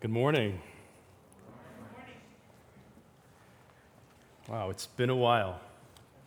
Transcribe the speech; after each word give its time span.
Good 0.00 0.10
morning. 0.10 0.58
Wow, 4.48 4.70
it's 4.70 4.86
been 4.86 5.10
a 5.10 5.14
while. 5.14 5.60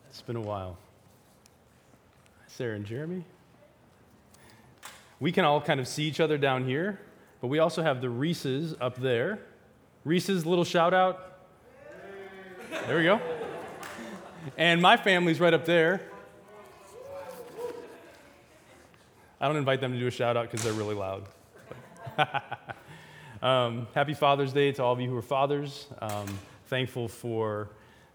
It's 0.10 0.22
been 0.22 0.36
a 0.36 0.42
while. 0.42 0.78
Sarah 2.46 2.76
and 2.76 2.86
Jeremy. 2.86 3.26
We 5.20 5.32
can 5.32 5.44
all 5.44 5.60
kind 5.60 5.80
of 5.80 5.88
see 5.88 6.04
each 6.04 6.20
other 6.20 6.38
down 6.38 6.68
here, 6.68 7.00
but 7.42 7.48
we 7.48 7.58
also 7.58 7.82
have 7.82 8.00
the 8.00 8.10
Reeses 8.10 8.76
up 8.80 9.02
there. 9.02 9.40
Reese's 10.06 10.46
little 10.46 10.66
shout 10.66 10.94
out. 10.94 11.40
There 12.86 13.00
we 13.00 13.06
go. 13.06 13.20
And 14.56 14.84
my 14.84 14.98
family's 14.98 15.40
right 15.40 15.54
up 15.54 15.66
there. 15.66 16.00
I 19.42 19.48
don't 19.48 19.58
invite 19.58 19.82
them 19.82 19.94
to 19.94 20.00
do 20.00 20.06
a 20.06 20.12
shout 20.12 20.38
out 20.38 20.52
because 20.52 20.64
they're 20.64 20.74
really 20.74 20.94
loud. 20.94 21.24
um, 23.44 23.88
happy 23.94 24.14
Father's 24.14 24.54
Day 24.54 24.72
to 24.72 24.84
all 24.84 24.94
of 24.94 25.02
you 25.02 25.10
who 25.10 25.18
are 25.18 25.22
fathers. 25.22 25.88
Um, 26.02 26.26
thankful 26.68 27.10
for 27.10 27.68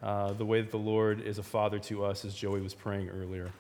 uh, 0.02 0.32
the 0.32 0.44
way 0.46 0.62
that 0.62 0.70
the 0.70 0.78
Lord 0.78 1.20
is 1.20 1.36
a 1.36 1.42
father 1.42 1.78
to 1.80 2.02
us, 2.02 2.24
as 2.24 2.34
Joey 2.34 2.62
was 2.62 2.72
praying 2.72 3.10
earlier. 3.10 3.50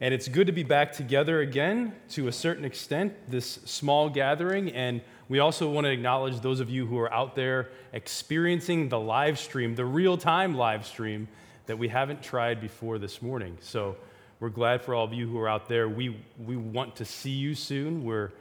And 0.00 0.12
it's 0.12 0.26
good 0.26 0.48
to 0.48 0.52
be 0.52 0.64
back 0.64 0.92
together 0.92 1.40
again 1.40 1.94
to 2.10 2.26
a 2.26 2.32
certain 2.32 2.64
extent, 2.64 3.14
this 3.28 3.46
small 3.64 4.10
gathering. 4.10 4.72
And 4.72 5.02
we 5.28 5.38
also 5.38 5.70
want 5.70 5.84
to 5.84 5.92
acknowledge 5.92 6.40
those 6.40 6.58
of 6.58 6.68
you 6.68 6.84
who 6.84 6.98
are 6.98 7.12
out 7.12 7.36
there 7.36 7.68
experiencing 7.92 8.88
the 8.88 8.98
live 8.98 9.38
stream, 9.38 9.76
the 9.76 9.84
real 9.84 10.18
time 10.18 10.56
live 10.56 10.84
stream 10.84 11.28
that 11.66 11.78
we 11.78 11.86
haven't 11.86 12.24
tried 12.24 12.60
before 12.60 12.98
this 12.98 13.22
morning. 13.22 13.56
So 13.60 13.94
we're 14.40 14.48
glad 14.48 14.82
for 14.82 14.96
all 14.96 15.04
of 15.04 15.12
you 15.12 15.28
who 15.28 15.38
are 15.38 15.48
out 15.48 15.68
there. 15.68 15.88
We, 15.88 16.16
we 16.44 16.56
want 16.56 16.96
to 16.96 17.04
see 17.04 17.30
you 17.30 17.54
soon. 17.54 18.02
We're 18.02 18.32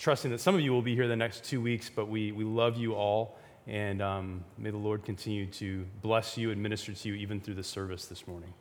trusting 0.00 0.30
that 0.30 0.40
some 0.40 0.54
of 0.54 0.62
you 0.62 0.72
will 0.72 0.80
be 0.80 0.94
here 0.94 1.06
the 1.06 1.14
next 1.14 1.44
two 1.44 1.60
weeks, 1.60 1.90
but 1.94 2.08
we, 2.08 2.32
we 2.32 2.42
love 2.42 2.78
you 2.78 2.94
all. 2.94 3.36
And 3.66 4.00
um, 4.00 4.42
may 4.56 4.70
the 4.70 4.78
Lord 4.78 5.04
continue 5.04 5.44
to 5.46 5.84
bless 6.00 6.38
you 6.38 6.50
and 6.50 6.60
minister 6.60 6.94
to 6.94 7.08
you 7.08 7.14
even 7.16 7.38
through 7.38 7.54
the 7.54 7.62
service 7.62 8.06
this 8.06 8.26
morning. 8.26 8.54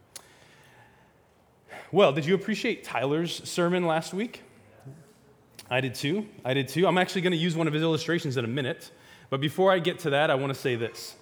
Well, 1.93 2.11
did 2.11 2.25
you 2.25 2.35
appreciate 2.35 2.83
Tyler's 2.83 3.41
sermon 3.49 3.87
last 3.87 4.13
week? 4.13 4.43
I 5.69 5.79
did 5.79 5.95
too. 5.95 6.27
I 6.43 6.53
did 6.53 6.67
too. 6.67 6.85
I'm 6.85 6.97
actually 6.97 7.21
going 7.21 7.31
to 7.31 7.37
use 7.37 7.55
one 7.55 7.67
of 7.67 7.73
his 7.73 7.83
illustrations 7.83 8.35
in 8.35 8.43
a 8.43 8.49
minute. 8.49 8.91
But 9.29 9.39
before 9.39 9.71
I 9.71 9.79
get 9.79 9.99
to 9.99 10.09
that, 10.09 10.29
I 10.29 10.35
want 10.35 10.53
to 10.53 10.59
say 10.59 10.75
this. 10.75 11.15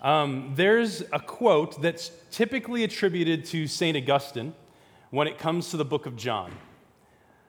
Um, 0.00 0.54
there's 0.56 1.02
a 1.12 1.20
quote 1.20 1.82
that's 1.82 2.10
typically 2.30 2.82
attributed 2.82 3.44
to 3.46 3.66
St. 3.66 3.94
Augustine 3.94 4.54
when 5.10 5.28
it 5.28 5.36
comes 5.36 5.70
to 5.72 5.76
the 5.76 5.84
book 5.84 6.06
of 6.06 6.16
John. 6.16 6.50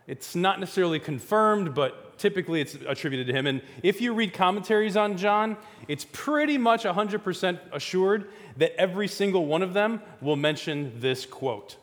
It's 0.07 0.35
not 0.35 0.59
necessarily 0.59 0.99
confirmed, 0.99 1.73
but 1.73 2.17
typically 2.17 2.61
it's 2.61 2.75
attributed 2.87 3.27
to 3.27 3.33
him. 3.33 3.47
And 3.47 3.61
if 3.83 4.01
you 4.01 4.13
read 4.13 4.33
commentaries 4.33 4.97
on 4.97 5.17
John, 5.17 5.57
it's 5.87 6.05
pretty 6.11 6.57
much 6.57 6.83
100% 6.83 7.59
assured 7.71 8.29
that 8.57 8.75
every 8.79 9.07
single 9.07 9.45
one 9.45 9.61
of 9.61 9.73
them 9.73 10.01
will 10.21 10.35
mention 10.35 10.99
this 10.99 11.25
quote. 11.25 11.77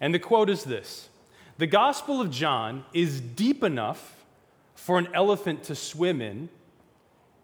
And 0.00 0.14
the 0.14 0.18
quote 0.18 0.48
is 0.50 0.64
this 0.64 1.08
The 1.58 1.66
Gospel 1.66 2.20
of 2.20 2.30
John 2.30 2.84
is 2.92 3.20
deep 3.20 3.62
enough 3.62 4.24
for 4.74 4.98
an 4.98 5.08
elephant 5.12 5.64
to 5.64 5.74
swim 5.74 6.22
in, 6.22 6.48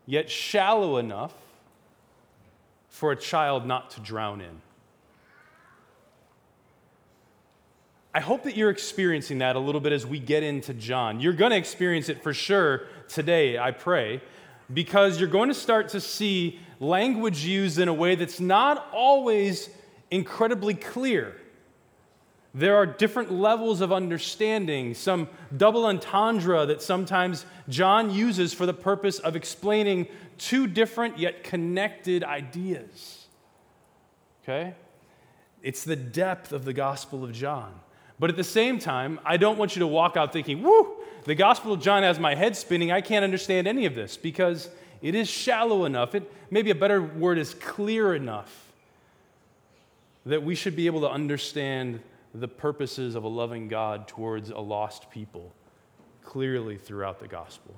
yet 0.06 0.30
shallow 0.30 0.98
enough 0.98 1.34
for 2.88 3.10
a 3.10 3.16
child 3.16 3.66
not 3.66 3.90
to 3.90 4.00
drown 4.00 4.40
in. 4.40 4.62
I 8.16 8.20
hope 8.20 8.44
that 8.44 8.56
you're 8.56 8.70
experiencing 8.70 9.38
that 9.38 9.56
a 9.56 9.58
little 9.58 9.80
bit 9.80 9.92
as 9.92 10.06
we 10.06 10.20
get 10.20 10.44
into 10.44 10.72
John. 10.72 11.18
You're 11.18 11.32
going 11.32 11.50
to 11.50 11.56
experience 11.56 12.08
it 12.08 12.22
for 12.22 12.32
sure 12.32 12.82
today, 13.08 13.58
I 13.58 13.72
pray, 13.72 14.22
because 14.72 15.18
you're 15.18 15.28
going 15.28 15.48
to 15.48 15.54
start 15.54 15.88
to 15.90 16.00
see 16.00 16.60
language 16.78 17.44
used 17.44 17.80
in 17.80 17.88
a 17.88 17.92
way 17.92 18.14
that's 18.14 18.38
not 18.38 18.88
always 18.92 19.68
incredibly 20.12 20.74
clear. 20.74 21.34
There 22.54 22.76
are 22.76 22.86
different 22.86 23.32
levels 23.32 23.80
of 23.80 23.92
understanding, 23.92 24.94
some 24.94 25.28
double 25.56 25.84
entendre 25.84 26.66
that 26.66 26.82
sometimes 26.82 27.44
John 27.68 28.14
uses 28.14 28.54
for 28.54 28.64
the 28.64 28.72
purpose 28.72 29.18
of 29.18 29.34
explaining 29.34 30.06
two 30.38 30.68
different 30.68 31.18
yet 31.18 31.42
connected 31.42 32.22
ideas. 32.22 33.26
Okay? 34.44 34.74
It's 35.64 35.82
the 35.82 35.96
depth 35.96 36.52
of 36.52 36.64
the 36.64 36.72
Gospel 36.72 37.24
of 37.24 37.32
John. 37.32 37.80
But 38.18 38.30
at 38.30 38.36
the 38.36 38.44
same 38.44 38.78
time, 38.78 39.18
I 39.24 39.36
don't 39.36 39.58
want 39.58 39.74
you 39.74 39.80
to 39.80 39.86
walk 39.86 40.16
out 40.16 40.32
thinking, 40.32 40.62
whoo, 40.62 40.96
the 41.24 41.34
Gospel 41.34 41.72
of 41.72 41.80
John 41.80 42.02
has 42.02 42.18
my 42.18 42.34
head 42.34 42.56
spinning. 42.56 42.92
I 42.92 43.00
can't 43.00 43.24
understand 43.24 43.66
any 43.66 43.86
of 43.86 43.94
this 43.94 44.16
because 44.16 44.68
it 45.02 45.14
is 45.14 45.28
shallow 45.28 45.84
enough. 45.84 46.14
It, 46.14 46.30
maybe 46.50 46.70
a 46.70 46.74
better 46.74 47.02
word 47.02 47.38
is 47.38 47.54
clear 47.54 48.14
enough 48.14 48.72
that 50.26 50.42
we 50.42 50.54
should 50.54 50.76
be 50.76 50.86
able 50.86 51.00
to 51.02 51.10
understand 51.10 52.00
the 52.34 52.48
purposes 52.48 53.14
of 53.14 53.24
a 53.24 53.28
loving 53.28 53.68
God 53.68 54.08
towards 54.08 54.50
a 54.50 54.58
lost 54.58 55.10
people 55.10 55.52
clearly 56.22 56.76
throughout 56.76 57.20
the 57.20 57.28
gospel. 57.28 57.74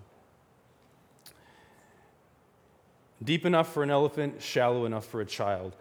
Deep 3.22 3.46
enough 3.46 3.72
for 3.72 3.82
an 3.82 3.90
elephant, 3.90 4.40
shallow 4.42 4.84
enough 4.84 5.06
for 5.06 5.20
a 5.20 5.26
child. 5.26 5.74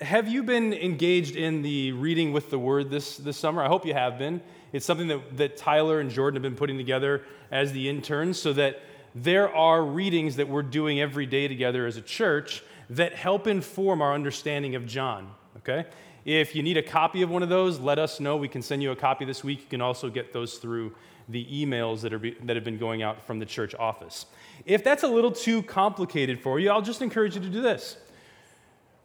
Have 0.00 0.28
you 0.28 0.44
been 0.44 0.72
engaged 0.74 1.34
in 1.34 1.62
the 1.62 1.90
reading 1.90 2.32
with 2.32 2.50
the 2.50 2.58
word 2.58 2.88
this, 2.88 3.16
this 3.16 3.36
summer? 3.36 3.64
I 3.64 3.66
hope 3.66 3.84
you 3.84 3.94
have 3.94 4.16
been. 4.16 4.40
It's 4.72 4.86
something 4.86 5.08
that, 5.08 5.36
that 5.38 5.56
Tyler 5.56 5.98
and 5.98 6.08
Jordan 6.08 6.36
have 6.36 6.42
been 6.42 6.56
putting 6.56 6.76
together 6.76 7.24
as 7.50 7.72
the 7.72 7.88
interns 7.88 8.38
so 8.38 8.52
that 8.52 8.80
there 9.16 9.52
are 9.52 9.82
readings 9.82 10.36
that 10.36 10.48
we're 10.48 10.62
doing 10.62 11.00
every 11.00 11.26
day 11.26 11.48
together 11.48 11.84
as 11.84 11.96
a 11.96 12.00
church 12.00 12.62
that 12.90 13.12
help 13.14 13.48
inform 13.48 14.00
our 14.00 14.14
understanding 14.14 14.76
of 14.76 14.86
John. 14.86 15.32
Okay? 15.56 15.84
If 16.24 16.54
you 16.54 16.62
need 16.62 16.76
a 16.76 16.82
copy 16.82 17.22
of 17.22 17.30
one 17.30 17.42
of 17.42 17.48
those, 17.48 17.80
let 17.80 17.98
us 17.98 18.20
know. 18.20 18.36
We 18.36 18.46
can 18.46 18.62
send 18.62 18.84
you 18.84 18.92
a 18.92 18.96
copy 18.96 19.24
this 19.24 19.42
week. 19.42 19.62
You 19.62 19.68
can 19.68 19.80
also 19.80 20.10
get 20.10 20.32
those 20.32 20.58
through 20.58 20.94
the 21.28 21.44
emails 21.46 22.02
that, 22.02 22.12
are 22.12 22.20
be, 22.20 22.36
that 22.44 22.54
have 22.54 22.64
been 22.64 22.78
going 22.78 23.02
out 23.02 23.26
from 23.26 23.40
the 23.40 23.46
church 23.46 23.74
office. 23.74 24.26
If 24.64 24.84
that's 24.84 25.02
a 25.02 25.08
little 25.08 25.32
too 25.32 25.60
complicated 25.64 26.40
for 26.40 26.60
you, 26.60 26.70
I'll 26.70 26.82
just 26.82 27.02
encourage 27.02 27.34
you 27.34 27.40
to 27.40 27.50
do 27.50 27.62
this 27.62 27.96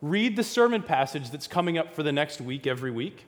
read 0.03 0.36
the 0.36 0.44
sermon 0.44 0.84
passage 0.84 1.31
that's 1.31 1.47
coming 1.47 1.78
up 1.78 1.96
for 1.96 2.03
the 2.03 2.12
next 2.12 2.41
week 2.41 2.68
every 2.68 2.91
week. 2.91 3.25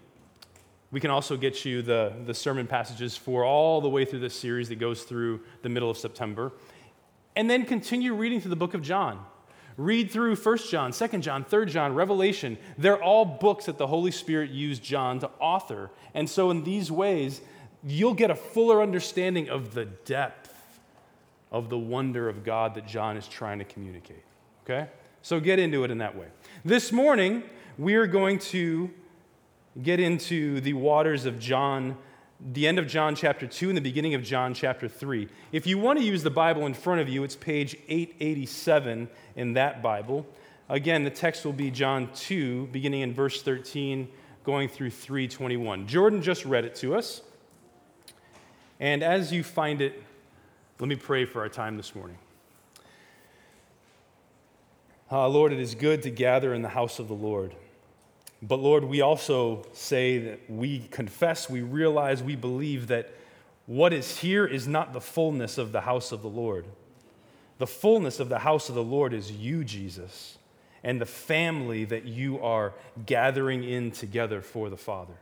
We 0.91 0.99
can 0.99 1.09
also 1.09 1.37
get 1.37 1.63
you 1.63 1.81
the, 1.81 2.11
the 2.25 2.33
sermon 2.33 2.67
passages 2.67 3.15
for 3.15 3.45
all 3.45 3.79
the 3.79 3.87
way 3.87 4.03
through 4.03 4.19
this 4.19 4.37
series 4.37 4.67
that 4.67 4.75
goes 4.75 5.03
through 5.03 5.39
the 5.61 5.69
middle 5.69 5.89
of 5.89 5.97
September. 5.97 6.51
And 7.37 7.49
then 7.49 7.65
continue 7.65 8.13
reading 8.13 8.41
through 8.41 8.49
the 8.49 8.57
book 8.57 8.73
of 8.73 8.81
John. 8.81 9.25
Read 9.77 10.11
through 10.11 10.35
1 10.35 10.57
John, 10.69 10.91
2 10.91 11.07
John, 11.19 11.45
3 11.45 11.65
John, 11.67 11.93
Revelation. 11.93 12.57
They're 12.77 13.01
all 13.01 13.23
books 13.23 13.67
that 13.67 13.77
the 13.77 13.87
Holy 13.87 14.11
Spirit 14.11 14.51
used 14.51 14.83
John 14.83 15.19
to 15.19 15.29
author. 15.39 15.91
And 16.13 16.29
so, 16.29 16.49
in 16.51 16.65
these 16.65 16.91
ways, 16.91 17.39
you'll 17.85 18.13
get 18.13 18.31
a 18.31 18.35
fuller 18.35 18.81
understanding 18.81 19.49
of 19.49 19.73
the 19.73 19.85
depth 19.85 20.53
of 21.53 21.69
the 21.69 21.77
wonder 21.77 22.27
of 22.27 22.43
God 22.43 22.75
that 22.75 22.85
John 22.85 23.15
is 23.15 23.27
trying 23.27 23.59
to 23.59 23.65
communicate. 23.65 24.23
Okay? 24.63 24.89
So, 25.25 25.39
get 25.39 25.57
into 25.57 25.83
it 25.83 25.89
in 25.89 25.97
that 25.97 26.15
way. 26.15 26.27
This 26.63 26.91
morning, 26.91 27.41
we 27.79 27.95
are 27.95 28.05
going 28.05 28.37
to 28.37 28.91
get 29.81 29.99
into 29.99 30.61
the 30.61 30.73
waters 30.73 31.25
of 31.25 31.39
John, 31.39 31.97
the 32.39 32.67
end 32.67 32.77
of 32.77 32.85
John 32.85 33.15
chapter 33.15 33.47
2 33.47 33.69
and 33.69 33.75
the 33.75 33.81
beginning 33.81 34.13
of 34.13 34.21
John 34.21 34.53
chapter 34.53 34.87
3. 34.87 35.27
If 35.51 35.65
you 35.65 35.79
want 35.79 35.97
to 35.97 36.05
use 36.05 36.21
the 36.21 36.29
Bible 36.29 36.67
in 36.67 36.75
front 36.75 37.01
of 37.01 37.09
you, 37.09 37.23
it's 37.23 37.35
page 37.35 37.75
887 37.87 39.09
in 39.35 39.53
that 39.53 39.81
Bible. 39.81 40.27
Again, 40.69 41.03
the 41.03 41.09
text 41.09 41.43
will 41.43 41.53
be 41.53 41.71
John 41.71 42.07
2, 42.13 42.67
beginning 42.67 43.01
in 43.01 43.11
verse 43.11 43.41
13, 43.41 44.07
going 44.43 44.69
through 44.69 44.91
321. 44.91 45.87
Jordan 45.87 46.21
just 46.21 46.45
read 46.45 46.65
it 46.65 46.75
to 46.75 46.93
us. 46.93 47.23
And 48.79 49.01
as 49.01 49.33
you 49.33 49.43
find 49.43 49.81
it, 49.81 50.03
let 50.77 50.87
me 50.87 50.95
pray 50.95 51.25
for 51.25 51.41
our 51.41 51.49
time 51.49 51.77
this 51.77 51.95
morning. 51.95 52.17
Uh, 55.11 55.27
Lord, 55.27 55.53
it 55.53 55.59
is 55.59 55.75
good 55.75 56.01
to 56.03 56.09
gather 56.09 56.53
in 56.53 56.63
the 56.63 56.69
house 56.69 56.97
of 56.97 57.07
the 57.07 57.13
Lord. 57.13 57.55
But 58.41 58.59
Lord, 58.59 58.83
we 58.83 59.01
also 59.01 59.65
say 59.73 60.17
that 60.17 60.49
we 60.49 60.79
confess, 60.79 61.49
we 61.49 61.61
realize, 61.61 62.23
we 62.23 62.35
believe 62.35 62.87
that 62.87 63.13
what 63.67 63.93
is 63.93 64.17
here 64.17 64.45
is 64.45 64.67
not 64.67 64.93
the 64.93 65.01
fullness 65.01 65.57
of 65.57 65.71
the 65.71 65.81
house 65.81 66.11
of 66.11 66.21
the 66.21 66.27
Lord. 66.27 66.65
The 67.57 67.67
fullness 67.67 68.19
of 68.19 68.29
the 68.29 68.39
house 68.39 68.67
of 68.67 68.75
the 68.75 68.83
Lord 68.83 69.13
is 69.13 69.31
you, 69.31 69.63
Jesus, 69.63 70.37
and 70.83 70.99
the 70.99 71.05
family 71.05 71.85
that 71.85 72.05
you 72.05 72.39
are 72.41 72.73
gathering 73.05 73.63
in 73.63 73.91
together 73.91 74.41
for 74.41 74.69
the 74.69 74.77
Father. 74.77 75.13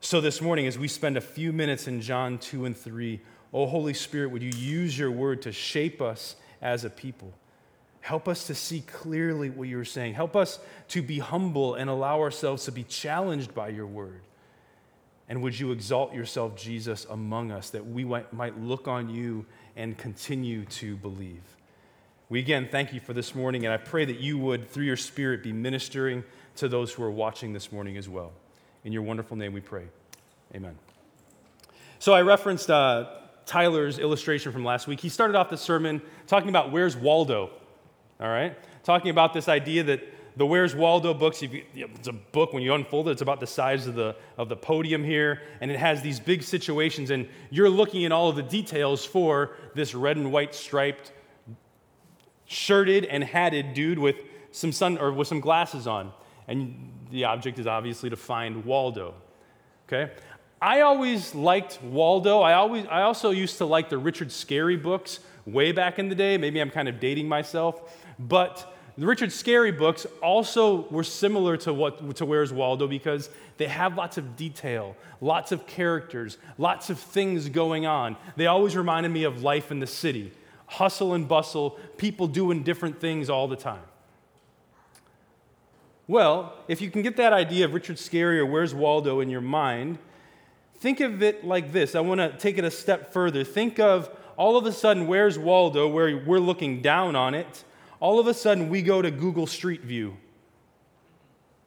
So 0.00 0.20
this 0.20 0.40
morning, 0.40 0.66
as 0.66 0.78
we 0.78 0.88
spend 0.88 1.16
a 1.16 1.20
few 1.20 1.52
minutes 1.52 1.86
in 1.86 2.00
John 2.00 2.38
2 2.38 2.64
and 2.64 2.76
3, 2.76 3.20
oh 3.52 3.66
Holy 3.66 3.94
Spirit, 3.94 4.30
would 4.30 4.42
you 4.42 4.52
use 4.56 4.98
your 4.98 5.10
word 5.10 5.42
to 5.42 5.52
shape 5.52 6.00
us 6.00 6.36
as 6.62 6.84
a 6.84 6.90
people? 6.90 7.34
Help 8.00 8.28
us 8.28 8.46
to 8.46 8.54
see 8.54 8.80
clearly 8.80 9.50
what 9.50 9.68
you're 9.68 9.84
saying. 9.84 10.14
Help 10.14 10.34
us 10.34 10.58
to 10.88 11.02
be 11.02 11.18
humble 11.18 11.74
and 11.74 11.90
allow 11.90 12.20
ourselves 12.20 12.64
to 12.64 12.72
be 12.72 12.82
challenged 12.84 13.54
by 13.54 13.68
your 13.68 13.86
word. 13.86 14.22
And 15.28 15.42
would 15.42 15.58
you 15.58 15.70
exalt 15.70 16.12
yourself, 16.12 16.56
Jesus, 16.56 17.06
among 17.08 17.52
us, 17.52 17.70
that 17.70 17.86
we 17.86 18.04
might 18.04 18.58
look 18.60 18.88
on 18.88 19.08
you 19.08 19.46
and 19.76 19.96
continue 19.96 20.64
to 20.64 20.96
believe? 20.96 21.42
We 22.28 22.38
again 22.38 22.68
thank 22.70 22.92
you 22.92 23.00
for 23.00 23.12
this 23.12 23.34
morning, 23.34 23.64
and 23.64 23.72
I 23.72 23.76
pray 23.76 24.04
that 24.04 24.18
you 24.18 24.38
would, 24.38 24.70
through 24.70 24.84
your 24.84 24.96
Spirit, 24.96 25.42
be 25.42 25.52
ministering 25.52 26.24
to 26.56 26.68
those 26.68 26.92
who 26.92 27.02
are 27.02 27.10
watching 27.10 27.52
this 27.52 27.70
morning 27.70 27.96
as 27.96 28.08
well. 28.08 28.32
In 28.84 28.92
your 28.92 29.02
wonderful 29.02 29.36
name 29.36 29.52
we 29.52 29.60
pray. 29.60 29.84
Amen. 30.54 30.76
So 31.98 32.12
I 32.12 32.22
referenced 32.22 32.70
uh, 32.70 33.08
Tyler's 33.46 33.98
illustration 33.98 34.52
from 34.52 34.64
last 34.64 34.86
week. 34.86 35.00
He 35.00 35.08
started 35.08 35.36
off 35.36 35.50
the 35.50 35.56
sermon 35.56 36.00
talking 36.26 36.48
about 36.48 36.72
where's 36.72 36.96
Waldo, 36.96 37.50
all 38.20 38.28
right? 38.28 38.56
Talking 38.84 39.10
about 39.10 39.32
this 39.32 39.48
idea 39.48 39.82
that 39.84 40.02
the 40.36 40.46
Where's 40.46 40.74
Waldo 40.74 41.12
books, 41.12 41.42
it's 41.42 42.08
a 42.08 42.12
book, 42.12 42.52
when 42.52 42.62
you 42.62 42.72
unfold 42.74 43.08
it, 43.08 43.12
it's 43.12 43.22
about 43.22 43.40
the 43.40 43.46
size 43.46 43.86
of 43.86 43.94
the, 43.94 44.14
of 44.38 44.48
the 44.48 44.56
podium 44.56 45.04
here, 45.04 45.42
and 45.60 45.70
it 45.70 45.78
has 45.78 46.02
these 46.02 46.20
big 46.20 46.42
situations, 46.42 47.10
and 47.10 47.28
you're 47.50 47.68
looking 47.68 48.04
at 48.04 48.12
all 48.12 48.28
of 48.28 48.36
the 48.36 48.42
details 48.42 49.04
for 49.04 49.56
this 49.74 49.94
red 49.94 50.16
and 50.16 50.32
white 50.32 50.54
striped, 50.54 51.12
shirted 52.46 53.04
and 53.04 53.24
hatted 53.24 53.74
dude 53.74 53.98
with 53.98 54.16
some 54.52 54.72
sun 54.72 54.98
or 54.98 55.12
with 55.12 55.28
some 55.28 55.40
glasses 55.40 55.86
on. 55.86 56.12
And 56.48 56.90
the 57.10 57.24
object 57.24 57.58
is 57.58 57.66
obviously 57.66 58.10
to 58.10 58.16
find 58.16 58.64
Waldo. 58.64 59.14
Okay? 59.88 60.12
I 60.60 60.80
always 60.80 61.34
liked 61.34 61.82
Waldo. 61.82 62.40
I, 62.40 62.54
always, 62.54 62.86
I 62.86 63.02
also 63.02 63.30
used 63.30 63.58
to 63.58 63.64
like 63.64 63.88
the 63.88 63.98
Richard 63.98 64.28
Scarry 64.28 64.80
books 64.80 65.20
way 65.46 65.72
back 65.72 65.98
in 65.98 66.08
the 66.08 66.14
day. 66.14 66.36
Maybe 66.36 66.60
I'm 66.60 66.70
kind 66.70 66.88
of 66.88 67.00
dating 67.00 67.28
myself. 67.28 67.96
But 68.20 68.72
the 68.96 69.06
Richard 69.06 69.30
Scarry 69.30 69.76
books 69.76 70.06
also 70.22 70.88
were 70.88 71.04
similar 71.04 71.56
to, 71.58 71.72
what, 71.72 72.16
to 72.16 72.24
Where's 72.24 72.52
Waldo 72.52 72.86
because 72.86 73.30
they 73.56 73.66
have 73.66 73.96
lots 73.96 74.18
of 74.18 74.36
detail, 74.36 74.96
lots 75.20 75.52
of 75.52 75.66
characters, 75.66 76.38
lots 76.58 76.90
of 76.90 76.98
things 76.98 77.48
going 77.48 77.86
on. 77.86 78.16
They 78.36 78.46
always 78.46 78.76
reminded 78.76 79.10
me 79.10 79.24
of 79.24 79.42
life 79.42 79.70
in 79.70 79.80
the 79.80 79.86
city 79.86 80.32
hustle 80.66 81.14
and 81.14 81.26
bustle, 81.26 81.80
people 81.96 82.28
doing 82.28 82.62
different 82.62 83.00
things 83.00 83.28
all 83.28 83.48
the 83.48 83.56
time. 83.56 83.82
Well, 86.06 86.54
if 86.68 86.80
you 86.80 86.92
can 86.92 87.02
get 87.02 87.16
that 87.16 87.32
idea 87.32 87.64
of 87.64 87.74
Richard 87.74 87.96
Scarry 87.96 88.38
or 88.38 88.46
Where's 88.46 88.72
Waldo 88.72 89.18
in 89.18 89.30
your 89.30 89.40
mind, 89.40 89.98
Think 90.80 91.00
of 91.00 91.22
it 91.22 91.44
like 91.44 91.72
this. 91.72 91.94
I 91.94 92.00
want 92.00 92.20
to 92.20 92.32
take 92.38 92.56
it 92.56 92.64
a 92.64 92.70
step 92.70 93.12
further. 93.12 93.44
Think 93.44 93.78
of 93.78 94.08
all 94.38 94.56
of 94.56 94.64
a 94.64 94.72
sudden, 94.72 95.06
where's 95.06 95.38
Waldo, 95.38 95.86
where 95.86 96.16
we're 96.16 96.40
looking 96.40 96.80
down 96.80 97.14
on 97.14 97.34
it. 97.34 97.64
All 98.00 98.18
of 98.18 98.26
a 98.26 98.34
sudden, 98.34 98.68
we 98.68 98.82
go 98.82 99.00
to 99.02 99.10
Google 99.10 99.46
Street 99.46 99.82
View 99.82 100.16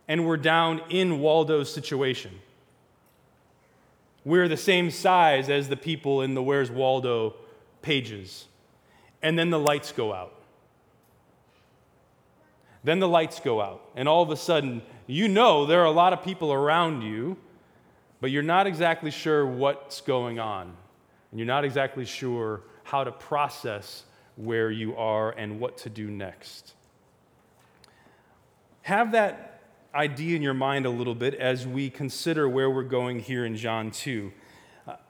and 0.08 0.28
we're 0.28 0.38
down 0.38 0.82
in 0.90 1.20
Waldo's 1.20 1.74
situation. 1.74 2.32
We're 4.26 4.48
the 4.48 4.58
same 4.58 4.92
size 4.92 5.50
as 5.50 5.70
the 5.70 5.78
people 5.78 6.22
in 6.22 6.34
the 6.34 6.44
Where's 6.44 6.72
Waldo 6.72 7.36
pages. 7.82 8.46
And 9.22 9.38
then 9.38 9.50
the 9.50 9.60
lights 9.60 9.92
go 9.92 10.14
out. 10.14 10.34
Then 12.84 13.00
the 13.00 13.08
lights 13.08 13.40
go 13.40 13.62
out. 13.62 13.82
And 13.96 14.10
all 14.10 14.24
of 14.24 14.30
a 14.30 14.36
sudden, 14.36 14.82
you 15.08 15.28
know 15.28 15.66
there 15.66 15.82
are 15.82 15.86
a 15.86 15.92
lot 15.92 16.12
of 16.12 16.24
people 16.24 16.52
around 16.52 17.04
you 17.04 17.38
but 18.24 18.32
you're 18.32 18.42
not 18.42 18.68
exactly 18.68 19.12
sure 19.12 19.46
what's 19.46 20.00
going 20.00 20.40
on. 20.40 20.74
And 21.30 21.38
you're 21.38 21.46
not 21.46 21.66
exactly 21.66 22.06
sure 22.06 22.62
how 22.84 23.04
to 23.04 23.12
process 23.12 24.06
where 24.36 24.72
you 24.72 24.96
are 24.96 25.32
and 25.32 25.60
what 25.60 25.78
to 25.80 25.90
do 25.90 26.10
next. 26.10 26.74
Have 28.84 29.12
that 29.14 29.62
idea 29.94 30.36
in 30.36 30.42
your 30.42 30.54
mind 30.54 30.86
a 30.86 30.90
little 30.90 31.16
bit 31.16 31.36
as 31.36 31.68
we 31.68 31.90
consider 31.90 32.50
where 32.50 32.70
we're 32.70 32.84
going 32.84 33.20
here 33.20 33.46
in 33.46 33.56
John 33.56 33.92
2. 33.92 34.32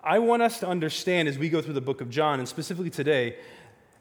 I 0.04 0.20
want 0.20 0.42
us 0.42 0.60
to 0.60 0.68
understand 0.68 1.28
as 1.28 1.40
we 1.40 1.50
go 1.50 1.62
through 1.62 1.74
the 1.74 1.82
book 1.82 2.02
of 2.02 2.10
John, 2.10 2.40
and 2.40 2.48
specifically 2.48 2.90
today, 2.90 3.38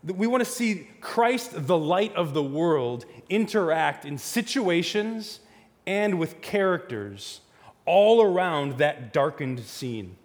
that 0.04 0.16
we 0.16 0.26
want 0.26 0.44
to 0.44 0.50
see 0.50 0.88
Christ, 1.00 1.66
the 1.66 1.78
light 1.78 2.14
of 2.14 2.34
the 2.34 2.42
world, 2.42 3.06
interact 3.28 4.04
in 4.04 4.18
situations 4.18 5.40
and 5.86 6.18
with 6.18 6.40
characters 6.40 7.40
all 7.86 8.20
around 8.20 8.78
that 8.78 9.12
darkened 9.12 9.60
scene. 9.60 10.16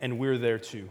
And 0.00 0.18
we're 0.18 0.38
there 0.38 0.58
too. 0.58 0.90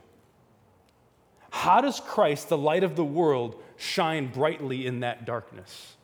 How 1.54 1.82
does 1.82 2.00
Christ, 2.00 2.50
the 2.50 2.58
light 2.58 2.84
of 2.84 2.96
the 2.96 3.06
world, 3.06 3.62
shine 3.78 4.26
brightly 4.26 4.88
in 4.88 5.02
that 5.02 5.24
darkness? 5.24 5.96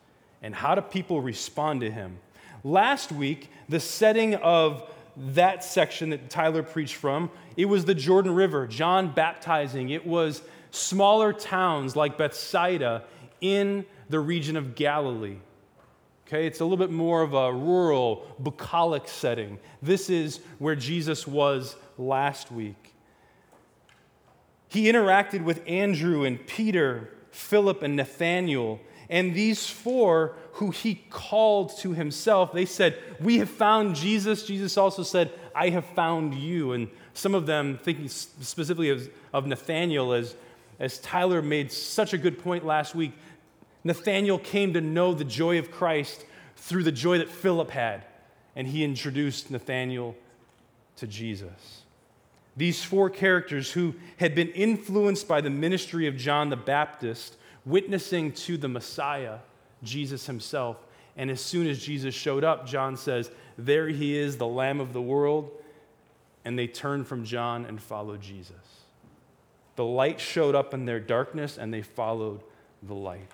And 0.43 0.53
how 0.53 0.75
do 0.75 0.81
people 0.81 1.21
respond 1.21 1.81
to 1.81 1.89
him? 1.89 2.19
Last 2.63 3.11
week, 3.11 3.49
the 3.67 3.79
setting 3.79 4.35
of 4.35 4.87
that 5.17 5.63
section 5.63 6.11
that 6.11 6.29
Tyler 6.29 6.61
preached 6.61 6.93
from, 6.93 7.31
it 7.57 7.65
was 7.65 7.83
the 7.83 7.95
Jordan 7.95 8.35
River, 8.35 8.67
John 8.67 9.11
baptizing. 9.11 9.89
It 9.89 10.05
was 10.05 10.43
smaller 10.69 11.33
towns 11.33 11.95
like 11.95 12.15
Bethsaida 12.15 13.03
in 13.41 13.85
the 14.07 14.19
region 14.19 14.55
of 14.55 14.75
Galilee. 14.75 15.37
Okay, 16.27 16.45
it's 16.45 16.59
a 16.59 16.63
little 16.63 16.77
bit 16.77 16.91
more 16.91 17.23
of 17.23 17.33
a 17.33 17.51
rural, 17.51 18.27
bucolic 18.39 19.07
setting. 19.07 19.57
This 19.81 20.11
is 20.11 20.41
where 20.59 20.75
Jesus 20.75 21.25
was 21.25 21.75
last 21.97 22.51
week. 22.51 22.88
He 24.69 24.85
interacted 24.85 25.43
with 25.43 25.61
Andrew 25.67 26.23
and 26.23 26.45
Peter, 26.45 27.09
Philip 27.31 27.83
and 27.83 27.95
Nathanael, 27.95 28.79
and 29.09 29.33
these 29.33 29.67
four 29.67 30.35
who 30.53 30.69
he 30.69 31.03
called 31.09 31.75
to 31.79 31.93
himself, 31.93 32.53
they 32.53 32.65
said, 32.65 32.97
We 33.19 33.39
have 33.39 33.49
found 33.49 33.95
Jesus. 33.95 34.45
Jesus 34.45 34.77
also 34.77 35.03
said, 35.03 35.31
I 35.55 35.69
have 35.69 35.85
found 35.85 36.35
you. 36.35 36.73
And 36.73 36.89
some 37.13 37.33
of 37.33 37.47
them, 37.47 37.79
thinking 37.81 38.07
specifically 38.07 38.89
of, 38.89 39.09
of 39.33 39.47
Nathanael, 39.47 40.13
as, 40.13 40.35
as 40.79 40.99
Tyler 40.99 41.41
made 41.41 41.71
such 41.71 42.13
a 42.13 42.17
good 42.17 42.37
point 42.37 42.65
last 42.65 42.93
week, 42.93 43.13
Nathanael 43.83 44.37
came 44.37 44.73
to 44.73 44.81
know 44.81 45.13
the 45.13 45.23
joy 45.23 45.57
of 45.57 45.71
Christ 45.71 46.25
through 46.57 46.83
the 46.83 46.91
joy 46.91 47.17
that 47.17 47.29
Philip 47.29 47.71
had, 47.71 48.03
and 48.55 48.67
he 48.67 48.83
introduced 48.83 49.49
Nathanael 49.49 50.15
to 50.97 51.07
Jesus. 51.07 51.78
These 52.59 52.83
four 52.83 53.09
characters 53.09 53.71
who 53.71 53.95
had 54.17 54.35
been 54.35 54.49
influenced 54.49 55.29
by 55.29 55.39
the 55.39 55.49
ministry 55.49 56.07
of 56.07 56.17
John 56.17 56.49
the 56.49 56.57
Baptist, 56.57 57.37
witnessing 57.65 58.33
to 58.33 58.57
the 58.57 58.67
Messiah, 58.67 59.37
Jesus 59.81 60.25
himself. 60.25 60.75
And 61.15 61.31
as 61.31 61.39
soon 61.39 61.67
as 61.67 61.81
Jesus 61.81 62.13
showed 62.13 62.43
up, 62.43 62.67
John 62.67 62.97
says, 62.97 63.31
There 63.57 63.87
he 63.87 64.17
is, 64.17 64.35
the 64.35 64.45
Lamb 64.45 64.81
of 64.81 64.91
the 64.91 65.01
world. 65.01 65.51
And 66.43 66.59
they 66.59 66.67
turned 66.67 67.07
from 67.07 67.23
John 67.23 67.63
and 67.63 67.81
followed 67.81 68.19
Jesus. 68.19 68.83
The 69.77 69.85
light 69.85 70.19
showed 70.19 70.53
up 70.53 70.73
in 70.73 70.83
their 70.83 70.99
darkness, 70.99 71.57
and 71.57 71.73
they 71.73 71.81
followed 71.81 72.43
the 72.83 72.93
light. 72.93 73.31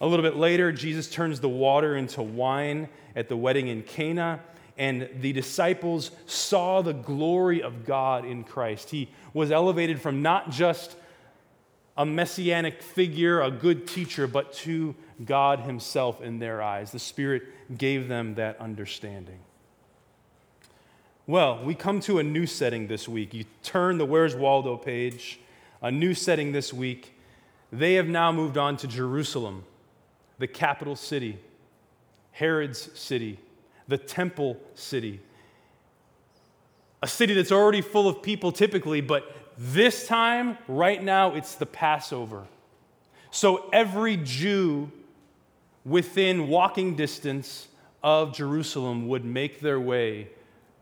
A 0.00 0.06
little 0.06 0.22
bit 0.22 0.36
later, 0.36 0.70
Jesus 0.70 1.10
turns 1.10 1.40
the 1.40 1.48
water 1.48 1.96
into 1.96 2.22
wine 2.22 2.88
at 3.16 3.28
the 3.28 3.36
wedding 3.36 3.66
in 3.66 3.82
Cana, 3.82 4.38
and 4.78 5.08
the 5.20 5.32
disciples 5.32 6.10
saw 6.26 6.82
the 6.82 6.92
glory 6.92 7.62
of 7.62 7.86
God 7.86 8.24
in 8.24 8.44
Christ. 8.44 8.90
He 8.90 9.08
was 9.32 9.50
elevated 9.50 10.00
from 10.00 10.22
not 10.22 10.50
just 10.50 10.96
a 11.96 12.04
messianic 12.04 12.82
figure, 12.82 13.40
a 13.40 13.50
good 13.50 13.86
teacher, 13.86 14.26
but 14.26 14.52
to 14.52 14.94
God 15.24 15.60
Himself 15.60 16.20
in 16.20 16.38
their 16.38 16.60
eyes. 16.60 16.92
The 16.92 16.98
Spirit 16.98 17.44
gave 17.78 18.08
them 18.08 18.34
that 18.34 18.60
understanding. 18.60 19.38
Well, 21.26 21.64
we 21.64 21.74
come 21.74 22.00
to 22.00 22.18
a 22.18 22.22
new 22.22 22.46
setting 22.46 22.86
this 22.86 23.08
week. 23.08 23.34
You 23.34 23.44
turn 23.62 23.98
the 23.98 24.04
Where's 24.04 24.36
Waldo 24.36 24.76
page, 24.76 25.40
a 25.80 25.90
new 25.90 26.14
setting 26.14 26.52
this 26.52 26.72
week. 26.72 27.18
They 27.72 27.94
have 27.94 28.06
now 28.06 28.30
moved 28.30 28.58
on 28.58 28.76
to 28.78 28.86
Jerusalem 28.86 29.64
the 30.38 30.46
capital 30.46 30.94
city, 30.96 31.38
Herod's 32.30 32.90
city, 32.98 33.38
the 33.88 33.98
temple 33.98 34.58
city. 34.74 35.20
A 37.02 37.06
city 37.06 37.34
that's 37.34 37.52
already 37.52 37.80
full 37.80 38.08
of 38.08 38.22
people 38.22 38.52
typically, 38.52 39.00
but 39.00 39.34
this 39.58 40.06
time, 40.06 40.58
right 40.68 41.02
now, 41.02 41.34
it's 41.34 41.54
the 41.54 41.66
Passover. 41.66 42.46
So 43.30 43.68
every 43.72 44.16
Jew 44.16 44.90
within 45.84 46.48
walking 46.48 46.96
distance 46.96 47.68
of 48.02 48.34
Jerusalem 48.34 49.08
would 49.08 49.24
make 49.24 49.60
their 49.60 49.80
way 49.80 50.28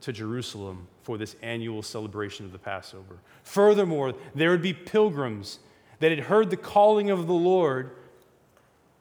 to 0.01 0.13
Jerusalem 0.13 0.89
for 1.03 1.19
this 1.19 1.37
annual 1.43 1.83
celebration 1.83 2.47
of 2.47 2.53
the 2.53 2.59
Passover. 2.59 3.19
Furthermore, 3.43 4.15
there 4.35 4.51
would 4.51 4.63
be 4.63 4.73
pilgrims 4.73 5.59
that 6.01 6.11
had 6.11 6.21
heard 6.21 6.51
the 6.51 6.57
calling 6.57 7.11
of 7.11 7.27
the 7.27 7.35
Lord 7.35 7.91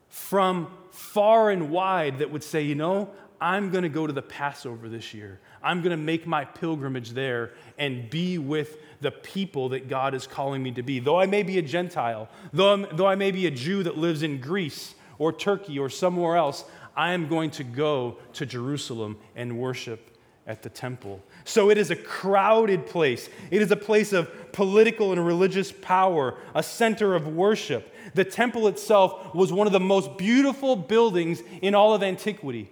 from 0.09 0.71
far 0.91 1.49
and 1.49 1.71
wide 1.71 2.19
that 2.19 2.29
would 2.29 2.43
say, 2.43 2.61
you 2.61 2.75
know, 2.75 3.09
I'm 3.43 3.71
going 3.71 3.83
to 3.83 3.89
go 3.89 4.07
to 4.07 4.13
the 4.13 4.21
Passover 4.21 4.87
this 4.87 5.13
year. 5.13 5.37
I'm 5.61 5.81
going 5.81 5.91
to 5.91 5.97
make 5.97 6.25
my 6.25 6.45
pilgrimage 6.45 7.09
there 7.09 7.51
and 7.77 8.09
be 8.09 8.37
with 8.37 8.77
the 9.01 9.11
people 9.11 9.67
that 9.69 9.89
God 9.89 10.13
is 10.13 10.25
calling 10.25 10.63
me 10.63 10.71
to 10.71 10.81
be. 10.81 10.99
Though 10.99 11.19
I 11.19 11.25
may 11.25 11.43
be 11.43 11.57
a 11.57 11.61
Gentile, 11.61 12.29
though, 12.53 12.71
I'm, 12.71 12.87
though 12.93 13.05
I 13.05 13.15
may 13.15 13.31
be 13.31 13.45
a 13.45 13.51
Jew 13.51 13.83
that 13.83 13.97
lives 13.97 14.23
in 14.23 14.39
Greece 14.39 14.95
or 15.19 15.33
Turkey 15.33 15.77
or 15.77 15.89
somewhere 15.89 16.37
else, 16.37 16.63
I 16.95 17.11
am 17.11 17.27
going 17.27 17.51
to 17.51 17.65
go 17.65 18.17
to 18.31 18.45
Jerusalem 18.45 19.17
and 19.35 19.59
worship 19.59 20.17
at 20.47 20.63
the 20.63 20.69
temple. 20.69 21.21
So 21.43 21.69
it 21.69 21.77
is 21.77 21.91
a 21.91 21.97
crowded 21.97 22.85
place. 22.85 23.29
It 23.51 23.61
is 23.61 23.71
a 23.71 23.75
place 23.75 24.13
of 24.13 24.53
political 24.53 25.11
and 25.11 25.25
religious 25.25 25.69
power, 25.69 26.37
a 26.55 26.63
center 26.63 27.13
of 27.13 27.27
worship. 27.27 27.93
The 28.13 28.23
temple 28.23 28.69
itself 28.69 29.35
was 29.35 29.51
one 29.51 29.67
of 29.67 29.73
the 29.73 29.81
most 29.81 30.17
beautiful 30.17 30.77
buildings 30.77 31.43
in 31.61 31.75
all 31.75 31.93
of 31.93 32.03
antiquity. 32.03 32.69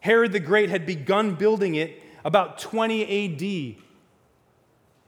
Herod 0.00 0.32
the 0.32 0.40
Great 0.40 0.70
had 0.70 0.86
begun 0.86 1.34
building 1.34 1.74
it 1.74 2.02
about 2.24 2.58
20 2.58 3.76
AD. 3.76 3.82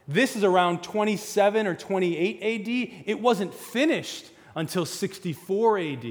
This 0.06 0.36
is 0.36 0.44
around 0.44 0.82
27 0.82 1.66
or 1.66 1.74
28 1.74 2.36
AD. 2.42 3.02
It 3.06 3.20
wasn't 3.20 3.52
finished 3.52 4.30
until 4.54 4.86
64 4.86 5.78
AD. 5.78 6.04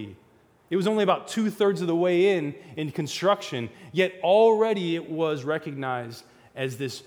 It 0.69 0.75
was 0.75 0.85
only 0.85 1.03
about 1.03 1.27
two 1.29 1.49
thirds 1.49 1.81
of 1.81 1.87
the 1.87 1.95
way 1.95 2.37
in 2.37 2.53
in 2.75 2.91
construction, 2.91 3.69
yet 3.93 4.13
already 4.21 4.95
it 4.95 5.09
was 5.09 5.43
recognized 5.43 6.23
as 6.55 6.77
this 6.77 7.03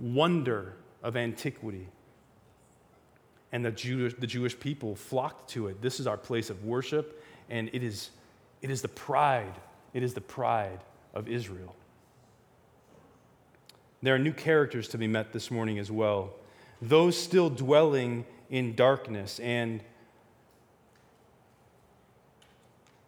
wonder 0.00 0.74
of 1.02 1.16
antiquity. 1.16 1.88
And 3.52 3.64
the 3.64 3.70
Jewish, 3.70 4.14
the 4.18 4.26
Jewish 4.26 4.58
people 4.58 4.96
flocked 4.96 5.50
to 5.50 5.68
it. 5.68 5.80
This 5.80 6.00
is 6.00 6.08
our 6.08 6.16
place 6.16 6.50
of 6.50 6.64
worship, 6.64 7.22
and 7.48 7.70
it 7.72 7.84
is, 7.84 8.10
it 8.62 8.70
is 8.70 8.82
the 8.82 8.88
pride. 8.88 9.54
It 9.92 10.02
is 10.02 10.12
the 10.12 10.20
pride 10.20 10.80
of 11.14 11.28
Israel. 11.28 11.74
There 14.02 14.14
are 14.14 14.18
new 14.18 14.34
characters 14.34 14.88
to 14.88 14.98
be 14.98 15.06
met 15.06 15.32
this 15.32 15.50
morning 15.50 15.78
as 15.78 15.90
well. 15.90 16.34
Those 16.82 17.16
still 17.16 17.48
dwelling 17.48 18.26
in 18.50 18.74
darkness 18.74 19.40
and 19.40 19.82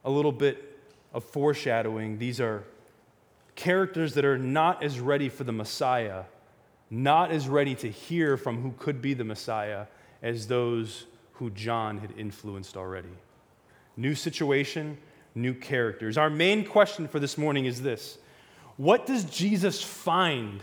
a 0.04 0.10
little 0.10 0.32
bit 0.32 0.78
of 1.12 1.24
foreshadowing. 1.24 2.18
These 2.18 2.40
are 2.40 2.64
characters 3.56 4.14
that 4.14 4.24
are 4.24 4.38
not 4.38 4.82
as 4.82 5.00
ready 5.00 5.28
for 5.28 5.44
the 5.44 5.52
Messiah, 5.52 6.24
not 6.88 7.30
as 7.30 7.48
ready 7.48 7.74
to 7.74 7.90
hear 7.90 8.36
from 8.36 8.62
who 8.62 8.72
could 8.78 9.02
be 9.02 9.12
the 9.12 9.24
Messiah 9.24 9.86
as 10.22 10.46
those 10.46 11.06
who 11.34 11.50
John 11.50 11.98
had 11.98 12.14
influenced 12.16 12.76
already. 12.76 13.16
New 13.96 14.14
situation, 14.14 14.96
new 15.36 15.54
characters. 15.54 16.18
Our 16.18 16.30
main 16.30 16.64
question 16.64 17.06
for 17.06 17.20
this 17.20 17.38
morning 17.38 17.66
is 17.66 17.82
this 17.82 18.18
What 18.76 19.06
does 19.06 19.24
Jesus 19.24 19.82
find? 19.82 20.62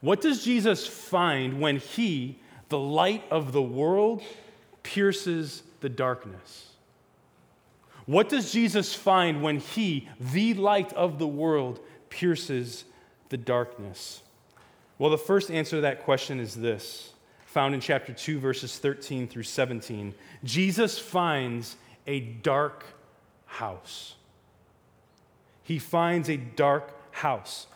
What 0.00 0.20
does 0.20 0.44
Jesus 0.44 0.86
find 0.86 1.60
when 1.60 1.78
he, 1.78 2.38
the 2.68 2.78
light 2.78 3.24
of 3.30 3.52
the 3.52 3.62
world, 3.62 4.22
pierces 4.82 5.62
the 5.80 5.88
darkness? 5.88 6.70
What 8.04 8.28
does 8.28 8.52
Jesus 8.52 8.94
find 8.94 9.42
when 9.42 9.58
he, 9.58 10.08
the 10.20 10.54
light 10.54 10.92
of 10.92 11.18
the 11.18 11.26
world, 11.26 11.80
pierces 12.08 12.84
the 13.30 13.36
darkness? 13.36 14.22
Well, 14.98 15.10
the 15.10 15.18
first 15.18 15.50
answer 15.50 15.76
to 15.76 15.82
that 15.82 16.04
question 16.04 16.38
is 16.38 16.54
this, 16.54 17.12
found 17.46 17.74
in 17.74 17.80
chapter 17.80 18.12
2, 18.12 18.38
verses 18.38 18.78
13 18.78 19.26
through 19.26 19.42
17. 19.42 20.14
Jesus 20.44 20.98
finds 20.98 21.76
a 22.06 22.20
dark 22.20 22.84
house. 23.56 24.14
He 25.62 25.78
finds 25.78 26.28
a 26.28 26.36
dark 26.36 26.92
house. 27.12 27.66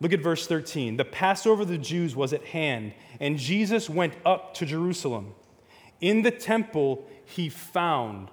Look 0.00 0.12
at 0.12 0.20
verse 0.20 0.46
13. 0.46 0.96
The 0.96 1.04
Passover 1.04 1.62
of 1.62 1.68
the 1.68 1.78
Jews 1.78 2.14
was 2.14 2.32
at 2.32 2.44
hand, 2.44 2.92
and 3.18 3.38
Jesus 3.38 3.88
went 3.88 4.14
up 4.24 4.54
to 4.54 4.66
Jerusalem. 4.66 5.34
In 6.00 6.22
the 6.22 6.30
temple, 6.30 7.08
he 7.24 7.48
found 7.48 8.30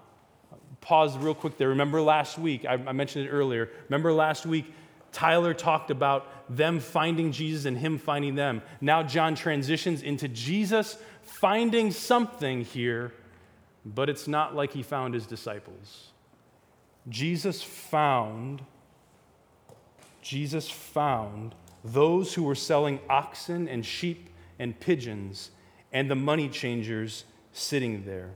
pause 0.81 1.17
real 1.17 1.33
quick 1.33 1.57
there. 1.57 1.69
Remember 1.69 2.01
last 2.01 2.37
week, 2.37 2.65
I, 2.65 2.73
I 2.73 2.91
mentioned 2.91 3.27
it 3.27 3.29
earlier. 3.29 3.69
Remember 3.89 4.13
last 4.13 4.45
week, 4.45 4.71
Tyler 5.11 5.53
talked 5.53 5.89
about 5.89 6.27
them 6.55 6.79
finding 6.79 7.31
Jesus 7.31 7.65
and 7.65 7.77
him 7.77 7.97
finding 7.97 8.35
them. 8.35 8.61
Now 8.81 9.01
John 9.01 9.33
transitions 9.33 10.03
into 10.03 10.27
Jesus 10.27 10.97
finding 11.21 11.91
something 11.91 12.65
here, 12.65 13.13
but 13.83 14.09
it's 14.09 14.27
not 14.27 14.55
like 14.55 14.73
he 14.73 14.83
found 14.83 15.13
his 15.13 15.25
disciples. 15.25 16.11
Jesus 17.09 17.61
found 17.61 18.61
Jesus 20.25 20.67
found 20.67 21.53
those 21.83 22.33
who 22.33 22.41
were 22.41 22.55
selling 22.55 22.99
oxen 23.07 23.67
and 23.67 23.85
sheep 23.85 24.31
and 24.57 24.77
pigeons 24.79 25.51
and 25.93 26.09
the 26.09 26.15
money 26.15 26.49
changers 26.49 27.25
sitting 27.53 28.05
there. 28.05 28.31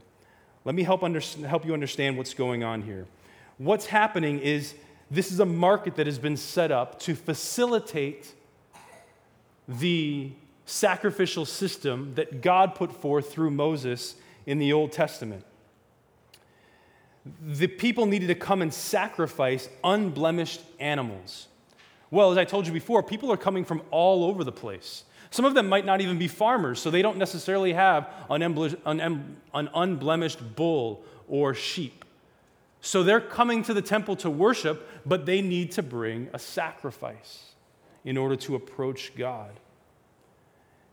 Let 0.64 0.76
me 0.76 0.84
help, 0.84 1.02
under, 1.02 1.18
help 1.18 1.66
you 1.66 1.74
understand 1.74 2.16
what's 2.16 2.32
going 2.32 2.62
on 2.62 2.82
here. 2.82 3.06
What's 3.58 3.86
happening 3.86 4.38
is 4.38 4.74
this 5.10 5.32
is 5.32 5.40
a 5.40 5.44
market 5.44 5.96
that 5.96 6.06
has 6.06 6.18
been 6.18 6.36
set 6.36 6.70
up 6.70 7.00
to 7.00 7.16
facilitate 7.16 8.34
the 9.66 10.30
sacrificial 10.64 11.44
system 11.44 12.14
that 12.14 12.40
God 12.40 12.76
put 12.76 12.92
forth 12.92 13.32
through 13.32 13.50
Moses 13.50 14.14
in 14.46 14.58
the 14.58 14.72
Old 14.72 14.92
Testament. 14.92 15.44
The 17.46 17.66
people 17.66 18.06
needed 18.06 18.28
to 18.28 18.34
come 18.34 18.62
and 18.62 18.72
sacrifice 18.72 19.68
unblemished 19.84 20.62
animals. 20.78 21.48
Well, 22.10 22.32
as 22.32 22.38
I 22.38 22.44
told 22.44 22.66
you 22.66 22.72
before, 22.72 23.02
people 23.02 23.30
are 23.30 23.36
coming 23.36 23.64
from 23.64 23.82
all 23.90 24.24
over 24.24 24.42
the 24.42 24.52
place. 24.52 25.04
Some 25.30 25.44
of 25.44 25.54
them 25.54 25.68
might 25.68 25.84
not 25.84 26.00
even 26.00 26.18
be 26.18 26.26
farmers, 26.26 26.80
so 26.80 26.90
they 26.90 27.02
don't 27.02 27.18
necessarily 27.18 27.72
have 27.72 28.08
an 28.30 28.42
unblemished 29.54 30.56
bull 30.56 31.04
or 31.28 31.54
sheep. 31.54 32.04
So 32.80 33.02
they're 33.02 33.20
coming 33.20 33.62
to 33.64 33.74
the 33.74 33.82
temple 33.82 34.16
to 34.16 34.30
worship, 34.30 34.88
but 35.06 35.26
they 35.26 35.42
need 35.42 35.72
to 35.72 35.82
bring 35.82 36.30
a 36.32 36.38
sacrifice 36.38 37.52
in 38.04 38.16
order 38.16 38.34
to 38.36 38.56
approach 38.56 39.14
God. 39.14 39.50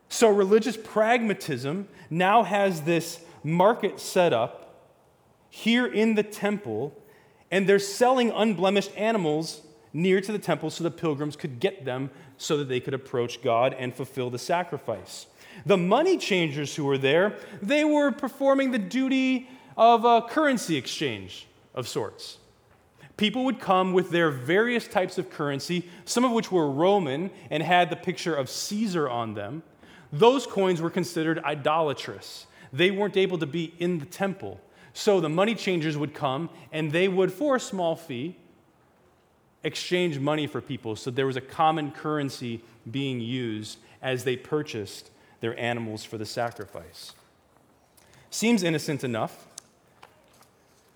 So 0.10 0.30
religious 0.30 0.78
pragmatism 0.78 1.88
now 2.10 2.44
has 2.44 2.82
this 2.82 3.22
market 3.44 4.00
set 4.00 4.34
up 4.34 4.67
here 5.58 5.88
in 5.88 6.14
the 6.14 6.22
temple, 6.22 6.96
and 7.50 7.68
they're 7.68 7.80
selling 7.80 8.30
unblemished 8.30 8.96
animals 8.96 9.62
near 9.92 10.22
to 10.22 10.32
the 10.32 10.38
temple 10.38 10.70
so 10.70 10.84
the 10.84 10.92
pilgrims 10.92 11.36
could 11.36 11.60
get 11.60 11.84
them 11.84 12.12
so 12.38 12.58
that 12.58 12.70
they 12.70 12.80
could 12.80 12.94
approach 12.94 13.42
God 13.42 13.76
and 13.80 13.92
fulfill 13.92 14.30
the 14.30 14.38
sacrifice. 14.38 15.26
The 15.66 15.76
money 15.76 16.20
changers 16.20 16.76
who 16.76 16.86
were 16.86 17.00
there, 17.00 17.38
they 17.60 17.84
were 17.84 18.12
performing 18.12 18.70
the 18.70 18.78
duty 18.78 19.50
of 19.76 20.06
a 20.06 20.22
currency 20.22 20.76
exchange 20.76 21.48
of 21.74 21.88
sorts. 21.88 22.38
People 23.18 23.44
would 23.46 23.60
come 23.60 23.94
with 23.94 24.12
their 24.12 24.30
various 24.30 24.88
types 24.88 25.18
of 25.18 25.32
currency, 25.32 25.90
some 26.06 26.24
of 26.24 26.32
which 26.32 26.52
were 26.52 26.70
Roman 26.70 27.32
and 27.50 27.64
had 27.64 27.90
the 27.90 27.96
picture 27.96 28.36
of 28.36 28.48
Caesar 28.48 29.10
on 29.10 29.34
them. 29.34 29.64
Those 30.14 30.46
coins 30.46 30.82
were 30.82 30.92
considered 30.92 31.44
idolatrous. 31.44 32.46
They 32.72 32.92
weren't 32.92 33.18
able 33.18 33.40
to 33.40 33.48
be 33.48 33.74
in 33.80 33.98
the 33.98 34.06
temple. 34.06 34.62
So 34.98 35.20
the 35.22 35.30
money 35.30 35.54
changers 35.54 35.96
would 35.96 36.16
come 36.16 36.50
and 36.72 36.92
they 36.92 37.08
would, 37.08 37.32
for 37.32 37.56
a 37.56 37.60
small 37.60 37.96
fee, 37.96 38.36
exchange 39.64 40.18
money 40.18 40.48
for 40.48 40.60
people. 40.60 40.96
So 40.96 41.12
there 41.12 41.28
was 41.28 41.36
a 41.36 41.42
common 41.42 41.92
currency 41.92 42.64
being 42.90 43.20
used 43.20 43.78
as 44.02 44.24
they 44.24 44.36
purchased 44.36 45.12
their 45.40 45.58
animals 45.60 46.04
for 46.04 46.18
the 46.18 46.26
sacrifice. 46.26 47.14
Seems 48.32 48.64
innocent 48.64 49.04
enough, 49.04 49.46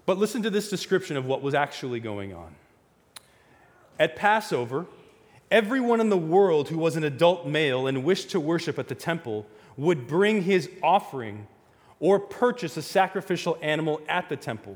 but 0.08 0.18
listen 0.18 0.42
to 0.42 0.50
this 0.50 0.68
description 0.68 1.16
of 1.16 1.28
what 1.28 1.44
was 1.44 1.54
actually 1.54 2.00
going 2.00 2.34
on. 2.34 2.56
At 4.00 4.16
Passover, 4.16 4.88
everyone 5.52 6.02
in 6.02 6.10
the 6.10 6.18
world 6.18 6.70
who 6.70 6.80
was 6.80 6.96
an 6.96 7.04
adult 7.04 7.46
male 7.46 7.86
and 7.86 8.04
wished 8.04 8.32
to 8.32 8.40
worship 8.40 8.80
at 8.80 8.88
the 8.88 8.96
temple 8.96 9.46
would 9.78 10.08
bring 10.08 10.42
his 10.42 10.72
offering 10.82 11.46
or 12.02 12.20
purchase 12.20 12.76
a 12.76 12.82
sacrificial 12.82 13.58
animal 13.62 14.02
at 14.10 14.28
the 14.28 14.36
temple. 14.36 14.76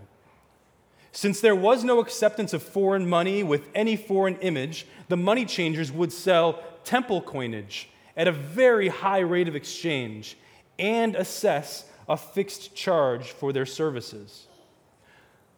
Since 1.12 1.42
there 1.42 1.56
was 1.56 1.84
no 1.84 2.00
acceptance 2.00 2.54
of 2.54 2.62
foreign 2.62 3.10
money 3.10 3.42
with 3.42 3.68
any 3.74 3.98
foreign 3.98 4.36
image, 4.38 4.86
the 5.10 5.18
money 5.18 5.44
changers 5.44 5.92
would 5.92 6.14
sell 6.14 6.64
temple 6.84 7.22
coinage 7.22 7.90
at 8.16 8.28
a 8.28 8.32
very 8.32 8.90
high 8.90 9.20
rate 9.20 9.48
of 9.48 9.56
exchange 9.56 10.38
and 10.78 11.16
assess 11.16 11.86
a 12.08 12.16
fixed 12.16 12.76
charge 12.76 13.32
for 13.32 13.52
their 13.52 13.66
services. 13.66 14.48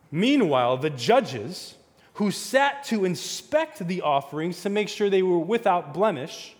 Meanwhile, 0.09 0.77
the 0.77 0.89
judges, 0.89 1.75
who 2.13 2.31
sat 2.31 2.85
to 2.85 3.03
inspect 3.03 3.85
the 3.85 4.01
offerings 4.01 4.61
to 4.61 4.69
make 4.69 4.87
sure 4.87 5.09
they 5.09 5.21
were 5.21 5.37
without 5.37 5.93
blemish, 5.93 6.55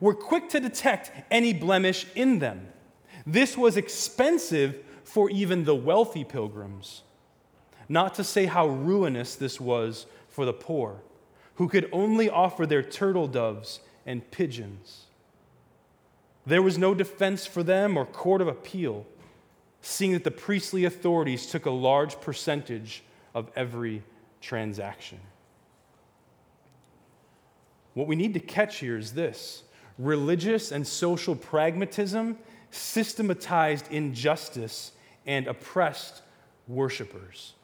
were 0.00 0.14
quick 0.14 0.48
to 0.48 0.58
detect 0.58 1.12
any 1.30 1.52
blemish 1.52 2.06
in 2.14 2.40
them. 2.40 2.66
This 3.28 3.58
was 3.58 3.76
expensive 3.76 4.82
for 5.04 5.28
even 5.28 5.64
the 5.64 5.74
wealthy 5.74 6.24
pilgrims, 6.24 7.02
not 7.86 8.14
to 8.14 8.24
say 8.24 8.46
how 8.46 8.66
ruinous 8.66 9.34
this 9.34 9.60
was 9.60 10.06
for 10.30 10.46
the 10.46 10.54
poor, 10.54 11.02
who 11.56 11.68
could 11.68 11.90
only 11.92 12.30
offer 12.30 12.64
their 12.64 12.82
turtle 12.82 13.28
doves 13.28 13.80
and 14.06 14.28
pigeons. 14.30 15.04
There 16.46 16.62
was 16.62 16.78
no 16.78 16.94
defense 16.94 17.44
for 17.44 17.62
them 17.62 17.98
or 17.98 18.06
court 18.06 18.40
of 18.40 18.48
appeal, 18.48 19.04
seeing 19.82 20.12
that 20.12 20.24
the 20.24 20.30
priestly 20.30 20.86
authorities 20.86 21.44
took 21.44 21.66
a 21.66 21.70
large 21.70 22.18
percentage 22.22 23.02
of 23.34 23.50
every 23.54 24.02
transaction. 24.40 25.20
what 27.92 28.06
we 28.06 28.16
need 28.16 28.32
to 28.32 28.40
catch 28.40 28.76
here 28.76 28.96
is 28.96 29.12
this 29.12 29.64
religious 29.98 30.70
and 30.70 30.86
social 30.86 31.34
pragmatism 31.34 32.38
systematized 32.70 33.90
injustice 33.90 34.92
and 35.26 35.46
oppressed 35.46 36.22
worshipers. 36.66 37.54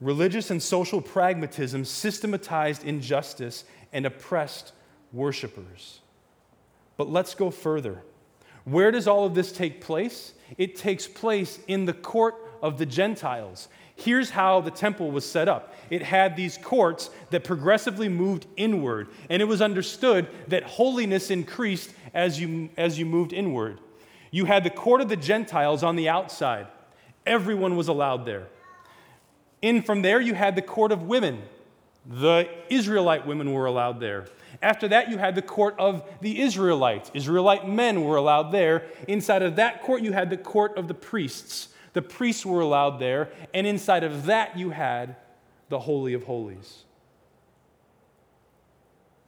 Religious 0.00 0.50
and 0.50 0.62
social 0.62 1.00
pragmatism 1.00 1.84
systematized 1.84 2.84
injustice 2.84 3.64
and 3.92 4.04
oppressed 4.04 4.72
worshipers. 5.12 6.00
But 6.96 7.08
let's 7.08 7.34
go 7.34 7.50
further. 7.50 8.02
Where 8.64 8.90
does 8.90 9.06
all 9.06 9.24
of 9.24 9.34
this 9.34 9.52
take 9.52 9.80
place? 9.80 10.34
It 10.58 10.76
takes 10.76 11.06
place 11.06 11.58
in 11.66 11.84
the 11.84 11.92
court 11.92 12.34
of 12.62 12.78
the 12.78 12.86
Gentiles. 12.86 13.68
Here's 13.96 14.28
how 14.28 14.60
the 14.60 14.70
temple 14.70 15.10
was 15.10 15.24
set 15.24 15.48
up 15.48 15.74
it 15.88 16.02
had 16.02 16.36
these 16.36 16.58
courts 16.58 17.10
that 17.30 17.44
progressively 17.44 18.08
moved 18.08 18.46
inward, 18.56 19.08
and 19.30 19.40
it 19.40 19.46
was 19.46 19.62
understood 19.62 20.28
that 20.48 20.62
holiness 20.64 21.30
increased 21.30 21.90
as 22.12 22.40
you, 22.40 22.68
as 22.76 22.98
you 22.98 23.06
moved 23.06 23.32
inward. 23.32 23.80
You 24.30 24.44
had 24.44 24.64
the 24.64 24.70
court 24.70 25.00
of 25.00 25.08
the 25.08 25.16
Gentiles 25.16 25.82
on 25.82 25.96
the 25.96 26.08
outside, 26.08 26.66
everyone 27.24 27.76
was 27.76 27.88
allowed 27.88 28.26
there. 28.26 28.46
In 29.62 29.82
from 29.82 30.02
there, 30.02 30.20
you 30.20 30.34
had 30.34 30.54
the 30.54 30.62
court 30.62 30.92
of 30.92 31.02
women. 31.02 31.42
The 32.04 32.48
Israelite 32.68 33.26
women 33.26 33.52
were 33.52 33.66
allowed 33.66 33.98
there. 33.98 34.26
After 34.62 34.88
that, 34.88 35.08
you 35.08 35.18
had 35.18 35.34
the 35.34 35.42
court 35.42 35.74
of 35.78 36.08
the 36.20 36.40
Israelites. 36.40 37.10
Israelite 37.14 37.68
men 37.68 38.04
were 38.04 38.16
allowed 38.16 38.52
there. 38.52 38.84
Inside 39.08 39.42
of 39.42 39.56
that 39.56 39.82
court, 39.82 40.02
you 40.02 40.12
had 40.12 40.30
the 40.30 40.36
court 40.36 40.76
of 40.76 40.86
the 40.88 40.94
priests. 40.94 41.68
The 41.96 42.02
priests 42.02 42.44
were 42.44 42.60
allowed 42.60 42.98
there. 42.98 43.30
And 43.54 43.66
inside 43.66 44.04
of 44.04 44.26
that, 44.26 44.58
you 44.58 44.68
had 44.68 45.16
the 45.70 45.78
Holy 45.78 46.12
of 46.12 46.24
Holies. 46.24 46.84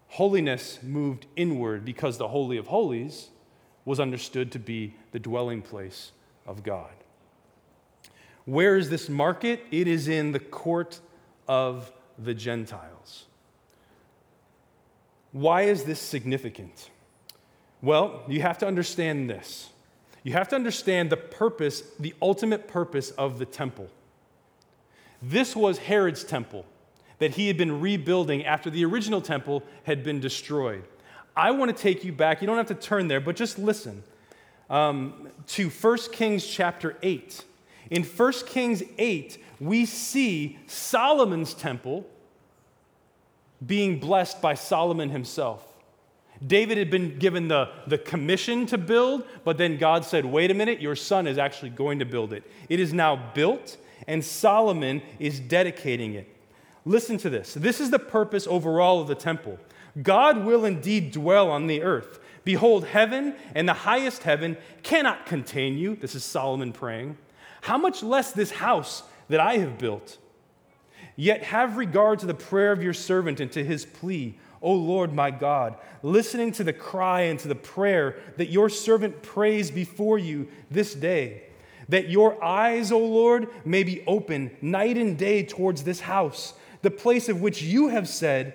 Holiness 0.08 0.78
moved 0.82 1.24
inward 1.34 1.86
because 1.86 2.18
the 2.18 2.28
Holy 2.28 2.58
of 2.58 2.66
Holies 2.66 3.30
was 3.86 3.98
understood 3.98 4.52
to 4.52 4.58
be 4.58 4.92
the 5.12 5.18
dwelling 5.18 5.62
place 5.62 6.12
of 6.46 6.62
God. 6.62 6.92
Where 8.44 8.76
is 8.76 8.90
this 8.90 9.08
market? 9.08 9.64
It 9.70 9.88
is 9.88 10.06
in 10.06 10.32
the 10.32 10.38
court 10.38 11.00
of 11.48 11.90
the 12.18 12.34
Gentiles. 12.34 13.24
Why 15.32 15.62
is 15.62 15.84
this 15.84 16.00
significant? 16.00 16.90
Well, 17.80 18.24
you 18.28 18.42
have 18.42 18.58
to 18.58 18.66
understand 18.66 19.30
this. 19.30 19.70
You 20.28 20.34
have 20.34 20.48
to 20.48 20.56
understand 20.56 21.08
the 21.08 21.16
purpose, 21.16 21.82
the 21.98 22.14
ultimate 22.20 22.68
purpose 22.68 23.12
of 23.12 23.38
the 23.38 23.46
temple. 23.46 23.88
This 25.22 25.56
was 25.56 25.78
Herod's 25.78 26.22
temple 26.22 26.66
that 27.18 27.30
he 27.30 27.46
had 27.46 27.56
been 27.56 27.80
rebuilding 27.80 28.44
after 28.44 28.68
the 28.68 28.84
original 28.84 29.22
temple 29.22 29.62
had 29.84 30.04
been 30.04 30.20
destroyed. 30.20 30.84
I 31.34 31.52
want 31.52 31.74
to 31.74 31.82
take 31.82 32.04
you 32.04 32.12
back, 32.12 32.42
you 32.42 32.46
don't 32.46 32.58
have 32.58 32.66
to 32.66 32.74
turn 32.74 33.08
there, 33.08 33.22
but 33.22 33.36
just 33.36 33.58
listen 33.58 34.02
um, 34.68 35.30
to 35.46 35.70
1 35.70 35.98
Kings 36.12 36.46
chapter 36.46 36.98
8. 37.02 37.44
In 37.90 38.04
1 38.04 38.32
Kings 38.44 38.82
8, 38.98 39.42
we 39.60 39.86
see 39.86 40.58
Solomon's 40.66 41.54
temple 41.54 42.06
being 43.66 43.98
blessed 43.98 44.42
by 44.42 44.52
Solomon 44.52 45.08
himself. 45.08 45.67
David 46.46 46.78
had 46.78 46.90
been 46.90 47.18
given 47.18 47.48
the, 47.48 47.70
the 47.86 47.98
commission 47.98 48.66
to 48.66 48.78
build, 48.78 49.24
but 49.44 49.58
then 49.58 49.76
God 49.76 50.04
said, 50.04 50.24
wait 50.24 50.50
a 50.50 50.54
minute, 50.54 50.80
your 50.80 50.96
son 50.96 51.26
is 51.26 51.38
actually 51.38 51.70
going 51.70 51.98
to 51.98 52.04
build 52.04 52.32
it. 52.32 52.44
It 52.68 52.78
is 52.78 52.92
now 52.92 53.32
built, 53.34 53.76
and 54.06 54.24
Solomon 54.24 55.02
is 55.18 55.40
dedicating 55.40 56.14
it. 56.14 56.28
Listen 56.84 57.18
to 57.18 57.30
this. 57.30 57.54
This 57.54 57.80
is 57.80 57.90
the 57.90 57.98
purpose 57.98 58.46
overall 58.46 59.00
of 59.00 59.08
the 59.08 59.14
temple. 59.14 59.58
God 60.02 60.44
will 60.44 60.64
indeed 60.64 61.12
dwell 61.12 61.50
on 61.50 61.66
the 61.66 61.82
earth. 61.82 62.20
Behold, 62.44 62.84
heaven 62.86 63.34
and 63.54 63.68
the 63.68 63.74
highest 63.74 64.22
heaven 64.22 64.56
cannot 64.82 65.26
contain 65.26 65.76
you. 65.76 65.96
This 65.96 66.14
is 66.14 66.24
Solomon 66.24 66.72
praying. 66.72 67.18
How 67.62 67.76
much 67.76 68.02
less 68.02 68.32
this 68.32 68.52
house 68.52 69.02
that 69.28 69.40
I 69.40 69.58
have 69.58 69.76
built? 69.76 70.18
Yet 71.16 71.42
have 71.42 71.76
regard 71.76 72.20
to 72.20 72.26
the 72.26 72.34
prayer 72.34 72.70
of 72.70 72.82
your 72.82 72.94
servant 72.94 73.40
and 73.40 73.50
to 73.52 73.64
his 73.64 73.84
plea, 73.84 74.38
O 74.60 74.72
Lord 74.72 75.12
my 75.12 75.30
God, 75.30 75.76
listening 76.02 76.52
to 76.52 76.64
the 76.64 76.72
cry 76.72 77.22
and 77.22 77.38
to 77.40 77.48
the 77.48 77.54
prayer 77.54 78.16
that 78.36 78.50
your 78.50 78.68
servant 78.68 79.22
prays 79.22 79.70
before 79.70 80.18
you 80.18 80.48
this 80.70 80.94
day. 80.94 81.44
That 81.88 82.10
your 82.10 82.42
eyes, 82.42 82.92
O 82.92 82.98
Lord, 82.98 83.48
may 83.64 83.82
be 83.82 84.04
open 84.06 84.50
night 84.60 84.98
and 84.98 85.16
day 85.16 85.42
towards 85.42 85.84
this 85.84 86.00
house, 86.00 86.54
the 86.82 86.90
place 86.90 87.28
of 87.28 87.40
which 87.40 87.62
you 87.62 87.88
have 87.88 88.08
said, 88.08 88.54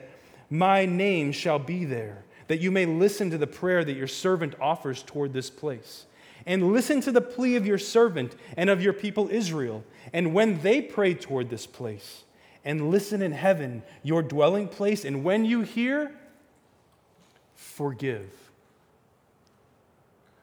My 0.49 0.85
name 0.85 1.31
shall 1.31 1.59
be 1.59 1.85
there, 1.85 2.25
that 2.47 2.59
you 2.59 2.71
may 2.71 2.85
listen 2.85 3.31
to 3.31 3.37
the 3.37 3.47
prayer 3.47 3.83
that 3.83 3.97
your 3.97 4.07
servant 4.07 4.53
offers 4.61 5.01
toward 5.01 5.33
this 5.33 5.49
place 5.49 6.05
and 6.45 6.73
listen 6.73 7.01
to 7.01 7.11
the 7.11 7.21
plea 7.21 7.55
of 7.55 7.65
your 7.65 7.77
servant 7.77 8.35
and 8.57 8.69
of 8.69 8.81
your 8.81 8.93
people 8.93 9.29
Israel. 9.31 9.83
And 10.11 10.33
when 10.33 10.61
they 10.61 10.81
pray 10.81 11.13
toward 11.13 11.49
this 11.49 11.65
place, 11.65 12.23
and 12.65 12.89
listen 12.89 13.21
in 13.21 13.31
heaven, 13.31 13.83
your 14.03 14.21
dwelling 14.21 14.67
place, 14.67 15.05
and 15.05 15.23
when 15.23 15.45
you 15.45 15.61
hear, 15.61 16.11
forgive. 17.55 18.29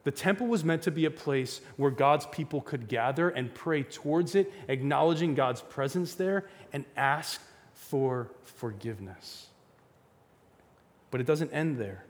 The 0.04 0.10
temple 0.10 0.46
was 0.46 0.64
meant 0.64 0.82
to 0.82 0.90
be 0.90 1.04
a 1.04 1.10
place 1.10 1.60
where 1.76 1.90
God's 1.90 2.26
people 2.26 2.60
could 2.60 2.88
gather 2.88 3.28
and 3.28 3.54
pray 3.54 3.82
towards 3.82 4.34
it, 4.34 4.52
acknowledging 4.68 5.34
God's 5.34 5.60
presence 5.60 6.14
there, 6.14 6.48
and 6.72 6.84
ask 6.96 7.40
for 7.74 8.30
forgiveness. 8.44 9.48
But 11.10 11.20
it 11.20 11.26
doesn't 11.26 11.52
end 11.52 11.78
there. 11.78 12.04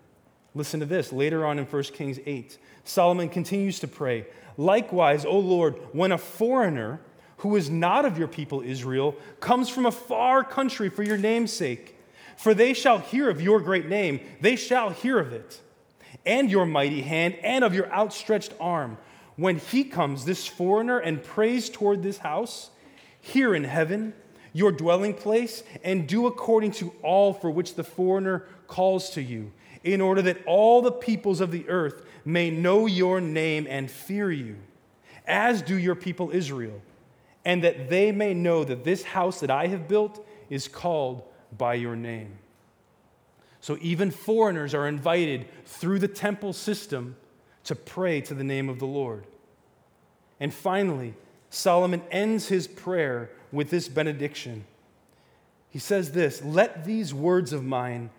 Listen 0.55 0.81
to 0.81 0.87
this 0.87 1.13
later 1.13 1.47
on 1.47 1.59
in 1.59 1.65
1 1.65 1.83
Kings 1.85 2.19
8. 2.27 2.59
Solomon 2.85 3.29
continues 3.29 3.81
to 3.81 3.89
pray, 3.89 4.27
Likewise, 4.57 5.25
O 5.25 5.39
Lord, 5.39 5.77
when 5.93 6.13
a 6.13 6.19
foreigner 6.19 7.01
who 7.41 7.57
is 7.57 7.71
not 7.71 8.05
of 8.05 8.19
your 8.19 8.29
people 8.29 8.61
Israel 8.61 9.17
comes 9.41 9.69
from 9.69 9.87
a 9.87 9.93
far 9.93 10.45
country 10.45 10.91
for 10.91 11.03
your 11.03 11.17
name's 11.17 11.53
sake, 11.53 11.97
for 12.37 12.53
they 12.53 12.75
shall 12.75 12.99
hear 12.99 13.31
of 13.31 13.41
your 13.41 13.61
great 13.61 13.89
name, 13.89 14.21
they 14.41 14.57
shall 14.57 14.91
hear 14.91 15.19
of 15.19 15.33
it, 15.33 15.61
and 16.27 16.51
your 16.51 16.67
mighty 16.67 17.01
hand, 17.01 17.35
and 17.43 17.65
of 17.65 17.75
your 17.75 17.91
outstretched 17.93 18.53
arm. 18.61 18.99
When 19.37 19.57
he 19.57 19.85
comes, 19.85 20.27
this 20.27 20.47
foreigner, 20.47 20.99
and 20.99 21.23
prays 21.23 21.71
toward 21.71 22.03
this 22.03 22.19
house, 22.19 22.69
here 23.23 23.55
in 23.55 23.65
heaven, 23.65 24.13
your 24.53 24.71
dwelling 24.71 25.15
place, 25.15 25.63
and 25.83 26.07
do 26.07 26.27
according 26.27 26.73
to 26.73 26.93
all 27.03 27.33
for 27.33 27.51
which 27.51 27.75
the 27.75 27.85
foreigner 27.85 28.45
calls 28.67 29.11
to 29.11 29.23
you 29.23 29.51
in 29.83 30.03
order 30.03 30.21
that 30.21 30.45
all 30.45 30.83
the 30.83 30.93
peoples 30.93 31.41
of 31.41 31.53
the 31.53 31.67
earth 31.71 32.05
may 32.27 32.51
know 32.51 32.85
your 32.85 33.19
name 33.19 33.67
and 33.67 33.91
fear 33.91 34.31
you, 34.31 34.57
as 35.27 35.63
do 35.63 35.75
your 35.75 35.95
people 35.95 36.31
Israel, 36.33 36.83
and 37.45 37.65
that 37.65 37.89
they 37.89 38.13
may 38.13 38.35
know 38.35 38.65
that 38.65 38.85
this 38.85 39.03
house 39.03 39.41
that 39.41 39.51
I 39.51 39.67
have 39.69 39.89
built 39.89 40.25
is 40.49 40.69
called 40.69 41.23
by 41.57 41.75
your 41.75 41.97
name. 41.97 42.39
So 43.61 43.79
even 43.81 44.11
foreigners 44.11 44.75
are 44.75 44.89
invited 44.89 45.47
through 45.67 45.99
the 45.99 46.09
temple 46.09 46.53
system 46.53 47.17
to 47.65 47.75
pray 47.75 48.21
to 48.23 48.35
the 48.35 48.45
name 48.45 48.69
of 48.69 48.79
the 48.79 48.87
Lord. 48.87 49.27
And 50.39 50.53
finally, 50.53 51.15
Solomon 51.51 52.03
ends 52.11 52.49
his 52.49 52.67
prayer 52.67 53.31
with 53.53 53.71
this 53.71 53.89
benediction. 53.89 54.65
He 55.69 55.79
says 55.79 56.13
this 56.13 56.43
Let 56.43 56.85
these 56.85 57.13
words 57.13 57.53
of 57.53 57.65
mine 57.65 58.11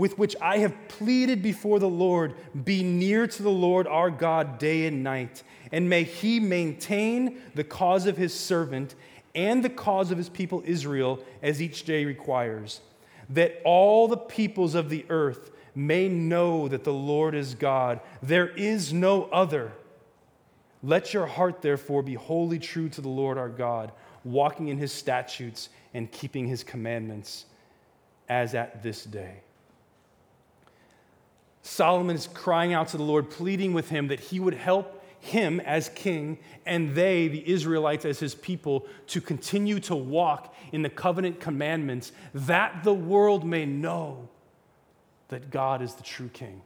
with 0.00 0.16
which 0.16 0.34
I 0.40 0.58
have 0.58 0.88
pleaded 0.88 1.42
before 1.42 1.78
the 1.78 1.86
Lord, 1.86 2.34
be 2.64 2.82
near 2.82 3.26
to 3.26 3.42
the 3.42 3.50
Lord 3.50 3.86
our 3.86 4.10
God 4.10 4.58
day 4.58 4.86
and 4.86 5.04
night, 5.04 5.42
and 5.70 5.90
may 5.90 6.04
he 6.04 6.40
maintain 6.40 7.42
the 7.54 7.64
cause 7.64 8.06
of 8.06 8.16
his 8.16 8.32
servant 8.32 8.94
and 9.34 9.62
the 9.62 9.68
cause 9.68 10.10
of 10.10 10.16
his 10.16 10.30
people 10.30 10.62
Israel 10.64 11.22
as 11.42 11.60
each 11.60 11.84
day 11.84 12.06
requires, 12.06 12.80
that 13.28 13.60
all 13.62 14.08
the 14.08 14.16
peoples 14.16 14.74
of 14.74 14.88
the 14.88 15.04
earth 15.10 15.50
may 15.74 16.08
know 16.08 16.66
that 16.66 16.84
the 16.84 16.94
Lord 16.94 17.34
is 17.34 17.54
God. 17.54 18.00
There 18.22 18.48
is 18.48 18.94
no 18.94 19.24
other. 19.24 19.70
Let 20.82 21.12
your 21.12 21.26
heart, 21.26 21.60
therefore, 21.60 22.02
be 22.02 22.14
wholly 22.14 22.58
true 22.58 22.88
to 22.88 23.02
the 23.02 23.08
Lord 23.10 23.36
our 23.36 23.50
God, 23.50 23.92
walking 24.24 24.68
in 24.68 24.78
his 24.78 24.92
statutes 24.92 25.68
and 25.92 26.10
keeping 26.10 26.46
his 26.46 26.64
commandments, 26.64 27.44
as 28.30 28.54
at 28.54 28.82
this 28.82 29.04
day. 29.04 29.42
Solomon 31.62 32.16
is 32.16 32.26
crying 32.26 32.72
out 32.72 32.88
to 32.88 32.96
the 32.96 33.02
Lord, 33.02 33.30
pleading 33.30 33.72
with 33.72 33.90
him 33.90 34.08
that 34.08 34.20
he 34.20 34.40
would 34.40 34.54
help 34.54 35.02
him 35.20 35.60
as 35.60 35.90
king 35.90 36.38
and 36.64 36.94
they, 36.94 37.28
the 37.28 37.46
Israelites, 37.48 38.04
as 38.04 38.18
his 38.18 38.34
people, 38.34 38.86
to 39.08 39.20
continue 39.20 39.78
to 39.80 39.94
walk 39.94 40.54
in 40.72 40.82
the 40.82 40.88
covenant 40.88 41.40
commandments 41.40 42.12
that 42.32 42.82
the 42.84 42.94
world 42.94 43.44
may 43.44 43.66
know 43.66 44.28
that 45.28 45.50
God 45.50 45.82
is 45.82 45.94
the 45.94 46.02
true 46.02 46.28
king. 46.28 46.62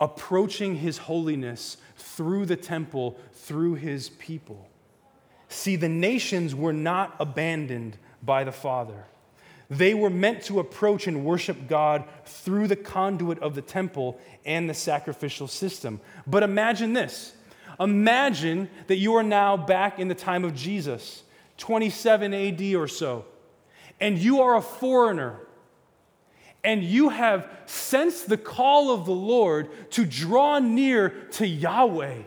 Approaching 0.00 0.76
his 0.76 0.98
holiness 0.98 1.76
through 1.96 2.46
the 2.46 2.56
temple, 2.56 3.18
through 3.32 3.74
his 3.74 4.10
people. 4.10 4.68
See, 5.48 5.76
the 5.76 5.88
nations 5.88 6.54
were 6.54 6.72
not 6.72 7.14
abandoned 7.20 7.96
by 8.22 8.44
the 8.44 8.52
Father. 8.52 9.04
They 9.68 9.94
were 9.94 10.10
meant 10.10 10.42
to 10.44 10.60
approach 10.60 11.06
and 11.06 11.24
worship 11.24 11.66
God 11.68 12.04
through 12.24 12.68
the 12.68 12.76
conduit 12.76 13.38
of 13.40 13.54
the 13.54 13.62
temple 13.62 14.18
and 14.44 14.70
the 14.70 14.74
sacrificial 14.74 15.48
system. 15.48 16.00
But 16.26 16.42
imagine 16.42 16.92
this 16.92 17.32
imagine 17.80 18.70
that 18.86 18.96
you 18.96 19.14
are 19.16 19.22
now 19.22 19.56
back 19.56 19.98
in 19.98 20.08
the 20.08 20.14
time 20.14 20.44
of 20.44 20.54
Jesus, 20.54 21.22
27 21.58 22.32
AD 22.32 22.74
or 22.74 22.88
so, 22.88 23.24
and 24.00 24.18
you 24.18 24.42
are 24.42 24.56
a 24.56 24.62
foreigner. 24.62 25.40
And 26.64 26.82
you 26.82 27.10
have 27.10 27.48
sensed 27.66 28.28
the 28.28 28.36
call 28.36 28.92
of 28.92 29.06
the 29.06 29.12
Lord 29.12 29.68
to 29.92 30.04
draw 30.04 30.58
near 30.58 31.10
to 31.32 31.46
Yahweh. 31.46 32.22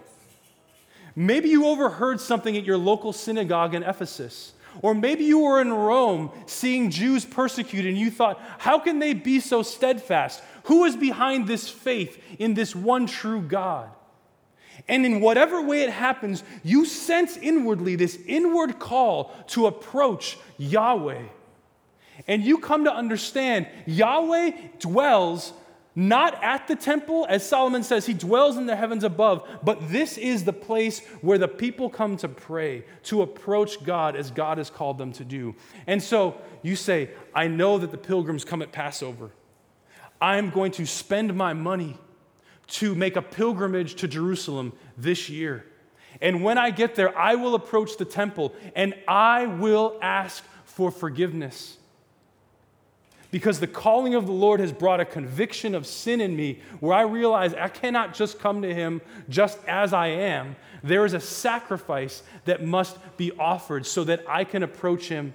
Maybe 1.13 1.49
you 1.49 1.65
overheard 1.65 2.21
something 2.21 2.56
at 2.56 2.63
your 2.63 2.78
local 2.78 3.12
synagogue 3.12 3.75
in 3.75 3.84
Ephesus. 3.84 4.54
Or 4.82 4.93
maybe 4.93 5.23
you 5.25 5.39
were 5.39 5.62
in 5.62 5.71
Rome 5.73 6.32
seeing 6.45 6.89
Jews 6.89 7.25
persecuted 7.25 7.91
and 7.91 7.99
you 7.99 8.12
thought, 8.12 8.39
how 8.60 8.79
can 8.79 8.99
they 8.99 9.13
be 9.13 9.39
so 9.39 9.63
steadfast? 9.63 10.41
Who 10.63 10.86
is 10.86 10.95
behind 10.95 11.47
this 11.47 11.69
faith 11.69 12.21
in 12.39 12.53
this 12.53 12.75
one 12.75 13.08
true 13.08 13.41
God? 13.41 13.89
And 14.88 15.05
in 15.05 15.19
whatever 15.19 15.62
way 15.62 15.82
it 15.82 15.89
happens, 15.89 16.43
you 16.63 16.86
sense 16.86 17.38
inwardly 17.38 17.95
this 17.95 18.17
inward 18.25 18.79
call 18.79 19.34
to 19.47 19.67
approach 19.67 20.38
Yahweh. 20.58 21.23
And 22.27 22.43
you 22.43 22.58
come 22.60 22.86
to 22.86 22.93
understand 22.93 23.67
Yahweh 23.86 24.51
dwells 24.79 25.53
not 25.99 26.41
at 26.41 26.69
the 26.69 26.77
temple, 26.77 27.25
as 27.27 27.45
Solomon 27.45 27.83
says, 27.83 28.05
he 28.05 28.13
dwells 28.13 28.55
in 28.55 28.67
the 28.67 28.75
heavens 28.77 29.03
above, 29.03 29.45
but 29.62 29.89
this 29.89 30.17
is 30.17 30.45
the 30.45 30.53
place 30.53 31.05
where 31.19 31.38
the 31.38 31.49
people 31.49 31.89
come 31.89 32.15
to 32.17 32.29
pray, 32.29 32.85
to 33.03 33.21
approach 33.21 33.83
God 33.83 34.15
as 34.15 34.31
God 34.31 34.59
has 34.59 34.69
called 34.69 34.97
them 34.97 35.12
to 35.12 35.25
do. 35.25 35.55
And 35.88 36.01
so 36.01 36.39
you 36.62 36.77
say, 36.77 37.09
I 37.35 37.47
know 37.47 37.77
that 37.79 37.91
the 37.91 37.97
pilgrims 37.97 38.45
come 38.45 38.62
at 38.62 38.71
Passover. 38.71 39.31
I'm 40.21 40.51
going 40.51 40.71
to 40.73 40.85
spend 40.85 41.35
my 41.35 41.51
money 41.51 41.97
to 42.67 42.95
make 42.95 43.17
a 43.17 43.21
pilgrimage 43.21 43.95
to 43.95 44.07
Jerusalem 44.07 44.71
this 44.97 45.27
year. 45.27 45.65
And 46.21 46.45
when 46.45 46.57
I 46.57 46.71
get 46.71 46.95
there, 46.95 47.17
I 47.17 47.35
will 47.35 47.55
approach 47.55 47.97
the 47.97 48.05
temple 48.05 48.55
and 48.73 48.93
I 49.05 49.47
will 49.47 49.97
ask 50.01 50.45
for 50.63 50.91
forgiveness 50.91 51.79
because 53.32 53.60
the 53.60 53.68
calling 53.68 54.15
of 54.15 54.26
the 54.26 54.32
Lord 54.32 54.60
has 54.60 54.72
brought 54.72 55.00
a 55.00 55.06
conviction 55.06 55.76
of 55.76 55.86
sin 55.86 56.20
in 56.20 56.36
me 56.36 56.60
where 56.80 56.96
I 56.96 57.02
realize 57.02 57.54
I 57.54 57.68
cannot 57.68 58.13
just 58.13 58.39
come 58.39 58.62
to 58.63 58.74
Him 58.74 59.02
just 59.30 59.60
as 59.68 59.94
I 59.94 60.08
am. 60.08 60.56
There 60.84 61.06
is 61.06 61.13
a 61.13 61.20
sacrifice 61.20 62.24
that 62.46 62.63
must 62.63 62.98
be 63.18 63.32
offered 63.34 63.86
so 63.86 64.04
that 64.06 64.24
I 64.28 64.44
can 64.44 64.63
approach 64.63 65.10
Him 65.10 65.34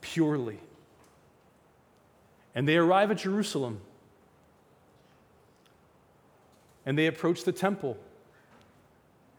purely. 0.00 0.60
And 2.54 2.68
they 2.68 2.76
arrive 2.76 3.10
at 3.10 3.18
Jerusalem 3.18 3.80
and 6.86 6.98
they 6.98 7.06
approach 7.06 7.44
the 7.44 7.52
temple 7.52 7.96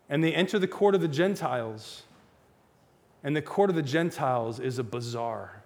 and 0.10 0.22
they 0.22 0.34
enter 0.34 0.60
the 0.60 0.68
court 0.68 0.94
of 0.94 1.02
the 1.02 1.08
Gentiles. 1.08 2.04
And 3.24 3.36
the 3.36 3.42
court 3.42 3.70
of 3.70 3.76
the 3.78 3.82
Gentiles 3.82 4.60
is 4.60 4.78
a 4.78 4.84
bazaar. 4.84 5.61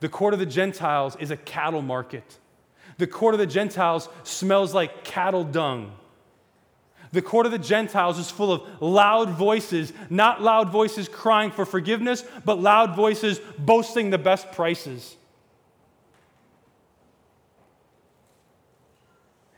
The 0.00 0.08
court 0.08 0.34
of 0.34 0.40
the 0.40 0.46
Gentiles 0.46 1.16
is 1.20 1.30
a 1.30 1.36
cattle 1.36 1.82
market. 1.82 2.38
The 2.98 3.06
court 3.06 3.34
of 3.34 3.40
the 3.40 3.46
Gentiles 3.46 4.08
smells 4.24 4.74
like 4.74 5.04
cattle 5.04 5.44
dung. 5.44 5.92
The 7.12 7.22
court 7.22 7.46
of 7.46 7.52
the 7.52 7.58
Gentiles 7.58 8.18
is 8.18 8.30
full 8.30 8.52
of 8.52 8.62
loud 8.80 9.30
voices, 9.30 9.92
not 10.08 10.42
loud 10.42 10.70
voices 10.70 11.08
crying 11.08 11.50
for 11.50 11.64
forgiveness, 11.64 12.24
but 12.44 12.60
loud 12.60 12.94
voices 12.94 13.40
boasting 13.58 14.10
the 14.10 14.18
best 14.18 14.52
prices. 14.52 15.16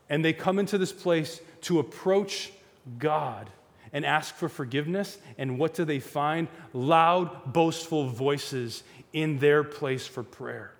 And 0.09 0.25
they 0.25 0.33
come 0.33 0.59
into 0.59 0.79
this 0.79 0.93
place 0.93 1.41
to 1.63 1.79
approach 1.79 2.53
God 2.99 3.51
and 3.93 4.05
ask 4.07 4.35
for 4.35 4.49
forgiveness. 4.49 5.19
And 5.39 5.59
what 5.59 5.75
do 5.75 5.85
they 5.85 6.01
find? 6.01 6.49
Loud, 6.73 7.53
boastful 7.53 8.09
voices 8.09 8.83
in 9.13 9.39
their 9.39 9.63
place 9.63 10.07
for 10.07 10.23
prayer. 10.23 10.73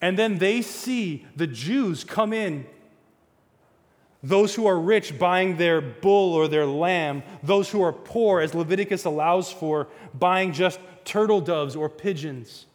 And 0.00 0.18
then 0.18 0.38
they 0.38 0.62
see 0.62 1.26
the 1.36 1.46
Jews 1.46 2.04
come 2.04 2.32
in, 2.32 2.66
those 4.22 4.54
who 4.54 4.66
are 4.66 4.78
rich 4.78 5.18
buying 5.18 5.56
their 5.56 5.80
bull 5.80 6.34
or 6.34 6.48
their 6.48 6.66
lamb, 6.66 7.22
those 7.42 7.70
who 7.70 7.82
are 7.82 7.92
poor, 7.92 8.40
as 8.40 8.54
Leviticus 8.54 9.04
allows 9.04 9.50
for, 9.50 9.88
buying 10.14 10.52
just 10.52 10.78
turtle 11.04 11.40
doves 11.40 11.74
or 11.74 11.88
pigeons, 11.88 12.66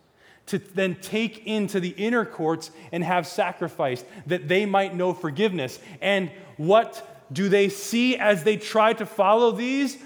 to 0.48 0.58
then 0.58 0.96
take 0.96 1.46
into 1.46 1.80
the 1.80 1.90
inner 1.90 2.26
courts 2.26 2.72
and 2.92 3.04
have 3.04 3.28
sacrificed 3.28 4.06
that 4.26 4.48
they 4.48 4.66
might 4.66 4.96
know 4.96 5.14
forgiveness. 5.14 5.80
And 6.02 6.32
what 6.56 7.17
do 7.32 7.50
they 7.50 7.70
see 7.70 8.18
as 8.18 8.44
they 8.44 8.58
try 8.58 8.94
to 8.94 9.06
follow 9.06 9.52
these? 9.52 9.98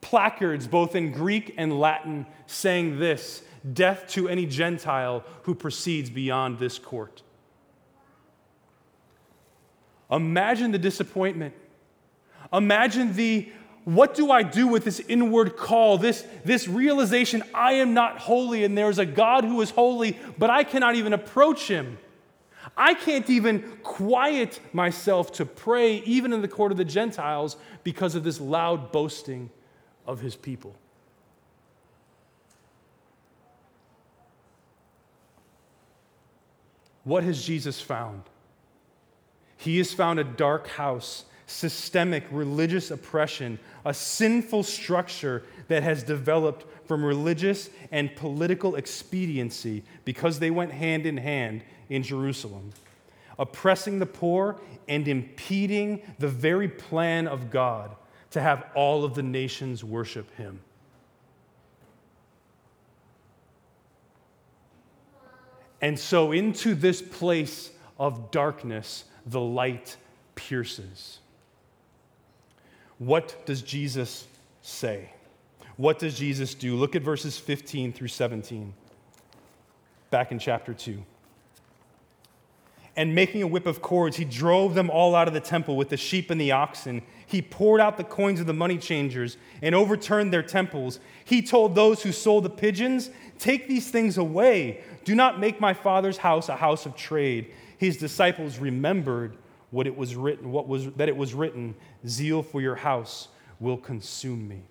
Placards, 0.00 0.66
both 0.66 0.94
in 0.94 1.12
Greek 1.12 1.54
and 1.56 1.80
Latin, 1.80 2.26
saying 2.46 2.98
this 2.98 3.42
death 3.72 4.06
to 4.08 4.28
any 4.28 4.46
Gentile 4.46 5.24
who 5.42 5.54
proceeds 5.54 6.10
beyond 6.10 6.58
this 6.58 6.78
court. 6.78 7.22
Imagine 10.10 10.70
the 10.70 10.78
disappointment. 10.78 11.54
Imagine 12.52 13.14
the 13.14 13.50
what 13.84 14.14
do 14.14 14.32
I 14.32 14.42
do 14.42 14.66
with 14.66 14.84
this 14.84 14.98
inward 14.98 15.56
call, 15.56 15.96
this, 15.96 16.26
this 16.44 16.66
realization 16.66 17.44
I 17.54 17.74
am 17.74 17.94
not 17.94 18.18
holy 18.18 18.64
and 18.64 18.76
there's 18.76 18.98
a 18.98 19.06
God 19.06 19.44
who 19.44 19.60
is 19.60 19.70
holy, 19.70 20.18
but 20.38 20.50
I 20.50 20.64
cannot 20.64 20.96
even 20.96 21.12
approach 21.12 21.68
him. 21.68 21.98
I 22.76 22.92
can't 22.94 23.28
even 23.30 23.62
quiet 23.82 24.60
myself 24.72 25.32
to 25.32 25.46
pray, 25.46 25.98
even 25.98 26.32
in 26.32 26.42
the 26.42 26.48
court 26.48 26.72
of 26.72 26.78
the 26.78 26.84
Gentiles, 26.84 27.56
because 27.84 28.14
of 28.14 28.22
this 28.22 28.40
loud 28.40 28.92
boasting 28.92 29.50
of 30.06 30.20
his 30.20 30.36
people. 30.36 30.74
What 37.04 37.22
has 37.22 37.42
Jesus 37.42 37.80
found? 37.80 38.24
He 39.56 39.78
has 39.78 39.92
found 39.92 40.18
a 40.18 40.24
dark 40.24 40.66
house, 40.66 41.24
systemic 41.46 42.24
religious 42.30 42.90
oppression, 42.90 43.58
a 43.84 43.94
sinful 43.94 44.64
structure 44.64 45.44
that 45.68 45.82
has 45.82 46.02
developed 46.02 46.66
from 46.86 47.04
religious 47.04 47.70
and 47.90 48.14
political 48.16 48.74
expediency 48.74 49.82
because 50.04 50.40
they 50.40 50.50
went 50.50 50.72
hand 50.72 51.06
in 51.06 51.16
hand 51.16 51.62
in 51.88 52.02
Jerusalem, 52.02 52.72
oppressing 53.38 53.98
the 53.98 54.06
poor 54.06 54.56
and 54.88 55.06
impeding 55.06 56.02
the 56.18 56.28
very 56.28 56.68
plan 56.68 57.26
of 57.28 57.50
God 57.50 57.94
to 58.30 58.40
have 58.40 58.66
all 58.74 59.04
of 59.04 59.14
the 59.14 59.22
nations 59.22 59.82
worship 59.82 60.34
him. 60.36 60.60
And 65.80 65.98
so, 65.98 66.32
into 66.32 66.74
this 66.74 67.02
place 67.02 67.70
of 67.98 68.30
darkness, 68.30 69.04
the 69.26 69.40
light 69.40 69.96
pierces. 70.34 71.18
What 72.98 73.44
does 73.44 73.62
Jesus 73.62 74.26
say? 74.62 75.10
What 75.76 75.98
does 75.98 76.18
Jesus 76.18 76.54
do? 76.54 76.76
Look 76.76 76.96
at 76.96 77.02
verses 77.02 77.38
15 77.38 77.92
through 77.92 78.08
17, 78.08 78.72
back 80.10 80.32
in 80.32 80.38
chapter 80.38 80.72
2. 80.72 81.02
And 82.96 83.14
making 83.14 83.42
a 83.42 83.46
whip 83.46 83.66
of 83.66 83.82
cords, 83.82 84.16
he 84.16 84.24
drove 84.24 84.74
them 84.74 84.88
all 84.88 85.14
out 85.14 85.28
of 85.28 85.34
the 85.34 85.40
temple 85.40 85.76
with 85.76 85.90
the 85.90 85.98
sheep 85.98 86.30
and 86.30 86.40
the 86.40 86.52
oxen. 86.52 87.02
He 87.26 87.42
poured 87.42 87.80
out 87.80 87.98
the 87.98 88.04
coins 88.04 88.40
of 88.40 88.46
the 88.46 88.54
money 88.54 88.78
changers 88.78 89.36
and 89.60 89.74
overturned 89.74 90.32
their 90.32 90.42
temples. 90.42 90.98
He 91.24 91.42
told 91.42 91.74
those 91.74 92.02
who 92.02 92.12
sold 92.12 92.44
the 92.44 92.50
pigeons, 92.50 93.10
Take 93.38 93.68
these 93.68 93.90
things 93.90 94.16
away. 94.16 94.82
Do 95.04 95.14
not 95.14 95.38
make 95.38 95.60
my 95.60 95.74
father's 95.74 96.16
house 96.16 96.48
a 96.48 96.56
house 96.56 96.86
of 96.86 96.96
trade. 96.96 97.52
His 97.76 97.98
disciples 97.98 98.58
remembered 98.58 99.36
what 99.70 99.86
it 99.86 99.96
was 99.96 100.16
written, 100.16 100.50
what 100.50 100.66
was, 100.66 100.90
that 100.92 101.08
it 101.08 101.16
was 101.16 101.34
written, 101.34 101.74
Zeal 102.06 102.42
for 102.42 102.62
your 102.62 102.76
house 102.76 103.28
will 103.60 103.76
consume 103.76 104.48
me. 104.48 104.62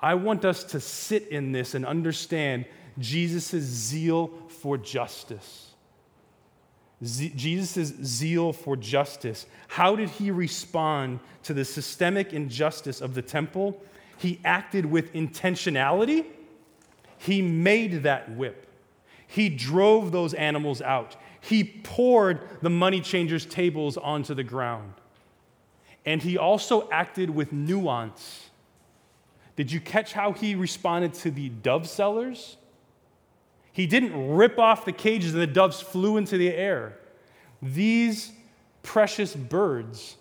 I 0.00 0.14
want 0.14 0.44
us 0.44 0.64
to 0.64 0.80
sit 0.80 1.28
in 1.28 1.52
this 1.52 1.74
and 1.74 1.86
understand 1.86 2.66
Jesus' 2.98 3.64
zeal 3.64 4.30
for 4.48 4.76
justice. 4.76 5.71
Jesus' 7.02 7.92
zeal 8.04 8.52
for 8.52 8.76
justice. 8.76 9.46
How 9.68 9.96
did 9.96 10.08
he 10.08 10.30
respond 10.30 11.18
to 11.42 11.52
the 11.52 11.64
systemic 11.64 12.32
injustice 12.32 13.00
of 13.00 13.14
the 13.14 13.22
temple? 13.22 13.82
He 14.18 14.40
acted 14.44 14.86
with 14.86 15.12
intentionality. 15.12 16.26
He 17.18 17.42
made 17.42 18.04
that 18.04 18.36
whip. 18.36 18.68
He 19.26 19.48
drove 19.48 20.12
those 20.12 20.34
animals 20.34 20.80
out. 20.80 21.16
He 21.40 21.64
poured 21.64 22.40
the 22.60 22.70
money 22.70 23.00
changers' 23.00 23.46
tables 23.46 23.96
onto 23.96 24.34
the 24.34 24.44
ground. 24.44 24.94
And 26.04 26.22
he 26.22 26.38
also 26.38 26.88
acted 26.90 27.30
with 27.30 27.52
nuance. 27.52 28.50
Did 29.56 29.72
you 29.72 29.80
catch 29.80 30.12
how 30.12 30.32
he 30.32 30.54
responded 30.54 31.14
to 31.14 31.30
the 31.30 31.48
dove 31.48 31.88
sellers? 31.88 32.56
He 33.72 33.86
didn't 33.86 34.34
rip 34.34 34.58
off 34.58 34.84
the 34.84 34.92
cages 34.92 35.32
and 35.32 35.42
the 35.42 35.46
doves 35.46 35.80
flew 35.80 36.16
into 36.16 36.36
the 36.36 36.52
air. 36.54 36.98
These 37.62 38.32
precious 38.82 39.34
birds 39.34 40.16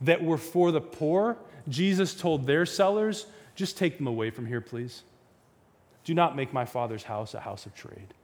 that 0.00 0.22
were 0.22 0.38
for 0.38 0.72
the 0.72 0.80
poor, 0.80 1.36
Jesus 1.68 2.14
told 2.14 2.46
their 2.46 2.66
sellers, 2.66 3.26
just 3.54 3.76
take 3.76 3.98
them 3.98 4.06
away 4.06 4.30
from 4.30 4.46
here, 4.46 4.60
please. 4.60 5.02
Do 6.04 6.14
not 6.14 6.36
make 6.36 6.52
my 6.52 6.64
father's 6.64 7.04
house 7.04 7.34
a 7.34 7.40
house 7.40 7.66
of 7.66 7.74
trade. 7.74 8.14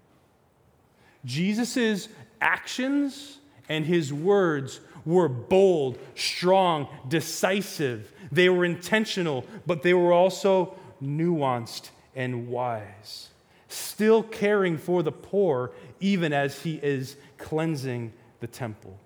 Jesus' 1.24 2.08
actions 2.40 3.38
and 3.68 3.84
his 3.84 4.12
words 4.12 4.80
were 5.04 5.28
bold, 5.28 5.98
strong, 6.14 6.88
decisive. 7.08 8.12
They 8.30 8.48
were 8.48 8.64
intentional, 8.64 9.44
but 9.66 9.82
they 9.82 9.94
were 9.94 10.12
also 10.12 10.74
nuanced 11.02 11.90
and 12.14 12.48
wise. 12.48 13.29
Still 13.70 14.24
caring 14.24 14.78
for 14.78 15.02
the 15.04 15.12
poor, 15.12 15.70
even 16.00 16.32
as 16.32 16.62
he 16.62 16.74
is 16.82 17.14
cleansing 17.38 18.12
the 18.40 18.48
temple. 18.48 18.98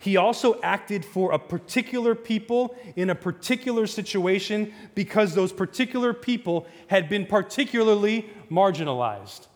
He 0.00 0.16
also 0.16 0.60
acted 0.62 1.04
for 1.04 1.30
a 1.30 1.38
particular 1.38 2.16
people 2.16 2.76
in 2.96 3.10
a 3.10 3.14
particular 3.14 3.86
situation 3.86 4.74
because 4.96 5.36
those 5.36 5.52
particular 5.52 6.12
people 6.12 6.66
had 6.88 7.08
been 7.08 7.24
particularly 7.24 8.28
marginalized. 8.50 9.46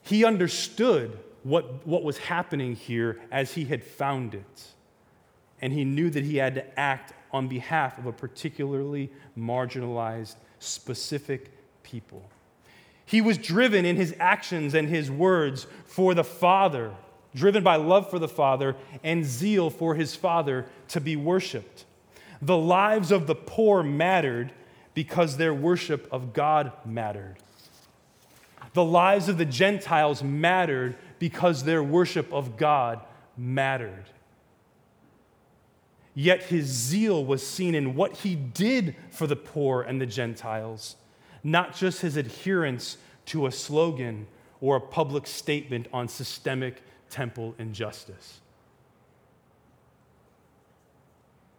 He 0.00 0.24
understood 0.24 1.18
what, 1.42 1.86
what 1.86 2.02
was 2.02 2.16
happening 2.16 2.74
here 2.74 3.20
as 3.30 3.52
he 3.52 3.66
had 3.66 3.84
found 3.84 4.34
it. 4.34 4.64
And 5.60 5.74
he 5.74 5.84
knew 5.84 6.08
that 6.08 6.24
he 6.24 6.38
had 6.38 6.54
to 6.54 6.80
act 6.80 7.12
on 7.32 7.48
behalf 7.48 7.98
of 7.98 8.06
a 8.06 8.12
particularly 8.12 9.10
marginalized, 9.36 10.36
specific 10.58 11.52
people. 11.82 12.28
He 13.04 13.20
was 13.20 13.38
driven 13.38 13.84
in 13.84 13.96
his 13.96 14.14
actions 14.18 14.74
and 14.74 14.88
his 14.88 15.10
words 15.10 15.66
for 15.86 16.14
the 16.14 16.24
Father, 16.24 16.92
driven 17.34 17.62
by 17.62 17.76
love 17.76 18.10
for 18.10 18.18
the 18.18 18.28
Father 18.28 18.76
and 19.02 19.24
zeal 19.24 19.70
for 19.70 19.94
his 19.94 20.14
Father 20.14 20.66
to 20.88 21.00
be 21.00 21.16
worshiped. 21.16 21.84
The 22.42 22.56
lives 22.56 23.10
of 23.10 23.26
the 23.26 23.34
poor 23.34 23.82
mattered 23.82 24.52
because 24.94 25.36
their 25.36 25.54
worship 25.54 26.06
of 26.12 26.32
God 26.32 26.72
mattered. 26.84 27.36
The 28.74 28.84
lives 28.84 29.28
of 29.28 29.38
the 29.38 29.44
Gentiles 29.44 30.22
mattered 30.22 30.96
because 31.18 31.64
their 31.64 31.82
worship 31.82 32.32
of 32.32 32.56
God 32.56 33.00
mattered. 33.36 34.04
Yet 36.20 36.42
his 36.42 36.66
zeal 36.66 37.24
was 37.24 37.46
seen 37.46 37.76
in 37.76 37.94
what 37.94 38.16
he 38.16 38.34
did 38.34 38.96
for 39.08 39.28
the 39.28 39.36
poor 39.36 39.82
and 39.82 40.00
the 40.00 40.06
Gentiles, 40.06 40.96
not 41.44 41.76
just 41.76 42.00
his 42.00 42.16
adherence 42.16 42.96
to 43.26 43.46
a 43.46 43.52
slogan 43.52 44.26
or 44.60 44.74
a 44.74 44.80
public 44.80 45.28
statement 45.28 45.86
on 45.92 46.08
systemic 46.08 46.82
temple 47.08 47.54
injustice. 47.56 48.40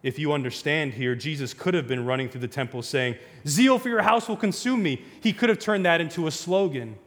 If 0.03 0.19
you 0.19 0.33
understand 0.33 0.93
here, 0.93 1.15
Jesus 1.15 1.53
could 1.53 1.73
have 1.73 1.87
been 1.87 2.03
running 2.03 2.27
through 2.27 2.41
the 2.41 2.49
temple 2.49 2.81
saying, 2.81 3.15
Zeal 3.47 3.79
for 3.79 3.87
your 3.87 4.01
house 4.01 4.27
will 4.27 4.35
consume 4.35 4.83
me. 4.83 5.05
He 5.21 5.31
could 5.31 5.47
have 5.47 5.59
turned 5.59 5.85
that 5.85 6.01
into 6.01 6.27
a 6.27 6.31
slogan. 6.31 6.97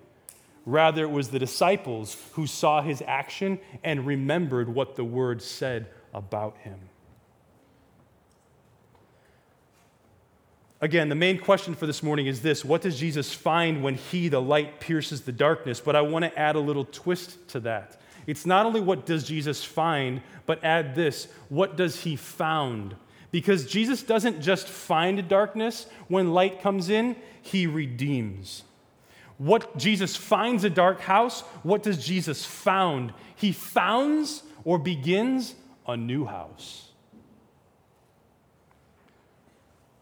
Rather, 0.64 1.04
it 1.04 1.10
was 1.10 1.28
the 1.28 1.38
disciples 1.38 2.16
who 2.32 2.46
saw 2.46 2.80
his 2.80 3.02
action 3.06 3.58
and 3.84 4.06
remembered 4.06 4.70
what 4.70 4.96
the 4.96 5.04
word 5.04 5.42
said 5.42 5.88
about 6.14 6.56
him. 6.56 6.78
Again, 10.82 11.08
the 11.08 11.14
main 11.14 11.38
question 11.38 11.76
for 11.76 11.86
this 11.86 12.02
morning 12.02 12.26
is 12.26 12.42
this 12.42 12.64
What 12.64 12.82
does 12.82 12.98
Jesus 12.98 13.32
find 13.32 13.84
when 13.84 13.94
he, 13.94 14.28
the 14.28 14.42
light, 14.42 14.80
pierces 14.80 15.22
the 15.22 15.32
darkness? 15.32 15.80
But 15.80 15.94
I 15.94 16.00
want 16.00 16.24
to 16.24 16.38
add 16.38 16.56
a 16.56 16.60
little 16.60 16.84
twist 16.84 17.48
to 17.50 17.60
that. 17.60 18.00
It's 18.26 18.44
not 18.44 18.66
only 18.66 18.80
what 18.80 19.06
does 19.06 19.22
Jesus 19.24 19.64
find, 19.64 20.22
but 20.44 20.62
add 20.64 20.96
this 20.96 21.28
what 21.48 21.76
does 21.76 22.00
he 22.00 22.16
found? 22.16 22.96
Because 23.30 23.66
Jesus 23.66 24.02
doesn't 24.02 24.42
just 24.42 24.68
find 24.68 25.26
darkness 25.28 25.86
when 26.08 26.34
light 26.34 26.60
comes 26.60 26.90
in, 26.90 27.16
he 27.40 27.66
redeems. 27.66 28.64
What 29.38 29.78
Jesus 29.78 30.16
finds 30.16 30.64
a 30.64 30.70
dark 30.70 31.00
house, 31.00 31.40
what 31.62 31.82
does 31.82 32.04
Jesus 32.04 32.44
found? 32.44 33.14
He 33.36 33.52
founds 33.52 34.42
or 34.64 34.78
begins 34.78 35.54
a 35.86 35.96
new 35.96 36.26
house. 36.26 36.91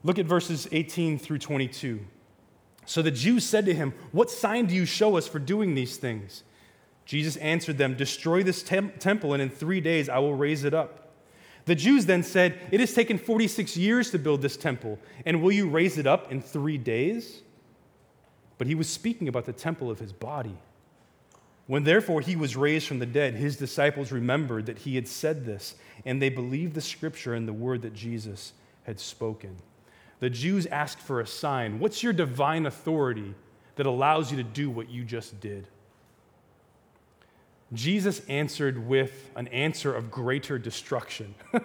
Look 0.03 0.19
at 0.19 0.27
verses 0.27 0.69
18 0.73 1.19
through 1.19 1.39
22. 1.39 2.01
So 2.87 3.03
the 3.03 3.11
Jews 3.11 3.45
said 3.45 3.67
to 3.67 3.75
him, 3.75 3.93
What 4.13 4.31
sign 4.31 4.67
do 4.67 4.75
you 4.75 4.87
show 4.87 5.17
us 5.17 5.29
for 5.29 5.39
doing 5.39 5.75
these 5.75 5.97
things? 5.97 6.43
Jesus 7.05 7.37
answered 7.37 7.79
them, 7.79 7.95
Destroy 7.95 8.43
this 8.43 8.63
tem- 8.63 8.93
temple, 8.99 9.33
and 9.33 9.43
in 9.43 9.51
three 9.51 9.81
days 9.81 10.09
I 10.09 10.19
will 10.19 10.35
raise 10.35 10.65
it 10.65 10.75
up. 10.75 11.09
The 11.67 11.75
Jews 11.75 12.07
then 12.07 12.23
said, 12.23 12.59
It 12.71 12.81
has 12.81 12.95
taken 12.95 13.19
46 13.19 13.77
years 13.77 14.11
to 14.11 14.19
build 14.19 14.43
this 14.43 14.57
temple, 14.57 14.99
and 15.27 15.43
will 15.43 15.53
you 15.53 15.69
raise 15.69 15.99
it 15.99 16.07
up 16.07 16.33
in 16.33 16.41
three 16.41 16.79
days? 16.79 17.43
but 18.61 18.67
he 18.67 18.75
was 18.75 18.91
speaking 18.91 19.27
about 19.27 19.47
the 19.47 19.55
temple 19.55 19.91
of 19.91 20.01
his 20.01 20.13
body. 20.13 20.59
When 21.67 21.85
therefore 21.85 22.21
he 22.21 22.37
was 22.37 22.59
raised 22.59 22.87
from 22.87 22.99
the 22.99 23.07
dead, 23.07 23.33
his 23.33 23.57
disciples 23.57 24.13
remembered 24.13 24.67
that 24.67 24.81
he 24.81 24.97
had 24.97 25.09
said 25.09 25.47
this, 25.47 25.77
and 26.05 26.21
they 26.21 26.29
believed 26.29 26.75
the 26.75 26.83
scripture 26.83 27.33
and 27.33 27.49
the 27.49 27.55
word 27.55 27.81
that 27.81 27.95
Jesus 27.95 28.53
had 28.83 29.01
spoken. 29.01 29.57
The 30.21 30.31
Jews 30.31 30.67
asked 30.67 31.01
for 31.01 31.21
a 31.21 31.27
sign. 31.27 31.79
What's 31.81 32.03
your 32.03 32.13
divine 32.13 32.67
authority 32.67 33.35
that 33.77 33.87
allows 33.87 34.31
you 34.31 34.37
to 34.37 34.43
do 34.43 34.71
what 34.71 34.89
you 34.89 35.05
just 35.05 35.41
did? 35.41 35.67
Jesus 37.73 38.21
answered 38.29 38.87
with 38.87 39.31
an 39.37 39.49
answer 39.49 39.95
of 39.95 40.11
greater 40.11 40.59
destruction, 40.59 41.35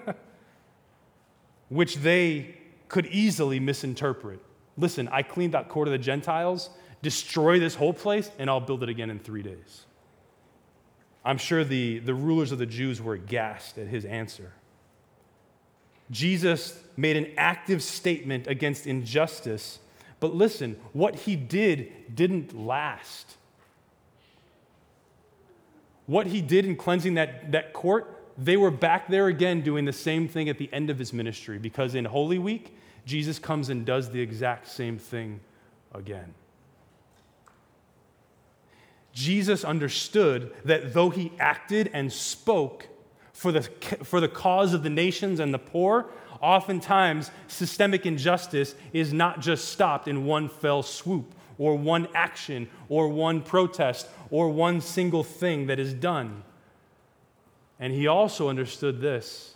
which 1.69 1.97
they 1.97 2.55
could 2.87 3.07
easily 3.07 3.59
misinterpret. 3.59 4.39
Listen, 4.77 5.07
I 5.07 5.23
cleaned 5.23 5.55
out 5.55 5.69
court 5.69 5.87
of 5.87 5.91
the 5.91 5.97
Gentiles 5.97 6.69
destroy 7.01 7.59
this 7.59 7.75
whole 7.75 7.93
place, 7.93 8.31
and 8.39 8.49
I'll 8.49 8.59
build 8.59 8.81
it 8.81 8.89
again 8.89 9.09
in 9.11 9.19
three 9.19 9.43
days. 9.43 9.85
I'm 11.23 11.37
sure 11.37 11.63
the, 11.63 11.99
the 11.99 12.13
rulers 12.13 12.51
of 12.51 12.59
the 12.59 12.65
Jews 12.65 13.01
were 13.01 13.13
aghast 13.13 13.77
at 13.77 13.87
his 13.87 14.05
answer. 14.05 14.53
Jesus 16.11 16.79
made 16.97 17.17
an 17.17 17.31
active 17.37 17.81
statement 17.81 18.47
against 18.47 18.87
injustice, 18.87 19.79
but 20.19 20.33
listen, 20.33 20.77
what 20.93 21.15
he 21.15 21.35
did 21.35 22.15
didn't 22.15 22.57
last. 22.57 23.35
What 26.05 26.27
he 26.27 26.41
did 26.41 26.65
in 26.65 26.75
cleansing 26.75 27.15
that, 27.15 27.51
that 27.51 27.73
court, 27.73 28.23
they 28.37 28.57
were 28.57 28.71
back 28.71 29.07
there 29.07 29.27
again 29.27 29.61
doing 29.61 29.85
the 29.85 29.93
same 29.93 30.27
thing 30.27 30.49
at 30.49 30.57
the 30.57 30.71
end 30.71 30.89
of 30.89 30.99
his 30.99 31.11
ministry 31.11 31.57
because 31.57 31.95
in 31.95 32.05
Holy 32.05 32.37
Week, 32.37 32.77
Jesus 33.05 33.39
comes 33.39 33.69
and 33.69 33.85
does 33.85 34.11
the 34.11 34.21
exact 34.21 34.67
same 34.67 34.97
thing 34.97 35.39
again. 35.93 36.33
Jesus 39.13 39.63
understood 39.63 40.53
that 40.65 40.93
though 40.93 41.09
he 41.09 41.31
acted 41.39 41.89
and 41.93 42.11
spoke 42.11 42.87
for 43.35 43.51
the, 43.51 43.63
for 44.03 44.21
the 44.21 44.29
cause 44.29 44.73
of 44.73 44.81
the 44.81 44.89
nations 44.89 45.41
and 45.41 45.53
the 45.53 45.59
poor, 45.59 46.05
oftentimes 46.41 47.31
systemic 47.49 48.05
injustice 48.05 48.75
is 48.93 49.11
not 49.11 49.41
just 49.41 49.67
stopped 49.67 50.07
in 50.07 50.25
one 50.25 50.47
fell 50.47 50.81
swoop 50.81 51.35
or 51.57 51.75
one 51.75 52.07
action 52.15 52.69
or 52.87 53.09
one 53.09 53.41
protest 53.41 54.07
or 54.29 54.47
one 54.49 54.79
single 54.79 55.21
thing 55.21 55.67
that 55.67 55.79
is 55.79 55.93
done. 55.93 56.43
And 57.77 57.91
he 57.91 58.07
also 58.07 58.47
understood 58.47 59.01
this 59.01 59.55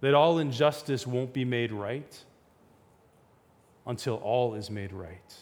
that 0.00 0.14
all 0.14 0.38
injustice 0.38 1.06
won't 1.06 1.34
be 1.34 1.44
made 1.44 1.72
right 1.72 2.24
until 3.86 4.14
all 4.14 4.54
is 4.54 4.70
made 4.70 4.94
right. 4.94 5.34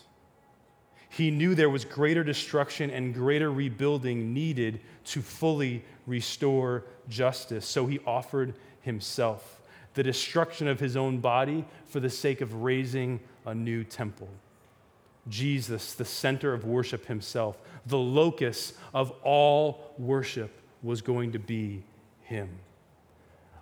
He 1.11 1.31
knew 1.31 1.55
there 1.55 1.71
was 1.71 1.85
greater 1.85 2.25
destruction 2.25 2.91
and 2.91 3.15
greater 3.15 3.53
rebuilding 3.53 4.35
needed 4.35 4.81
to 5.05 5.23
fully 5.23 5.85
restore 6.09 6.85
justice. 7.09 7.67
So 7.67 7.87
he 7.87 8.01
offered 8.07 8.55
himself, 8.81 9.61
the 9.95 10.03
destruction 10.03 10.67
of 10.67 10.81
his 10.81 10.97
own 10.97 11.19
body 11.19 11.65
for 11.87 12.01
the 12.01 12.11
sake 12.11 12.41
of 12.41 12.55
raising 12.55 13.21
a 13.45 13.55
new 13.55 13.85
temple. 13.85 14.29
Jesus, 15.29 15.95
the 15.95 16.05
center 16.05 16.55
of 16.55 16.65
worship 16.65 17.07
himself, 17.07 17.61
the 17.87 17.99
locus 17.99 18.73
of 18.95 19.13
all 19.23 19.93
worship, 19.99 20.51
was 20.83 21.03
going 21.03 21.33
to 21.33 21.39
be 21.39 21.83
him. 22.23 22.49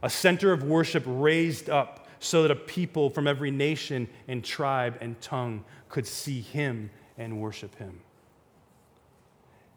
A 0.03 0.11
center 0.11 0.53
of 0.53 0.63
worship 0.63 1.03
raised 1.07 1.69
up 1.69 2.07
so 2.21 2.43
that 2.43 2.51
a 2.51 2.57
people 2.57 3.11
from 3.11 3.27
every 3.27 3.51
nation 3.51 4.09
and 4.29 4.45
tribe 4.45 4.99
and 5.01 5.21
tongue 5.21 5.65
could 5.89 6.07
see 6.07 6.41
him 6.41 6.91
and 7.19 7.41
worship 7.41 7.75
him. 7.77 8.01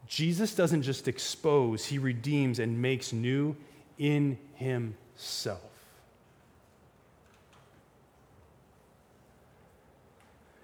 Jesus 0.09 0.55
doesn't 0.55 0.81
just 0.81 1.07
expose, 1.07 1.85
he 1.85 1.99
redeems 1.99 2.57
and 2.57 2.81
makes 2.81 3.13
new 3.13 3.55
in 3.99 4.39
himself. 4.55 5.61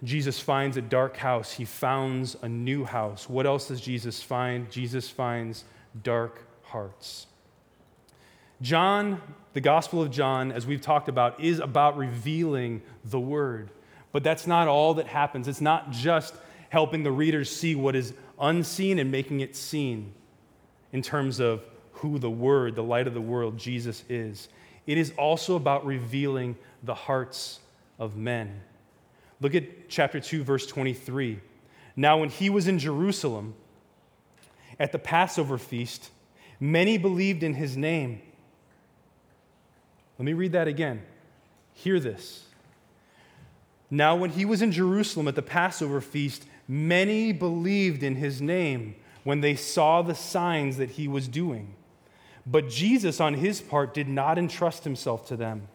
Jesus 0.03 0.39
finds 0.39 0.77
a 0.77 0.81
dark 0.81 1.15
house, 1.17 1.53
he 1.53 1.63
founds 1.63 2.35
a 2.41 2.49
new 2.49 2.85
house. 2.85 3.29
What 3.29 3.45
else 3.45 3.67
does 3.67 3.81
Jesus 3.81 4.21
find? 4.21 4.69
Jesus 4.71 5.09
finds 5.09 5.63
dark 6.03 6.43
hearts. 6.63 7.27
John, 8.63 9.21
the 9.53 9.61
Gospel 9.61 10.01
of 10.01 10.09
John, 10.09 10.51
as 10.51 10.65
we've 10.65 10.81
talked 10.81 11.07
about, 11.07 11.39
is 11.39 11.59
about 11.59 11.97
revealing 11.97 12.81
the 13.03 13.19
Word. 13.19 13.69
But 14.11 14.23
that's 14.23 14.47
not 14.47 14.67
all 14.67 14.95
that 14.95 15.07
happens. 15.07 15.47
It's 15.47 15.61
not 15.61 15.91
just 15.91 16.33
helping 16.69 17.03
the 17.03 17.11
readers 17.11 17.55
see 17.55 17.75
what 17.75 17.95
is 17.95 18.13
unseen 18.39 18.99
and 18.99 19.11
making 19.11 19.41
it 19.41 19.55
seen 19.55 20.13
in 20.91 21.01
terms 21.01 21.39
of 21.39 21.63
who 21.93 22.19
the 22.19 22.29
Word, 22.29 22.75
the 22.75 22.83
light 22.83 23.07
of 23.07 23.13
the 23.13 23.21
world, 23.21 23.57
Jesus 23.57 24.03
is. 24.09 24.49
It 24.85 24.97
is 24.97 25.13
also 25.17 25.55
about 25.55 25.85
revealing 25.85 26.55
the 26.83 26.93
hearts 26.93 27.59
of 27.97 28.15
men. 28.15 28.61
Look 29.41 29.55
at 29.55 29.89
chapter 29.89 30.19
2, 30.19 30.43
verse 30.43 30.65
23. 30.67 31.39
Now, 31.95 32.17
when 32.19 32.29
he 32.29 32.49
was 32.49 32.67
in 32.67 32.79
Jerusalem 32.79 33.55
at 34.79 34.91
the 34.91 34.99
Passover 34.99 35.57
feast, 35.57 36.11
many 36.59 36.97
believed 36.97 37.43
in 37.43 37.53
his 37.53 37.75
name. 37.75 38.21
Let 40.17 40.25
me 40.25 40.33
read 40.33 40.53
that 40.53 40.67
again. 40.67 41.01
Hear 41.73 41.99
this. 41.99 42.45
Now, 43.89 44.15
when 44.15 44.31
he 44.31 44.45
was 44.45 44.61
in 44.61 44.71
Jerusalem 44.71 45.27
at 45.27 45.35
the 45.35 45.41
Passover 45.41 46.01
feast, 46.01 46.45
many 46.67 47.31
believed 47.31 48.03
in 48.03 48.15
his 48.15 48.41
name 48.41 48.95
when 49.23 49.41
they 49.41 49.55
saw 49.55 50.01
the 50.01 50.15
signs 50.15 50.77
that 50.77 50.91
he 50.91 51.07
was 51.07 51.27
doing. 51.27 51.73
But 52.45 52.69
Jesus, 52.69 53.19
on 53.19 53.33
his 53.35 53.59
part, 53.59 53.93
did 53.93 54.07
not 54.07 54.37
entrust 54.37 54.83
himself 54.83 55.27
to 55.27 55.35
them 55.35 55.67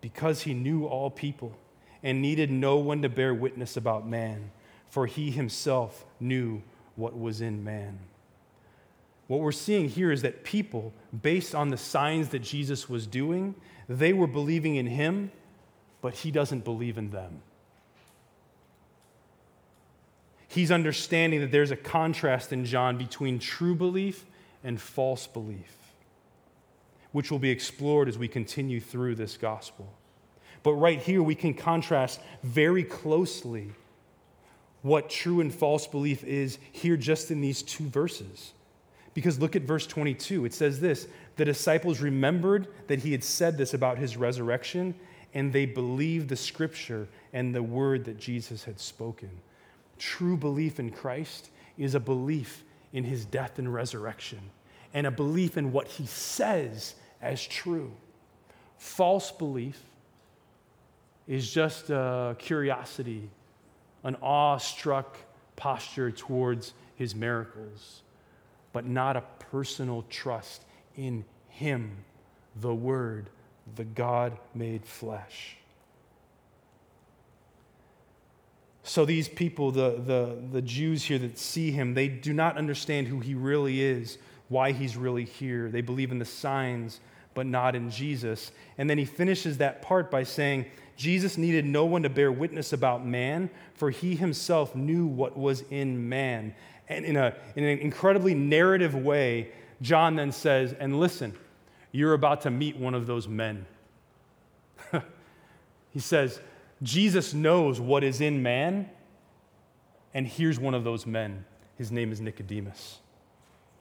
because 0.00 0.42
he 0.42 0.54
knew 0.54 0.86
all 0.86 1.10
people 1.10 1.56
and 2.02 2.20
needed 2.22 2.50
no 2.50 2.76
one 2.76 3.02
to 3.02 3.08
bear 3.08 3.34
witness 3.34 3.76
about 3.76 4.06
man, 4.06 4.50
for 4.88 5.06
he 5.06 5.30
himself 5.30 6.04
knew 6.20 6.62
what 6.94 7.18
was 7.18 7.40
in 7.40 7.64
man. 7.64 7.98
What 9.26 9.40
we're 9.40 9.52
seeing 9.52 9.88
here 9.88 10.12
is 10.12 10.22
that 10.22 10.44
people, 10.44 10.92
based 11.22 11.54
on 11.54 11.70
the 11.70 11.78
signs 11.78 12.28
that 12.28 12.40
Jesus 12.40 12.88
was 12.88 13.06
doing, 13.06 13.54
they 13.88 14.12
were 14.12 14.26
believing 14.26 14.76
in 14.76 14.86
him, 14.86 15.32
but 16.02 16.14
he 16.14 16.30
doesn't 16.30 16.64
believe 16.64 16.98
in 16.98 17.10
them. 17.10 17.40
He's 20.54 20.70
understanding 20.70 21.40
that 21.40 21.50
there's 21.50 21.72
a 21.72 21.76
contrast 21.76 22.52
in 22.52 22.64
John 22.64 22.96
between 22.96 23.40
true 23.40 23.74
belief 23.74 24.24
and 24.62 24.80
false 24.80 25.26
belief, 25.26 25.76
which 27.10 27.32
will 27.32 27.40
be 27.40 27.50
explored 27.50 28.08
as 28.08 28.16
we 28.16 28.28
continue 28.28 28.78
through 28.80 29.16
this 29.16 29.36
gospel. 29.36 29.92
But 30.62 30.74
right 30.74 31.00
here, 31.00 31.24
we 31.24 31.34
can 31.34 31.54
contrast 31.54 32.20
very 32.44 32.84
closely 32.84 33.72
what 34.82 35.10
true 35.10 35.40
and 35.40 35.52
false 35.52 35.88
belief 35.88 36.22
is 36.22 36.58
here 36.70 36.96
just 36.96 37.32
in 37.32 37.40
these 37.40 37.60
two 37.60 37.88
verses. 37.88 38.52
Because 39.12 39.40
look 39.40 39.56
at 39.56 39.62
verse 39.62 39.88
22. 39.88 40.44
It 40.44 40.54
says 40.54 40.78
this 40.78 41.08
The 41.34 41.44
disciples 41.44 42.00
remembered 42.00 42.68
that 42.86 43.00
he 43.00 43.10
had 43.10 43.24
said 43.24 43.58
this 43.58 43.74
about 43.74 43.98
his 43.98 44.16
resurrection, 44.16 44.94
and 45.34 45.52
they 45.52 45.66
believed 45.66 46.28
the 46.28 46.36
scripture 46.36 47.08
and 47.32 47.52
the 47.52 47.62
word 47.62 48.04
that 48.04 48.20
Jesus 48.20 48.62
had 48.62 48.78
spoken. 48.78 49.30
True 49.98 50.36
belief 50.36 50.78
in 50.78 50.90
Christ 50.90 51.50
is 51.78 51.94
a 51.94 52.00
belief 52.00 52.64
in 52.92 53.04
his 53.04 53.24
death 53.24 53.58
and 53.58 53.72
resurrection, 53.72 54.40
and 54.92 55.06
a 55.06 55.10
belief 55.10 55.56
in 55.56 55.72
what 55.72 55.88
he 55.88 56.06
says 56.06 56.94
as 57.20 57.44
true. 57.46 57.90
False 58.78 59.32
belief 59.32 59.80
is 61.26 61.50
just 61.50 61.90
a 61.90 62.36
curiosity, 62.38 63.28
an 64.04 64.16
awe-struck 64.16 65.16
posture 65.56 66.10
towards 66.10 66.74
his 66.96 67.14
miracles 67.14 68.02
but 68.74 68.84
not 68.84 69.16
a 69.16 69.22
personal 69.38 70.04
trust 70.10 70.64
in 70.96 71.24
Him, 71.48 71.96
the 72.56 72.74
Word, 72.74 73.30
the 73.76 73.84
God 73.84 74.36
made 74.52 74.84
flesh. 74.84 75.56
So 78.86 79.06
these 79.06 79.28
people, 79.28 79.70
the, 79.70 79.98
the, 80.04 80.36
the 80.52 80.62
Jews 80.62 81.02
here 81.02 81.18
that 81.18 81.38
see 81.38 81.70
him, 81.70 81.94
they 81.94 82.06
do 82.06 82.34
not 82.34 82.58
understand 82.58 83.08
who 83.08 83.18
he 83.18 83.34
really 83.34 83.80
is, 83.80 84.18
why 84.48 84.72
he's 84.72 84.94
really 84.94 85.24
here. 85.24 85.70
They 85.70 85.80
believe 85.80 86.12
in 86.12 86.18
the 86.18 86.26
signs, 86.26 87.00
but 87.32 87.46
not 87.46 87.74
in 87.74 87.90
Jesus. 87.90 88.52
And 88.76 88.88
then 88.88 88.98
he 88.98 89.06
finishes 89.06 89.56
that 89.58 89.80
part 89.80 90.10
by 90.10 90.22
saying, 90.22 90.66
Jesus 90.96 91.38
needed 91.38 91.64
no 91.64 91.86
one 91.86 92.02
to 92.02 92.10
bear 92.10 92.30
witness 92.30 92.74
about 92.74 93.06
man, 93.06 93.48
for 93.74 93.90
he 93.90 94.14
himself 94.16 94.76
knew 94.76 95.06
what 95.06 95.34
was 95.34 95.64
in 95.70 96.10
man. 96.10 96.54
And 96.86 97.06
in, 97.06 97.16
a, 97.16 97.34
in 97.56 97.64
an 97.64 97.78
incredibly 97.78 98.34
narrative 98.34 98.94
way, 98.94 99.50
John 99.80 100.16
then 100.16 100.30
says, 100.30 100.74
And 100.78 101.00
listen, 101.00 101.34
you're 101.90 102.12
about 102.12 102.42
to 102.42 102.50
meet 102.50 102.76
one 102.76 102.94
of 102.94 103.06
those 103.06 103.26
men. 103.26 103.64
he 105.90 106.00
says, 106.00 106.38
Jesus 106.82 107.32
knows 107.34 107.80
what 107.80 108.04
is 108.04 108.20
in 108.20 108.42
man, 108.42 108.88
and 110.12 110.26
here's 110.26 110.58
one 110.58 110.74
of 110.74 110.84
those 110.84 111.06
men. 111.06 111.44
His 111.76 111.90
name 111.90 112.12
is 112.12 112.20
Nicodemus. 112.20 112.98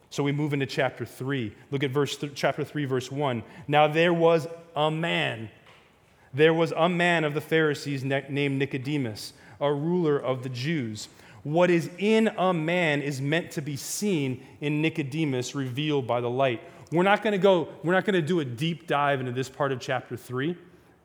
So 0.09 0.23
we 0.23 0.31
move 0.31 0.53
into 0.53 0.65
chapter 0.65 1.05
3. 1.05 1.55
Look 1.71 1.83
at 1.83 1.89
verse 1.89 2.15
th- 2.17 2.33
chapter 2.35 2.63
3 2.63 2.85
verse 2.85 3.11
1. 3.11 3.43
Now 3.67 3.87
there 3.87 4.13
was 4.13 4.47
a 4.75 4.91
man. 4.91 5.49
There 6.33 6.53
was 6.53 6.71
a 6.71 6.87
man 6.87 7.23
of 7.23 7.33
the 7.33 7.41
Pharisees 7.41 8.03
ne- 8.03 8.25
named 8.29 8.59
Nicodemus, 8.59 9.33
a 9.59 9.73
ruler 9.73 10.17
of 10.17 10.43
the 10.43 10.49
Jews. 10.49 11.07
What 11.43 11.69
is 11.69 11.89
in 11.97 12.29
a 12.37 12.53
man 12.53 13.01
is 13.01 13.21
meant 13.21 13.51
to 13.51 13.61
be 13.61 13.75
seen 13.75 14.45
in 14.61 14.81
Nicodemus 14.81 15.55
revealed 15.55 16.07
by 16.07 16.21
the 16.21 16.29
light. 16.29 16.61
We're 16.91 17.03
not 17.03 17.23
going 17.23 17.33
to 17.33 17.39
go, 17.39 17.69
we're 17.83 17.93
not 17.93 18.05
going 18.05 18.13
to 18.13 18.21
do 18.21 18.39
a 18.39 18.45
deep 18.45 18.87
dive 18.87 19.19
into 19.19 19.31
this 19.31 19.49
part 19.49 19.71
of 19.71 19.79
chapter 19.79 20.15
3, 20.15 20.55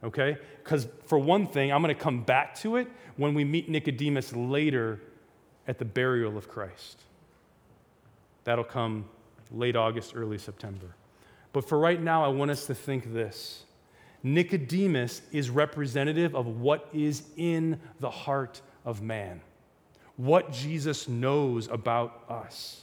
okay? 0.02 0.38
Because 0.62 0.86
for 1.06 1.18
one 1.18 1.46
thing, 1.46 1.72
I'm 1.72 1.82
going 1.82 1.94
to 1.94 2.00
come 2.00 2.22
back 2.22 2.54
to 2.60 2.76
it 2.76 2.88
when 3.16 3.34
we 3.34 3.44
meet 3.44 3.68
Nicodemus 3.68 4.34
later 4.34 5.00
at 5.66 5.78
the 5.78 5.84
burial 5.84 6.36
of 6.36 6.48
Christ. 6.48 7.02
That'll 8.44 8.64
come 8.64 9.04
late 9.50 9.76
August, 9.76 10.12
early 10.14 10.38
September. 10.38 10.94
But 11.52 11.68
for 11.68 11.78
right 11.78 12.00
now, 12.00 12.24
I 12.24 12.28
want 12.28 12.50
us 12.50 12.66
to 12.66 12.74
think 12.74 13.12
this 13.12 13.64
Nicodemus 14.22 15.22
is 15.32 15.50
representative 15.50 16.34
of 16.34 16.46
what 16.60 16.88
is 16.92 17.22
in 17.36 17.80
the 18.00 18.10
heart 18.10 18.60
of 18.84 19.02
man 19.02 19.40
what 20.18 20.52
Jesus 20.52 21.08
knows 21.08 21.68
about 21.68 22.24
us. 22.28 22.82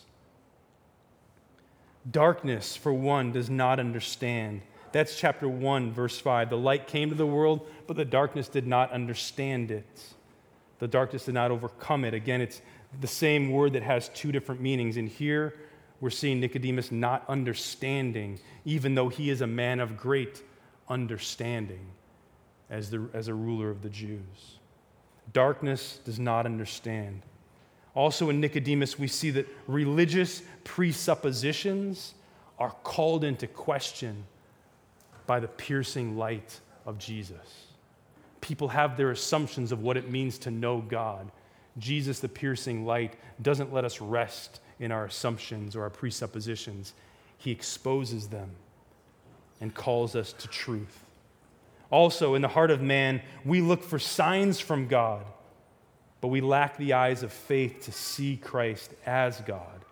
Darkness, 2.10 2.78
for 2.78 2.94
one, 2.94 3.34
does 3.34 3.50
not 3.50 3.80
understand. 3.80 4.62
That's 4.96 5.20
chapter 5.20 5.50
1, 5.50 5.92
verse 5.92 6.18
5. 6.22 6.50
The 6.50 6.58
light 6.58 6.88
came 6.88 7.10
to 7.10 7.16
the 7.16 7.26
world, 7.26 7.68
but 7.86 7.98
the 7.98 8.06
darkness 8.06 8.48
did 8.48 8.66
not 8.66 8.94
understand 8.94 9.70
it. 9.70 10.14
The 10.80 10.88
darkness 10.88 11.26
did 11.26 11.34
not 11.34 11.52
overcome 11.52 12.06
it. 12.06 12.14
Again, 12.14 12.40
it's 12.40 12.62
the 13.02 13.08
same 13.08 13.52
word 13.52 13.74
that 13.74 13.84
has 13.84 14.08
two 14.08 14.32
different 14.32 14.62
meanings. 14.62 14.96
And 14.96 15.10
here 15.10 15.54
we're 16.00 16.12
seeing 16.12 16.40
Nicodemus 16.40 16.94
not 16.94 17.26
understanding, 17.28 18.40
even 18.64 18.96
though 18.96 19.10
he 19.10 19.30
is 19.30 19.42
a 19.42 19.48
man 19.48 19.82
of 19.82 19.98
great 19.98 20.42
understanding 20.88 21.88
as, 22.70 22.90
the, 22.90 23.06
as 23.14 23.28
a 23.28 23.34
ruler 23.34 23.70
of 23.70 23.82
the 23.82 23.90
Jews. 23.90 24.60
Darkness 25.34 26.00
does 26.06 26.20
not 26.20 26.46
understand. 26.46 27.22
Also, 27.96 28.30
in 28.30 28.40
Nicodemus, 28.40 28.98
we 28.98 29.10
see 29.10 29.32
that 29.32 29.46
religious 29.68 30.42
presuppositions 30.64 32.14
are 32.58 32.72
called 32.86 33.26
into 33.26 33.46
question 33.46 34.24
by 35.26 35.40
the 35.40 35.48
piercing 35.48 36.18
light 36.18 36.60
of 36.86 36.98
Jesus. 36.98 37.68
People 38.42 38.70
have 38.70 38.96
their 38.96 39.12
assumptions 39.12 39.72
of 39.72 39.82
what 39.82 39.98
it 39.98 40.10
means 40.10 40.38
to 40.40 40.52
know 40.52 40.80
God. 40.82 41.32
Jesus, 41.78 42.20
the 42.20 42.30
piercing 42.30 42.86
light, 42.86 43.16
doesn't 43.42 43.74
let 43.74 43.86
us 43.86 44.00
rest 44.00 44.60
in 44.80 44.92
our 44.92 45.06
assumptions 45.06 45.76
or 45.76 45.84
our 45.84 45.90
presuppositions, 45.90 46.94
He 47.38 47.52
exposes 47.52 48.28
them 48.28 48.52
and 49.62 49.74
calls 49.74 50.16
us 50.16 50.34
to 50.34 50.48
truth. 50.48 51.04
Also, 51.90 52.36
in 52.36 52.42
the 52.42 52.48
heart 52.48 52.72
of 52.72 52.82
man, 52.82 53.22
we 53.44 53.62
look 53.62 53.84
for 53.84 54.00
signs 54.00 54.60
from 54.60 54.88
God, 54.88 55.26
but 56.20 56.28
we 56.28 56.42
lack 56.42 56.78
the 56.78 56.94
eyes 56.94 57.24
of 57.24 57.32
faith 57.32 57.86
to 57.86 57.92
see 57.92 58.38
Christ 58.38 58.94
as 59.06 59.40
God. 59.42 59.86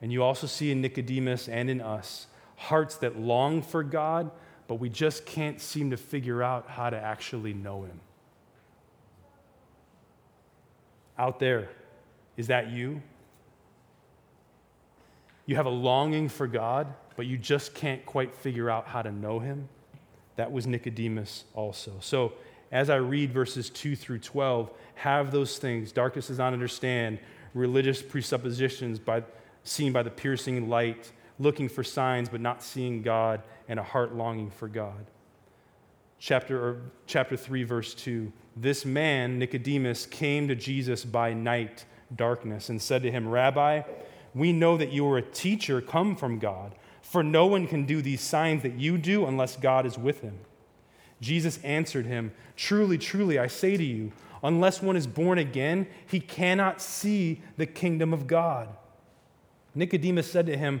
And 0.00 0.12
you 0.12 0.22
also 0.22 0.46
see 0.46 0.70
in 0.70 0.80
Nicodemus 0.80 1.48
and 1.48 1.70
in 1.70 1.80
us 1.80 2.26
hearts 2.62 2.96
that 2.98 3.18
long 3.18 3.60
for 3.60 3.82
God, 3.82 4.30
but 4.68 4.76
we 4.76 4.88
just 4.88 5.26
can't 5.26 5.60
seem 5.60 5.90
to 5.90 5.96
figure 5.96 6.42
out 6.42 6.68
how 6.68 6.90
to 6.90 6.96
actually 6.96 7.52
know 7.52 7.82
Him. 7.82 8.00
Out 11.18 11.40
there, 11.40 11.68
is 12.36 12.46
that 12.46 12.70
you? 12.70 13.02
You 15.44 15.56
have 15.56 15.66
a 15.66 15.70
longing 15.70 16.28
for 16.28 16.46
God, 16.46 16.94
but 17.16 17.26
you 17.26 17.36
just 17.36 17.74
can't 17.74 18.06
quite 18.06 18.32
figure 18.32 18.70
out 18.70 18.86
how 18.86 19.02
to 19.02 19.10
know 19.10 19.40
Him? 19.40 19.68
That 20.36 20.52
was 20.52 20.66
Nicodemus 20.66 21.44
also. 21.54 21.92
So, 22.00 22.34
as 22.70 22.88
I 22.88 22.96
read 22.96 23.32
verses 23.32 23.68
2 23.70 23.96
through 23.96 24.20
12, 24.20 24.70
have 24.94 25.30
those 25.32 25.58
things. 25.58 25.92
Darkness 25.92 26.28
does 26.28 26.38
not 26.38 26.52
understand, 26.52 27.18
religious 27.54 28.00
presuppositions 28.00 28.98
by, 28.98 29.24
seen 29.64 29.92
by 29.92 30.02
the 30.02 30.10
piercing 30.10 30.70
light, 30.70 31.12
looking 31.38 31.68
for 31.68 31.82
signs 31.82 32.28
but 32.28 32.40
not 32.40 32.62
seeing 32.62 33.02
God, 33.02 33.42
and 33.68 33.78
a 33.78 33.82
heart 33.82 34.14
longing 34.14 34.50
for 34.50 34.68
God. 34.68 35.06
Chapter, 36.18 36.80
chapter 37.06 37.36
3, 37.36 37.64
verse 37.64 37.94
2 37.94 38.32
This 38.56 38.84
man, 38.84 39.38
Nicodemus, 39.38 40.06
came 40.06 40.48
to 40.48 40.54
Jesus 40.54 41.04
by 41.04 41.32
night, 41.32 41.84
darkness, 42.14 42.68
and 42.68 42.80
said 42.80 43.02
to 43.02 43.10
him, 43.10 43.28
Rabbi, 43.28 43.82
we 44.34 44.52
know 44.52 44.76
that 44.76 44.92
you 44.92 45.06
are 45.10 45.18
a 45.18 45.22
teacher 45.22 45.80
come 45.80 46.16
from 46.16 46.38
God, 46.38 46.74
for 47.02 47.22
no 47.22 47.46
one 47.46 47.66
can 47.66 47.84
do 47.86 48.00
these 48.00 48.20
signs 48.20 48.62
that 48.62 48.74
you 48.74 48.98
do 48.98 49.26
unless 49.26 49.56
God 49.56 49.84
is 49.84 49.98
with 49.98 50.20
him. 50.20 50.38
Jesus 51.20 51.58
answered 51.62 52.06
him, 52.06 52.32
Truly, 52.56 52.98
truly, 52.98 53.38
I 53.38 53.46
say 53.46 53.76
to 53.76 53.84
you, 53.84 54.12
unless 54.42 54.82
one 54.82 54.96
is 54.96 55.06
born 55.06 55.38
again, 55.38 55.86
he 56.06 56.20
cannot 56.20 56.80
see 56.80 57.42
the 57.56 57.66
kingdom 57.66 58.12
of 58.12 58.26
God. 58.26 58.68
Nicodemus 59.74 60.30
said 60.30 60.46
to 60.46 60.56
him, 60.56 60.80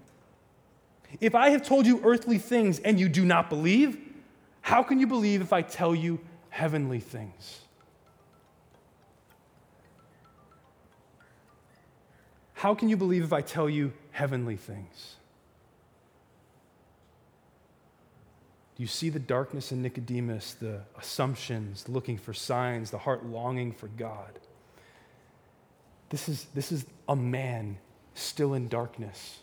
If 1.19 1.35
I 1.35 1.49
have 1.49 1.65
told 1.65 1.85
you 1.85 2.01
earthly 2.03 2.37
things 2.37 2.79
and 2.79 2.99
you 2.99 3.09
do 3.09 3.25
not 3.25 3.49
believe, 3.49 3.97
how 4.61 4.83
can 4.83 4.99
you 4.99 5.07
believe 5.07 5.41
if 5.41 5.51
I 5.51 5.61
tell 5.61 5.93
you 5.93 6.19
heavenly 6.49 6.99
things? 6.99 7.59
How 12.53 12.75
can 12.75 12.89
you 12.89 12.97
believe 12.97 13.23
if 13.23 13.33
I 13.33 13.41
tell 13.41 13.67
you 13.67 13.91
heavenly 14.11 14.55
things? 14.55 15.15
Do 18.75 18.83
you 18.83 18.87
see 18.87 19.09
the 19.09 19.19
darkness 19.19 19.71
in 19.71 19.81
Nicodemus, 19.81 20.53
the 20.53 20.81
assumptions, 20.97 21.89
looking 21.89 22.17
for 22.17 22.33
signs, 22.33 22.91
the 22.91 22.99
heart 22.99 23.25
longing 23.25 23.71
for 23.71 23.87
God? 23.87 24.39
This 26.09 26.29
is, 26.29 26.45
this 26.53 26.71
is 26.71 26.85
a 27.09 27.15
man 27.15 27.77
still 28.13 28.53
in 28.53 28.67
darkness. 28.67 29.39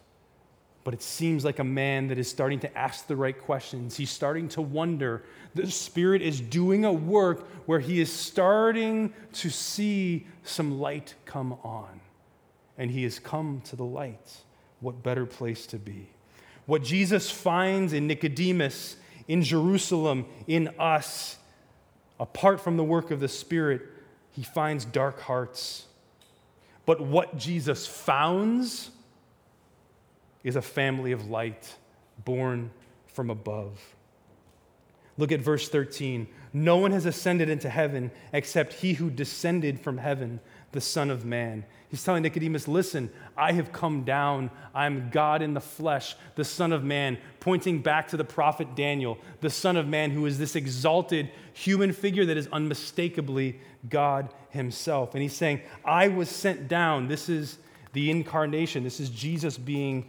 But 0.89 0.95
it 0.95 1.03
seems 1.03 1.45
like 1.45 1.59
a 1.59 1.65
man 1.65 2.09
that 2.09 2.17
is 2.17 2.31
starting 2.31 2.61
to 2.61 2.79
ask 2.79 3.07
the 3.07 3.15
right 3.15 3.39
questions. 3.39 3.95
He's 3.95 4.09
starting 4.09 4.49
to 4.49 4.63
wonder. 4.63 5.23
The 5.55 5.71
Spirit 5.71 6.23
is 6.23 6.41
doing 6.41 6.87
a 6.87 6.93
work 6.95 7.47
where 7.67 7.79
he 7.79 8.01
is 8.01 8.11
starting 8.11 9.13
to 9.35 9.51
see 9.51 10.27
some 10.45 10.81
light 10.81 11.15
come 11.27 11.59
on. 11.63 12.01
And 12.79 12.91
he 12.91 13.03
has 13.03 13.19
come 13.19 13.61
to 13.67 13.77
the 13.77 13.85
light. 13.85 14.39
What 14.81 15.03
better 15.03 15.27
place 15.27 15.67
to 15.67 15.77
be? 15.77 16.09
What 16.65 16.85
Jesus 16.85 17.31
finds 17.31 17.93
in 17.93 18.07
Nicodemus 18.07 18.97
in 19.27 19.43
Jerusalem, 19.43 20.25
in 20.47 20.69
us, 20.79 21.37
apart 22.19 22.63
from 22.63 22.79
the 22.79 22.85
work 22.85 23.11
of 23.11 23.21
the 23.21 23.29
Spirit, 23.29 23.83
he 24.31 24.43
finds 24.43 24.87
dark 24.87 25.21
hearts. 25.21 25.85
But 26.87 27.03
what 27.03 27.37
Jesus 27.37 27.87
founds 27.87 28.89
is 30.49 30.57
a 30.57 30.63
family 30.63 31.13
of 31.13 31.29
light 31.29 31.77
born 32.25 32.71
from 33.07 33.31
above. 33.31 33.79
Look 35.19 35.33
at 35.33 35.41
verse 35.41 35.69
13. 35.69 36.29
No 36.53 36.77
one 36.77 36.93
has 36.93 37.05
ascended 37.05 37.49
into 37.49 37.69
heaven 37.69 38.11
except 38.33 38.73
he 38.73 38.95
who 38.95 39.11
descended 39.11 39.81
from 39.81 39.99
heaven, 39.99 40.41
the 40.73 40.81
Son 40.81 41.11
of 41.11 41.25
Man. 41.25 41.65
He's 41.89 42.05
telling 42.05 42.23
Nicodemus, 42.23 42.69
Listen, 42.69 43.11
I 43.37 43.53
have 43.53 43.73
come 43.73 44.05
down. 44.05 44.51
I'm 44.75 45.11
God 45.11 45.43
in 45.43 45.55
the 45.55 45.61
flesh, 45.61 46.15
the 46.37 46.45
Son 46.45 46.73
of 46.73 46.85
Man, 46.85 47.19
pointing 47.41 47.83
back 47.83 48.09
to 48.09 48.17
the 48.17 48.25
prophet 48.25 48.77
Daniel, 48.77 49.19
the 49.41 49.51
Son 49.51 49.77
of 49.77 49.89
Man, 49.89 50.11
who 50.11 50.25
is 50.27 50.39
this 50.39 50.55
exalted 50.55 51.31
human 51.53 51.93
figure 51.93 52.25
that 52.27 52.37
is 52.37 52.49
unmistakably 52.53 53.61
God 53.89 54.33
Himself. 54.51 55.15
And 55.15 55.23
he's 55.23 55.37
saying, 55.37 55.63
I 55.85 56.09
was 56.09 56.29
sent 56.29 56.69
down. 56.69 57.09
This 57.09 57.29
is 57.29 57.59
the 57.93 58.11
incarnation. 58.11 58.85
This 58.85 59.01
is 59.01 59.11
Jesus 59.11 59.59
being 59.59 60.07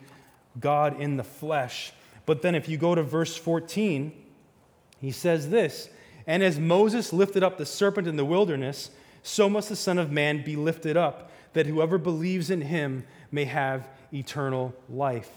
God 0.59 0.99
in 0.99 1.17
the 1.17 1.23
flesh. 1.23 1.91
But 2.25 2.41
then 2.41 2.55
if 2.55 2.69
you 2.69 2.77
go 2.77 2.95
to 2.95 3.03
verse 3.03 3.35
14, 3.35 4.13
he 4.99 5.11
says 5.11 5.49
this 5.49 5.89
And 6.27 6.43
as 6.43 6.59
Moses 6.59 7.11
lifted 7.11 7.43
up 7.43 7.57
the 7.57 7.65
serpent 7.65 8.07
in 8.07 8.15
the 8.15 8.25
wilderness, 8.25 8.91
so 9.23 9.49
must 9.49 9.69
the 9.69 9.75
Son 9.75 9.97
of 9.97 10.11
Man 10.11 10.43
be 10.43 10.55
lifted 10.55 10.97
up, 10.97 11.31
that 11.53 11.65
whoever 11.65 11.97
believes 11.97 12.49
in 12.49 12.61
him 12.61 13.05
may 13.31 13.45
have 13.45 13.87
eternal 14.13 14.73
life. 14.89 15.29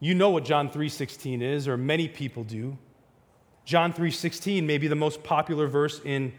You 0.00 0.14
know 0.14 0.30
what 0.30 0.44
John 0.44 0.68
3:16 0.68 1.42
is 1.42 1.68
or 1.68 1.76
many 1.76 2.08
people 2.08 2.44
do. 2.44 2.76
John 3.64 3.92
3:16 3.92 4.66
may 4.66 4.78
be 4.78 4.88
the 4.88 4.96
most 4.96 5.22
popular 5.22 5.66
verse 5.68 6.00
in 6.04 6.32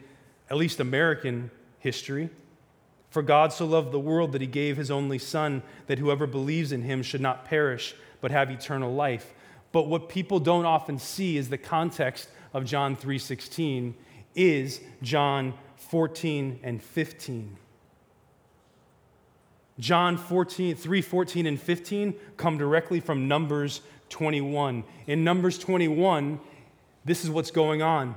at 0.50 0.58
least 0.58 0.80
American 0.80 1.50
history. 1.80 2.30
For 3.14 3.22
God 3.22 3.54
so 3.54 3.68
loved 3.68 3.92
the 3.92 4.00
world 4.00 4.32
that 4.32 4.42
he 4.42 4.48
gave 4.48 4.76
his 4.76 4.90
only 4.90 5.20
son 5.20 5.62
that 5.86 6.00
whoever 6.00 6.26
believes 6.26 6.72
in 6.72 6.82
him 6.82 7.04
should 7.04 7.22
not 7.22 7.46
perish 7.46 7.94
but 8.22 8.32
have 8.32 8.50
eternal 8.50 8.92
life. 8.92 9.36
But 9.72 9.88
what 9.88 10.10
people 10.10 10.40
don't 10.40 10.66
often 10.66 10.98
see 10.98 11.38
is 11.38 11.48
the 11.48 11.60
context 11.60 12.28
of 12.56 12.66
John 12.66 12.96
3:16 12.96 13.94
is 14.34 14.82
John 15.04 15.54
14 15.76 16.60
and 16.64 16.82
15. 16.82 17.56
John 19.78 20.18
14, 20.18 20.76
3, 20.76 21.02
14, 21.04 21.46
and 21.46 21.62
15 21.62 22.16
come 22.36 22.58
directly 22.58 23.00
from 23.00 23.28
Numbers 23.28 23.82
21. 24.10 24.84
In 25.06 25.24
Numbers 25.24 25.60
21, 25.60 26.40
this 27.06 27.24
is 27.24 27.30
what's 27.30 27.52
going 27.52 27.84
on 27.84 28.16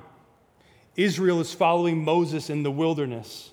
Israel 0.97 1.39
is 1.41 1.53
following 1.53 2.03
Moses 2.03 2.49
in 2.49 2.63
the 2.63 2.71
wilderness. 2.71 3.51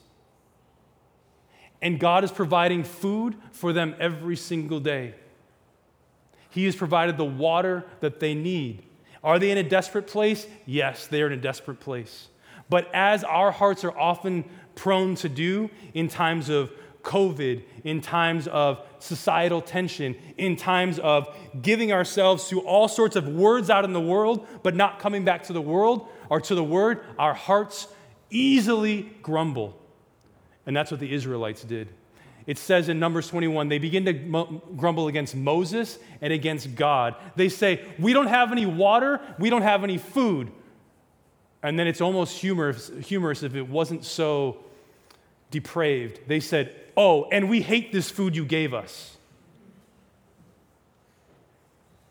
And 1.83 1.99
God 1.99 2.23
is 2.23 2.31
providing 2.31 2.85
food 2.85 3.35
for 3.51 3.73
them 3.73 3.93
every 3.99 4.37
single 4.37 4.79
day. 4.79 5.15
He 6.49 6.63
has 6.63 6.77
provided 6.77 7.17
the 7.17 7.25
water 7.25 7.85
that 7.99 8.21
they 8.21 8.33
need. 8.33 8.83
Are 9.21 9.37
they 9.37 9.51
in 9.51 9.57
a 9.57 9.63
desperate 9.63 10.07
place? 10.07 10.47
Yes, 10.65 11.07
they 11.07 11.21
are 11.21 11.27
in 11.27 11.33
a 11.33 11.41
desperate 11.41 11.81
place. 11.81 12.29
But 12.69 12.89
as 12.93 13.25
our 13.25 13.51
hearts 13.51 13.83
are 13.83 13.95
often 13.97 14.45
prone 14.75 15.15
to 15.15 15.29
do 15.29 15.69
in 15.93 16.07
times 16.07 16.47
of 16.47 16.71
COVID, 17.03 17.63
in 17.83 17.99
times 17.99 18.47
of 18.47 18.81
societal 18.99 19.61
tension, 19.61 20.15
in 20.37 20.55
times 20.55 20.99
of 20.99 21.35
giving 21.61 21.91
ourselves 21.91 22.47
to 22.47 22.61
all 22.61 22.87
sorts 22.87 23.17
of 23.17 23.27
words 23.27 23.69
out 23.69 23.83
in 23.83 23.91
the 23.91 23.99
world, 23.99 24.47
but 24.63 24.73
not 24.73 24.99
coming 24.99 25.25
back 25.25 25.43
to 25.43 25.53
the 25.53 25.61
world 25.61 26.07
or 26.29 26.39
to 26.39 26.55
the 26.55 26.63
word, 26.63 27.01
our 27.19 27.33
hearts 27.33 27.89
easily 28.29 29.11
grumble. 29.21 29.77
And 30.65 30.75
that's 30.75 30.91
what 30.91 30.99
the 30.99 31.11
Israelites 31.13 31.63
did. 31.63 31.89
It 32.45 32.57
says 32.57 32.89
in 32.89 32.99
Numbers 32.99 33.29
21, 33.29 33.69
they 33.69 33.79
begin 33.79 34.05
to 34.05 34.13
grumble 34.75 35.07
against 35.07 35.35
Moses 35.35 35.97
and 36.21 36.33
against 36.33 36.75
God. 36.75 37.15
They 37.35 37.49
say, 37.49 37.85
We 37.97 38.13
don't 38.13 38.27
have 38.27 38.51
any 38.51 38.65
water, 38.65 39.21
we 39.39 39.49
don't 39.49 39.61
have 39.61 39.83
any 39.83 39.97
food. 39.97 40.51
And 41.61 41.79
then 41.79 41.87
it's 41.87 42.01
almost 42.01 42.37
humorous, 42.37 42.91
humorous 43.05 43.43
if 43.43 43.55
it 43.55 43.69
wasn't 43.69 44.03
so 44.03 44.57
depraved. 45.51 46.19
They 46.27 46.41
said, 46.41 46.75
Oh, 46.97 47.29
and 47.31 47.49
we 47.49 47.61
hate 47.61 47.93
this 47.93 48.11
food 48.11 48.35
you 48.35 48.43
gave 48.43 48.73
us. 48.73 49.17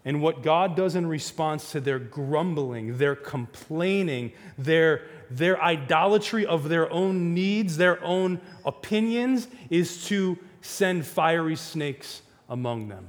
And 0.05 0.20
what 0.20 0.42
God 0.42 0.74
does 0.74 0.96
in 0.96 1.07
response 1.07 1.72
to 1.72 1.80
their 1.80 2.00
grumbling, 2.00 2.98
their 2.98 3.14
complaining, 3.14 4.32
their, 4.59 5.03
their 5.36 5.60
idolatry 5.62 6.46
of 6.46 6.68
their 6.68 6.92
own 6.92 7.34
needs, 7.34 7.76
their 7.76 8.02
own 8.04 8.40
opinions, 8.64 9.48
is 9.70 10.04
to 10.06 10.38
send 10.60 11.06
fiery 11.06 11.56
snakes 11.56 12.22
among 12.48 12.88
them. 12.88 13.08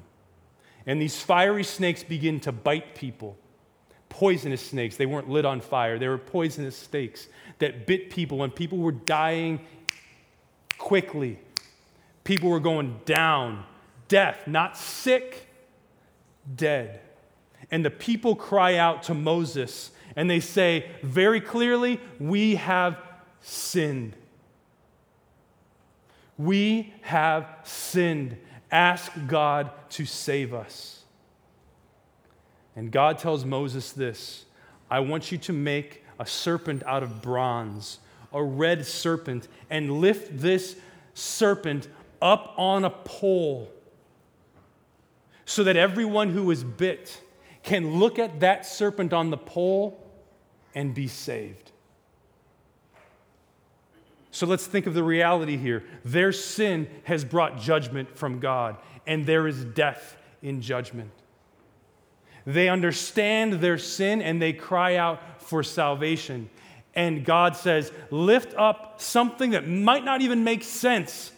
And 0.86 1.02
these 1.02 1.20
fiery 1.20 1.64
snakes 1.64 2.04
begin 2.04 2.40
to 2.42 2.52
bite 2.52 2.96
people. 2.96 3.38
Poisonous 4.10 4.66
snakes. 4.66 4.96
They 4.98 5.06
weren't 5.06 5.30
lit 5.30 5.46
on 5.46 5.62
fire, 5.62 5.98
they 5.98 6.08
were 6.08 6.18
poisonous 6.18 6.78
snakes 6.78 7.28
that 7.60 7.88
bit 7.88 8.10
people 8.10 8.38
when 8.38 8.52
people 8.52 8.78
were 8.78 8.92
dying 8.92 9.62
quickly. 10.78 11.40
People 12.24 12.50
were 12.50 12.60
going 12.60 13.00
down. 13.06 13.66
Death, 14.08 14.48
not 14.48 14.78
sick, 14.78 15.48
dead. 16.56 17.02
And 17.72 17.84
the 17.84 17.90
people 17.90 18.36
cry 18.36 18.76
out 18.76 19.04
to 19.04 19.14
Moses 19.14 19.92
and 20.16 20.30
they 20.30 20.40
say 20.40 20.90
very 21.02 21.42
clearly, 21.42 22.00
We 22.20 22.56
have 22.56 22.98
sinned. 23.42 24.16
We 26.38 26.94
have 27.02 27.48
sinned. 27.64 28.38
Ask 28.72 29.12
God 29.28 29.72
to 29.92 30.06
save 30.06 30.54
us. 30.54 31.04
And 32.76 32.92
God 32.92 33.20
tells 33.20 33.46
Moses 33.46 33.92
this 33.92 34.46
I 34.90 35.00
want 35.00 35.32
you 35.32 35.38
to 35.40 35.54
make 35.54 36.04
a 36.20 36.26
serpent 36.26 36.84
out 36.86 37.04
of 37.04 37.22
bronze, 37.22 38.00
a 38.32 38.44
red 38.44 38.86
serpent, 38.86 39.48
and 39.70 40.00
lift 40.00 40.38
this 40.38 40.76
serpent 41.14 41.88
up 42.22 42.54
on 42.58 42.86
a 42.86 42.90
pole 42.90 43.72
so 45.46 45.64
that 45.64 45.76
everyone 45.76 46.30
who 46.30 46.50
is 46.52 46.64
bit 46.64 47.22
can 47.64 48.00
look 48.00 48.20
at 48.20 48.40
that 48.40 48.66
serpent 48.66 49.14
on 49.14 49.30
the 49.30 49.38
pole 49.38 50.03
and 50.76 50.94
be 50.94 51.08
saved. 51.08 51.72
So 54.32 54.48
let's 54.48 54.66
think 54.66 54.88
of 54.88 54.96
the 54.96 55.04
reality 55.04 55.58
here. 55.58 55.84
Their 56.04 56.32
sin 56.32 56.88
has 57.04 57.24
brought 57.24 57.60
judgment 57.60 58.18
from 58.18 58.40
God, 58.40 58.78
and 59.06 59.26
there 59.26 59.48
is 59.48 59.64
death 59.64 60.18
in 60.42 60.62
judgment. 60.62 61.12
They 62.46 62.68
understand 62.68 63.54
their 63.54 63.78
sin 63.78 64.22
and 64.22 64.42
they 64.42 64.52
cry 64.52 64.96
out 64.98 65.42
for 65.42 65.64
salvation. 65.64 66.50
And 66.96 67.24
God 67.24 67.56
says, 67.56 67.92
Lift 68.12 68.54
up 68.56 69.00
something 69.00 69.52
that 69.52 69.68
might 69.68 70.04
not 70.04 70.22
even 70.22 70.44
make 70.44 70.64
sense, 70.64 71.32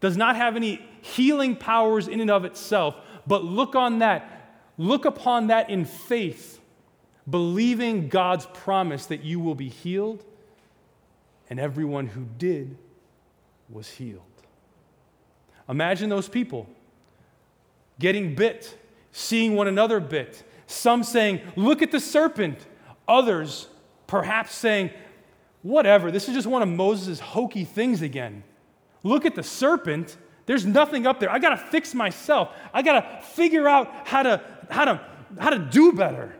does 0.00 0.16
not 0.16 0.36
have 0.36 0.56
any 0.56 0.80
healing 1.00 1.56
powers 1.56 2.06
in 2.06 2.20
and 2.20 2.30
of 2.30 2.44
itself, 2.44 2.96
but 3.26 3.44
look 3.44 3.74
on 3.74 4.00
that, 4.00 4.60
look 4.78 5.04
upon 5.04 5.48
that 5.48 5.70
in 5.70 5.84
faith 5.84 6.60
believing 7.28 8.08
God's 8.08 8.46
promise 8.46 9.06
that 9.06 9.22
you 9.22 9.40
will 9.40 9.54
be 9.54 9.68
healed, 9.68 10.24
and 11.48 11.58
everyone 11.58 12.06
who 12.06 12.26
did 12.38 12.76
was 13.68 13.88
healed. 13.88 14.22
Imagine 15.68 16.10
those 16.10 16.28
people 16.28 16.66
getting 17.98 18.34
bit, 18.34 18.76
seeing 19.12 19.54
one 19.54 19.68
another 19.68 20.00
bit. 20.00 20.42
Some 20.66 21.02
saying, 21.02 21.40
Look 21.56 21.82
at 21.82 21.90
the 21.90 22.00
serpent. 22.00 22.66
Others 23.06 23.68
perhaps 24.06 24.54
saying, 24.54 24.90
Whatever, 25.62 26.10
this 26.10 26.28
is 26.28 26.34
just 26.34 26.46
one 26.46 26.62
of 26.62 26.68
Moses' 26.68 27.20
hokey 27.20 27.64
things 27.64 28.02
again. 28.02 28.42
Look 29.02 29.24
at 29.24 29.34
the 29.34 29.42
serpent. 29.42 30.16
There's 30.46 30.66
nothing 30.66 31.06
up 31.06 31.20
there. 31.20 31.30
I 31.30 31.38
got 31.38 31.50
to 31.50 31.56
fix 31.56 31.94
myself. 31.94 32.50
I 32.72 32.82
got 32.82 33.00
to 33.00 33.26
figure 33.28 33.66
out 33.66 33.90
how 34.06 34.22
to, 34.22 34.42
how, 34.68 34.84
to, 34.84 35.00
how 35.38 35.50
to 35.50 35.58
do 35.58 35.92
better. 35.92 36.34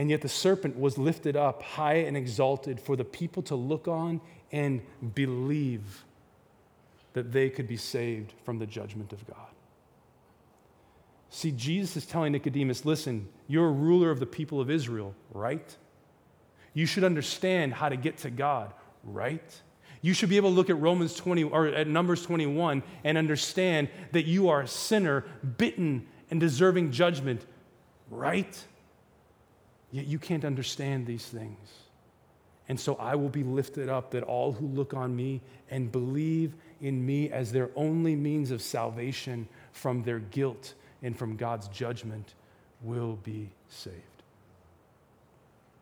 And 0.00 0.08
yet 0.08 0.22
the 0.22 0.30
serpent 0.30 0.78
was 0.78 0.96
lifted 0.96 1.36
up 1.36 1.60
high 1.62 1.96
and 1.96 2.16
exalted 2.16 2.80
for 2.80 2.96
the 2.96 3.04
people 3.04 3.42
to 3.42 3.54
look 3.54 3.86
on 3.86 4.22
and 4.50 4.80
believe 5.14 6.06
that 7.12 7.32
they 7.32 7.50
could 7.50 7.68
be 7.68 7.76
saved 7.76 8.32
from 8.42 8.58
the 8.58 8.64
judgment 8.64 9.12
of 9.12 9.26
God. 9.26 9.50
See, 11.28 11.52
Jesus 11.52 11.98
is 11.98 12.06
telling 12.06 12.32
Nicodemus 12.32 12.86
listen, 12.86 13.28
you're 13.46 13.68
a 13.68 13.72
ruler 13.72 14.10
of 14.10 14.20
the 14.20 14.26
people 14.26 14.58
of 14.58 14.70
Israel, 14.70 15.14
right? 15.34 15.76
You 16.72 16.86
should 16.86 17.04
understand 17.04 17.74
how 17.74 17.90
to 17.90 17.96
get 17.98 18.16
to 18.20 18.30
God, 18.30 18.72
right? 19.04 19.54
You 20.00 20.14
should 20.14 20.30
be 20.30 20.38
able 20.38 20.48
to 20.48 20.56
look 20.56 20.70
at 20.70 20.80
Romans 20.80 21.14
20 21.14 21.44
or 21.44 21.66
at 21.66 21.86
Numbers 21.86 22.24
21 22.24 22.82
and 23.04 23.18
understand 23.18 23.90
that 24.12 24.24
you 24.24 24.48
are 24.48 24.62
a 24.62 24.66
sinner, 24.66 25.26
bitten 25.58 26.06
and 26.30 26.40
deserving 26.40 26.90
judgment, 26.90 27.44
right? 28.10 28.64
Yet 29.92 30.06
you 30.06 30.18
can't 30.18 30.44
understand 30.44 31.06
these 31.06 31.24
things. 31.26 31.68
And 32.68 32.78
so 32.78 32.94
I 32.94 33.16
will 33.16 33.28
be 33.28 33.42
lifted 33.42 33.88
up 33.88 34.12
that 34.12 34.22
all 34.22 34.52
who 34.52 34.66
look 34.68 34.94
on 34.94 35.16
me 35.16 35.40
and 35.70 35.90
believe 35.90 36.54
in 36.80 37.04
me 37.04 37.30
as 37.30 37.50
their 37.50 37.70
only 37.74 38.14
means 38.14 38.52
of 38.52 38.62
salvation 38.62 39.48
from 39.72 40.04
their 40.04 40.20
guilt 40.20 40.74
and 41.02 41.16
from 41.18 41.36
God's 41.36 41.66
judgment 41.68 42.34
will 42.82 43.18
be 43.24 43.50
saved. 43.68 43.96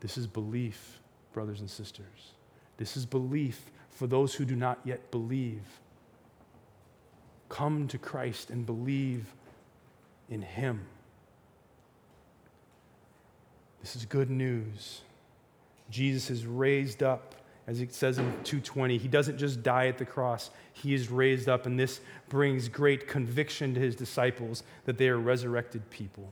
This 0.01 0.17
is 0.17 0.27
belief, 0.27 1.01
brothers 1.33 1.61
and 1.61 1.69
sisters. 1.69 2.33
This 2.79 2.97
is 2.97 3.05
belief 3.05 3.71
for 3.91 4.07
those 4.07 4.35
who 4.35 4.45
do 4.45 4.57
not 4.57 4.79
yet 4.85 5.11
believe. 5.11 5.65
Come 7.49 7.89
to 7.89 7.99
Christ 7.99 8.51
and 8.51 8.65
believe 8.65 9.27
in 10.31 10.41
Him. 10.41 10.87
This 13.81 13.97
is 13.97 14.05
good 14.05 14.31
news. 14.31 15.03
Jesus 15.91 16.31
is 16.31 16.47
raised 16.47 17.03
up, 17.03 17.35
as 17.67 17.81
it 17.81 17.95
says 17.95 18.19
in 18.19 18.25
220. 18.45 18.99
He 18.99 19.09
doesn't 19.09 19.39
just 19.39 19.63
die 19.63 19.87
at 19.87 19.99
the 19.99 20.05
cross, 20.05 20.51
he 20.73 20.95
is 20.95 21.11
raised 21.11 21.49
up, 21.49 21.67
and 21.67 21.79
this 21.79 22.01
brings 22.29 22.69
great 22.69 23.09
conviction 23.09 23.75
to 23.75 23.81
his 23.81 23.97
disciples 23.97 24.63
that 24.85 24.99
they 24.99 25.09
are 25.09 25.19
resurrected 25.19 25.89
people. 25.91 26.31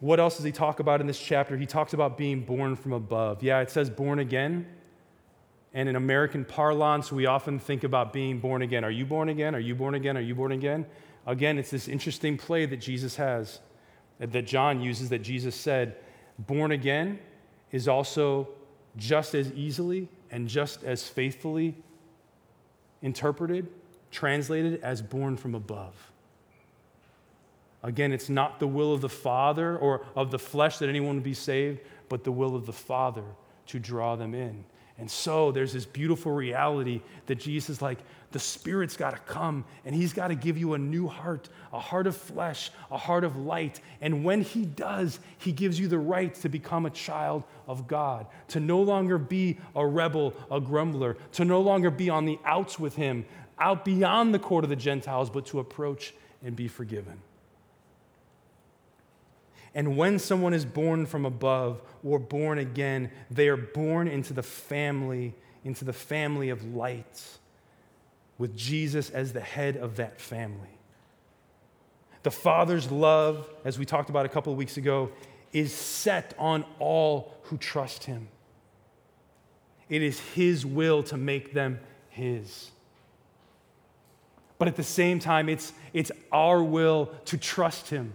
What 0.00 0.20
else 0.20 0.36
does 0.36 0.44
he 0.44 0.52
talk 0.52 0.78
about 0.80 1.00
in 1.00 1.06
this 1.06 1.18
chapter? 1.18 1.56
He 1.56 1.66
talks 1.66 1.92
about 1.92 2.16
being 2.16 2.42
born 2.42 2.76
from 2.76 2.92
above. 2.92 3.42
Yeah, 3.42 3.60
it 3.60 3.70
says 3.70 3.90
born 3.90 4.20
again. 4.20 4.66
And 5.74 5.88
in 5.88 5.96
American 5.96 6.44
parlance, 6.44 7.12
we 7.12 7.26
often 7.26 7.58
think 7.58 7.84
about 7.84 8.12
being 8.12 8.38
born 8.38 8.62
again. 8.62 8.84
Are 8.84 8.90
you 8.90 9.04
born 9.04 9.28
again? 9.28 9.54
Are 9.54 9.60
you 9.60 9.74
born 9.74 9.94
again? 9.94 10.16
Are 10.16 10.20
you 10.20 10.34
born 10.34 10.52
again? 10.52 10.86
Again, 11.26 11.58
it's 11.58 11.70
this 11.70 11.88
interesting 11.88 12.38
play 12.38 12.64
that 12.64 12.78
Jesus 12.78 13.16
has 13.16 13.60
that 14.18 14.46
John 14.46 14.80
uses 14.80 15.08
that 15.10 15.20
Jesus 15.20 15.54
said, 15.54 15.96
born 16.38 16.72
again 16.72 17.18
is 17.72 17.88
also 17.88 18.48
just 18.96 19.34
as 19.34 19.52
easily 19.52 20.08
and 20.30 20.48
just 20.48 20.84
as 20.84 21.06
faithfully 21.06 21.74
interpreted, 23.02 23.68
translated 24.10 24.80
as 24.82 25.00
born 25.02 25.36
from 25.36 25.54
above. 25.54 25.94
Again, 27.82 28.12
it's 28.12 28.28
not 28.28 28.58
the 28.58 28.66
will 28.66 28.92
of 28.92 29.00
the 29.00 29.08
Father 29.08 29.78
or 29.78 30.04
of 30.16 30.30
the 30.30 30.38
flesh 30.38 30.78
that 30.78 30.88
anyone 30.88 31.14
would 31.14 31.22
be 31.22 31.34
saved, 31.34 31.80
but 32.08 32.24
the 32.24 32.32
will 32.32 32.56
of 32.56 32.66
the 32.66 32.72
Father 32.72 33.24
to 33.66 33.78
draw 33.78 34.16
them 34.16 34.34
in. 34.34 34.64
And 34.98 35.08
so 35.10 35.52
there's 35.52 35.72
this 35.72 35.86
beautiful 35.86 36.32
reality 36.32 37.02
that 37.26 37.36
Jesus 37.36 37.80
like, 37.80 37.98
the 38.30 38.38
Spirit's 38.38 38.96
got 38.96 39.12
to 39.12 39.18
come 39.32 39.64
and 39.84 39.94
He's 39.94 40.12
got 40.12 40.28
to 40.28 40.34
give 40.34 40.58
you 40.58 40.74
a 40.74 40.78
new 40.78 41.06
heart, 41.06 41.48
a 41.72 41.78
heart 41.78 42.06
of 42.06 42.16
flesh, 42.16 42.70
a 42.90 42.98
heart 42.98 43.24
of 43.24 43.36
light. 43.36 43.80
And 44.00 44.24
when 44.24 44.42
He 44.42 44.66
does, 44.66 45.20
He 45.38 45.52
gives 45.52 45.78
you 45.78 45.88
the 45.88 45.98
right 45.98 46.34
to 46.36 46.48
become 46.48 46.84
a 46.84 46.90
child 46.90 47.44
of 47.66 47.86
God, 47.86 48.26
to 48.48 48.60
no 48.60 48.82
longer 48.82 49.18
be 49.18 49.58
a 49.74 49.86
rebel, 49.86 50.34
a 50.50 50.60
grumbler, 50.60 51.16
to 51.32 51.44
no 51.44 51.60
longer 51.60 51.90
be 51.90 52.10
on 52.10 52.26
the 52.26 52.38
outs 52.44 52.78
with 52.78 52.96
Him, 52.96 53.24
out 53.58 53.84
beyond 53.84 54.34
the 54.34 54.38
court 54.38 54.64
of 54.64 54.70
the 54.70 54.76
Gentiles, 54.76 55.30
but 55.30 55.46
to 55.46 55.60
approach 55.60 56.12
and 56.42 56.54
be 56.54 56.68
forgiven. 56.68 57.20
And 59.74 59.96
when 59.96 60.18
someone 60.18 60.54
is 60.54 60.64
born 60.64 61.06
from 61.06 61.24
above 61.24 61.82
or 62.02 62.18
born 62.18 62.58
again, 62.58 63.10
they 63.30 63.48
are 63.48 63.56
born 63.56 64.08
into 64.08 64.32
the 64.32 64.42
family, 64.42 65.34
into 65.64 65.84
the 65.84 65.92
family 65.92 66.48
of 66.48 66.64
light, 66.74 67.38
with 68.38 68.56
Jesus 68.56 69.10
as 69.10 69.32
the 69.32 69.40
head 69.40 69.76
of 69.76 69.96
that 69.96 70.20
family. 70.20 70.78
The 72.22 72.30
Father's 72.30 72.90
love, 72.90 73.48
as 73.64 73.78
we 73.78 73.84
talked 73.84 74.10
about 74.10 74.26
a 74.26 74.28
couple 74.28 74.52
of 74.52 74.58
weeks 74.58 74.76
ago, 74.76 75.10
is 75.52 75.72
set 75.72 76.34
on 76.38 76.64
all 76.78 77.34
who 77.44 77.56
trust 77.56 78.04
Him. 78.04 78.28
It 79.88 80.02
is 80.02 80.20
His 80.20 80.66
will 80.66 81.02
to 81.04 81.16
make 81.16 81.52
them 81.52 81.80
His. 82.10 82.70
But 84.58 84.68
at 84.68 84.76
the 84.76 84.82
same 84.82 85.20
time, 85.20 85.48
it's, 85.48 85.72
it's 85.92 86.10
our 86.32 86.62
will 86.62 87.06
to 87.26 87.38
trust 87.38 87.88
Him 87.88 88.12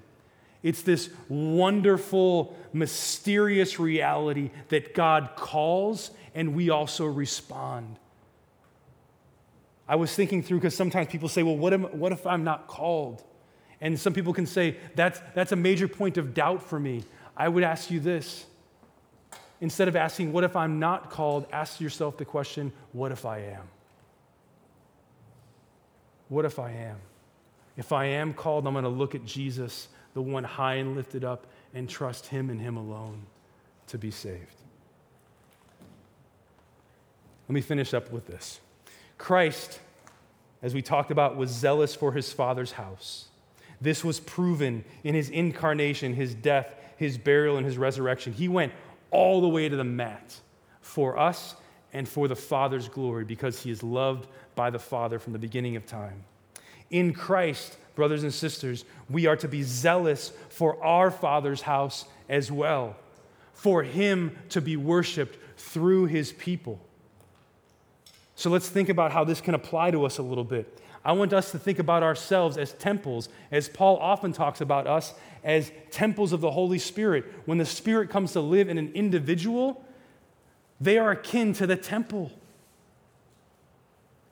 it's 0.64 0.82
this 0.82 1.10
wonderful, 1.28 2.58
mysterious 2.72 3.80
reality 3.80 4.50
that 4.70 4.96
God 4.96 5.32
calls 5.36 6.12
and 6.34 6.56
we 6.56 6.70
also 6.70 7.06
respond. 7.06 8.00
I 9.88 9.98
was 9.98 10.16
thinking 10.16 10.42
through 10.42 10.60
because 10.60 10.76
sometimes 10.76 11.10
people 11.10 11.28
say, 11.28 11.44
well, 11.44 11.58
what, 11.58 11.74
am, 11.74 11.84
what 11.84 12.14
if 12.14 12.26
I'm 12.26 12.44
not 12.44 12.68
called? 12.68 13.24
And 13.82 14.00
some 14.00 14.14
people 14.14 14.34
can 14.34 14.46
say, 14.46 14.78
that's, 14.96 15.20
that's 15.36 15.52
a 15.52 15.58
major 15.58 15.90
point 15.90 16.18
of 16.18 16.34
doubt 16.34 16.64
for 16.64 16.80
me. 16.80 17.04
I 17.36 17.50
would 17.50 17.64
ask 17.64 17.92
you 17.92 18.00
this. 18.00 18.46
Instead 19.60 19.88
of 19.88 19.96
asking, 19.96 20.32
what 20.32 20.44
if 20.44 20.56
I'm 20.56 20.80
not 20.80 21.10
called, 21.10 21.46
ask 21.52 21.82
yourself 21.82 22.18
the 22.18 22.26
question, 22.26 22.72
what 22.94 23.12
if 23.12 23.26
I 23.26 23.40
am? 23.40 23.68
What 26.30 26.46
if 26.46 26.60
I 26.60 26.72
am? 26.72 26.98
If 27.76 27.92
I 27.92 28.06
am 28.06 28.34
called, 28.34 28.66
I'm 28.66 28.74
going 28.74 28.84
to 28.84 28.90
look 28.90 29.16
at 29.16 29.26
Jesus, 29.26 29.88
the 30.14 30.22
one 30.22 30.44
high 30.44 30.76
and 30.76 30.96
lifted 30.96 31.24
up, 31.24 31.48
and 31.74 31.90
trust 31.90 32.28
him 32.28 32.50
and 32.50 32.62
him 32.62 32.78
alone 32.78 33.24
to 33.88 33.98
be 33.98 34.12
saved. 34.12 34.56
Let 37.48 37.54
me 37.54 37.62
finish 37.62 37.94
up 37.94 38.12
with 38.12 38.28
this. 38.28 38.60
Christ, 39.18 39.80
as 40.62 40.74
we 40.74 40.82
talked 40.82 41.12
about, 41.12 41.36
was 41.36 41.50
zealous 41.50 41.96
for 41.96 42.12
his 42.12 42.32
Father's 42.32 42.74
house. 42.74 43.28
This 43.82 44.04
was 44.04 44.20
proven 44.20 44.86
in 45.04 45.14
his 45.14 45.30
incarnation, 45.30 46.14
his 46.14 46.34
death, 46.34 46.74
his 46.96 47.18
burial, 47.18 47.58
and 47.58 47.66
his 47.66 47.78
resurrection. 47.78 48.34
He 48.34 48.48
went 48.48 48.72
all 49.12 49.42
the 49.42 49.48
way 49.48 49.68
to 49.68 49.76
the 49.76 49.84
mat 49.84 50.40
for 50.82 51.18
us 51.18 51.56
and 51.92 52.08
for 52.08 52.28
the 52.28 52.36
Father's 52.36 52.88
glory 52.88 53.26
because 53.26 53.62
he 53.62 53.72
is 53.72 53.84
loved 53.84 54.28
by 54.56 54.70
the 54.70 54.80
Father 54.80 55.20
from 55.20 55.34
the 55.34 55.40
beginning 55.40 55.76
of 55.76 55.86
time. 55.86 56.24
In 56.90 57.14
Christ, 57.14 57.78
brothers 57.96 58.24
and 58.24 58.34
sisters, 58.34 58.86
we 59.10 59.26
are 59.28 59.36
to 59.38 59.48
be 59.48 59.64
zealous 59.64 60.32
for 60.50 60.82
our 60.84 61.12
Father's 61.12 61.62
house 61.62 62.06
as 62.30 62.52
well, 62.52 62.96
for 63.54 63.84
him 63.84 64.36
to 64.50 64.62
be 64.62 64.78
worshiped 64.78 65.38
through 65.58 66.06
his 66.06 66.32
people. 66.34 66.80
So 68.36 68.50
let's 68.50 68.70
think 68.70 68.90
about 68.90 69.12
how 69.12 69.24
this 69.24 69.42
can 69.42 69.54
apply 69.54 69.92
to 69.92 70.06
us 70.06 70.18
a 70.18 70.24
little 70.24 70.44
bit. 70.44 70.80
I 71.06 71.12
want 71.12 71.34
us 71.34 71.52
to 71.52 71.60
think 71.60 71.80
about 71.80 72.02
ourselves 72.02 72.58
as 72.58 72.72
temples, 72.74 73.30
as 73.52 73.68
Paul 73.70 73.98
often 73.98 74.32
talks 74.32 74.62
about 74.62 74.88
us 74.88 75.14
as 75.44 75.72
temples 75.92 76.32
of 76.32 76.42
the 76.42 76.52
Holy 76.52 76.80
Spirit. 76.80 77.26
When 77.46 77.58
the 77.58 77.66
Spirit 77.66 78.10
comes 78.10 78.32
to 78.34 78.42
live 78.42 78.70
in 78.70 78.78
an 78.78 78.92
individual, 78.94 79.84
they 80.80 80.98
are 80.98 81.12
akin 81.12 81.54
to 81.54 81.68
the 81.68 81.76
temple. 81.76 82.32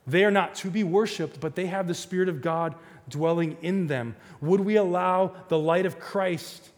They 0.08 0.24
are 0.24 0.32
not 0.32 0.56
to 0.56 0.70
be 0.70 0.84
worshiped, 0.84 1.40
but 1.40 1.56
they 1.56 1.68
have 1.68 1.88
the 1.88 1.94
Spirit 1.94 2.30
of 2.30 2.42
God 2.42 2.76
dwelling 3.10 3.58
in 3.62 3.88
them. 3.88 4.16
Would 4.42 4.62
we 4.62 4.76
allow 4.76 5.36
the 5.48 5.60
light 5.60 5.86
of 5.86 6.00
Christ 6.00 6.70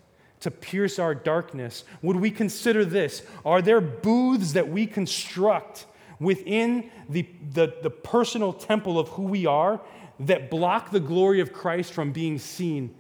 to 0.42 0.52
pierce 0.52 1.00
our 1.00 1.16
darkness? 1.16 1.84
Would 2.02 2.18
we 2.18 2.30
consider 2.30 2.84
this? 2.84 3.24
Are 3.46 3.62
there 3.62 3.80
booths 3.80 4.54
that 4.54 4.68
we 4.68 4.86
construct 4.86 5.86
within 6.20 6.90
the, 7.08 7.28
the, 7.54 7.74
the 7.82 7.90
personal 7.90 8.54
temple 8.54 9.00
of 9.00 9.10
who 9.10 9.24
we 9.24 9.46
are 9.46 9.82
that 10.20 10.50
block 10.50 10.92
the 10.92 11.00
glory 11.00 11.40
of 11.40 11.54
Christ 11.54 11.94
from 11.94 12.12
being 12.12 12.40
seen? 12.40 12.94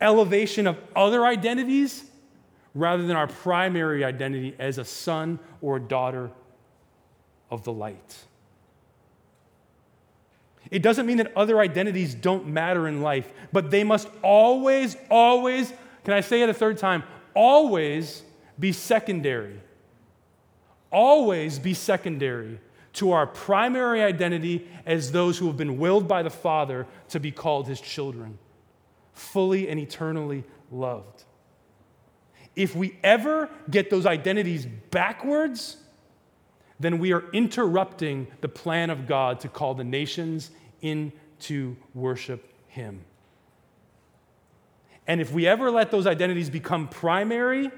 Elevation 0.00 0.66
of 0.66 0.78
other 0.94 1.24
identities 1.24 2.04
rather 2.74 3.06
than 3.06 3.16
our 3.16 3.28
primary 3.28 4.04
identity 4.04 4.54
as 4.58 4.78
a 4.78 4.84
son 4.84 5.38
or 5.60 5.76
a 5.76 5.80
daughter 5.80 6.30
of 7.50 7.64
the 7.64 7.72
light. 7.72 8.24
It 10.74 10.82
doesn't 10.82 11.06
mean 11.06 11.18
that 11.18 11.30
other 11.36 11.60
identities 11.60 12.16
don't 12.16 12.48
matter 12.48 12.88
in 12.88 13.00
life, 13.00 13.32
but 13.52 13.70
they 13.70 13.84
must 13.84 14.08
always, 14.22 14.96
always, 15.08 15.72
can 16.02 16.14
I 16.14 16.20
say 16.20 16.42
it 16.42 16.48
a 16.48 16.52
third 16.52 16.78
time? 16.78 17.04
Always 17.32 18.24
be 18.58 18.72
secondary. 18.72 19.60
Always 20.90 21.60
be 21.60 21.74
secondary 21.74 22.58
to 22.94 23.12
our 23.12 23.24
primary 23.24 24.02
identity 24.02 24.68
as 24.84 25.12
those 25.12 25.38
who 25.38 25.46
have 25.46 25.56
been 25.56 25.78
willed 25.78 26.08
by 26.08 26.24
the 26.24 26.30
Father 26.30 26.88
to 27.10 27.20
be 27.20 27.30
called 27.30 27.68
his 27.68 27.80
children, 27.80 28.36
fully 29.12 29.68
and 29.68 29.78
eternally 29.78 30.42
loved. 30.72 31.22
If 32.56 32.74
we 32.74 32.98
ever 33.04 33.48
get 33.70 33.90
those 33.90 34.06
identities 34.06 34.66
backwards, 34.66 35.76
then 36.80 36.98
we 36.98 37.12
are 37.12 37.30
interrupting 37.32 38.26
the 38.40 38.48
plan 38.48 38.90
of 38.90 39.06
God 39.06 39.38
to 39.40 39.48
call 39.48 39.74
the 39.74 39.84
nations 39.84 40.50
into 40.84 41.76
worship 41.94 42.46
Him. 42.68 43.00
And 45.06 45.20
if 45.20 45.32
we 45.32 45.46
ever 45.46 45.70
let 45.70 45.90
those 45.90 46.06
identities 46.06 46.50
become 46.50 46.88
primary, 46.88 47.70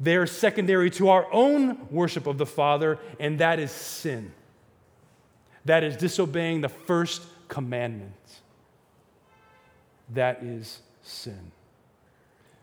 they're 0.00 0.26
secondary 0.26 0.90
to 0.90 1.10
our 1.10 1.32
own 1.32 1.86
worship 1.90 2.26
of 2.26 2.38
the 2.38 2.46
Father, 2.46 2.98
and 3.20 3.38
that 3.38 3.58
is 3.58 3.70
sin. 3.70 4.32
That 5.64 5.84
is 5.84 5.96
disobeying 5.96 6.60
the 6.60 6.68
first 6.68 7.22
commandment. 7.48 8.12
That 10.10 10.42
is 10.42 10.80
sin. 11.02 11.52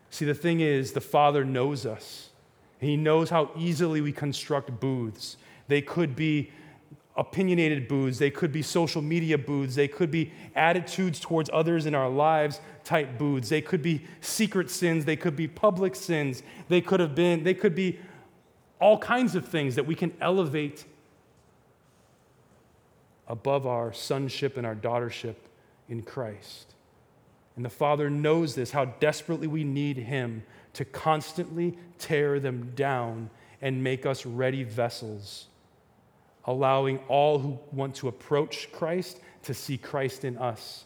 See, 0.10 0.26
the 0.26 0.34
thing 0.34 0.60
is, 0.60 0.92
the 0.92 1.02
Father 1.02 1.46
knows 1.46 1.86
us. 1.86 2.30
He 2.80 2.98
knows 2.98 3.30
how 3.30 3.52
easily 3.58 4.02
we 4.02 4.12
construct 4.12 4.80
booths. 4.80 5.38
They 5.68 5.82
could 5.82 6.16
be 6.16 6.52
opinionated 7.20 7.90
booths, 7.90 8.18
they 8.18 8.32
could 8.32 8.52
be 8.52 8.62
social 8.62 9.02
media 9.02 9.38
booths, 9.38 9.76
they 9.76 9.90
could 9.90 10.10
be 10.10 10.32
attitudes 10.56 11.20
towards 11.20 11.50
others 11.52 11.86
in 11.86 11.94
our 11.94 12.10
lives 12.10 12.62
type 12.86 13.18
booths, 13.18 13.50
they 13.50 13.62
could 13.62 13.82
be 13.82 14.02
secret 14.22 14.72
sins, 14.72 15.04
they 15.04 15.18
could 15.18 15.36
be 15.36 15.48
public 15.48 15.96
sins, 15.96 16.42
they 16.70 16.80
could 16.80 17.02
have 17.02 17.14
been, 17.14 17.44
they 17.44 17.54
could 17.54 17.76
be 17.76 18.00
all 18.80 18.98
kinds 18.98 19.36
of 19.36 19.46
things 19.46 19.76
that 19.76 19.86
we 19.86 19.96
can 19.96 20.14
elevate 20.22 20.86
above 23.28 23.68
our 23.68 23.92
sonship 23.92 24.56
and 24.56 24.66
our 24.66 24.76
daughtership 24.76 25.36
in 25.90 26.02
Christ. 26.02 26.74
And 27.58 27.66
the 27.66 27.70
Father 27.70 28.10
knows 28.10 28.56
this, 28.56 28.72
how 28.72 28.86
desperately 28.86 29.46
we 29.46 29.66
need 29.66 29.98
Him 29.98 30.44
to 30.72 30.86
constantly 30.86 31.78
tear 31.98 32.40
them 32.40 32.72
down 32.76 33.30
and 33.62 33.84
make 33.84 34.06
us 34.06 34.26
ready 34.26 34.64
vessels, 34.64 35.49
allowing 36.46 37.00
all 37.08 37.40
who 37.40 37.60
want 37.72 37.96
to 37.96 38.08
approach 38.08 38.72
Christ 38.72 39.20
to 39.44 39.54
see 39.54 39.78
Christ 39.78 40.26
in 40.26 40.38
us 40.38 40.86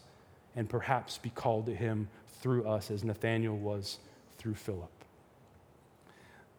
and 0.56 0.68
perhaps 0.68 1.18
be 1.18 1.30
called 1.30 1.66
to 1.66 1.74
Him 1.74 2.08
through 2.40 2.68
us, 2.68 2.90
as 2.90 3.04
Nathanael 3.04 3.56
was 3.56 3.98
through 4.38 4.54
Philip. 4.54 4.90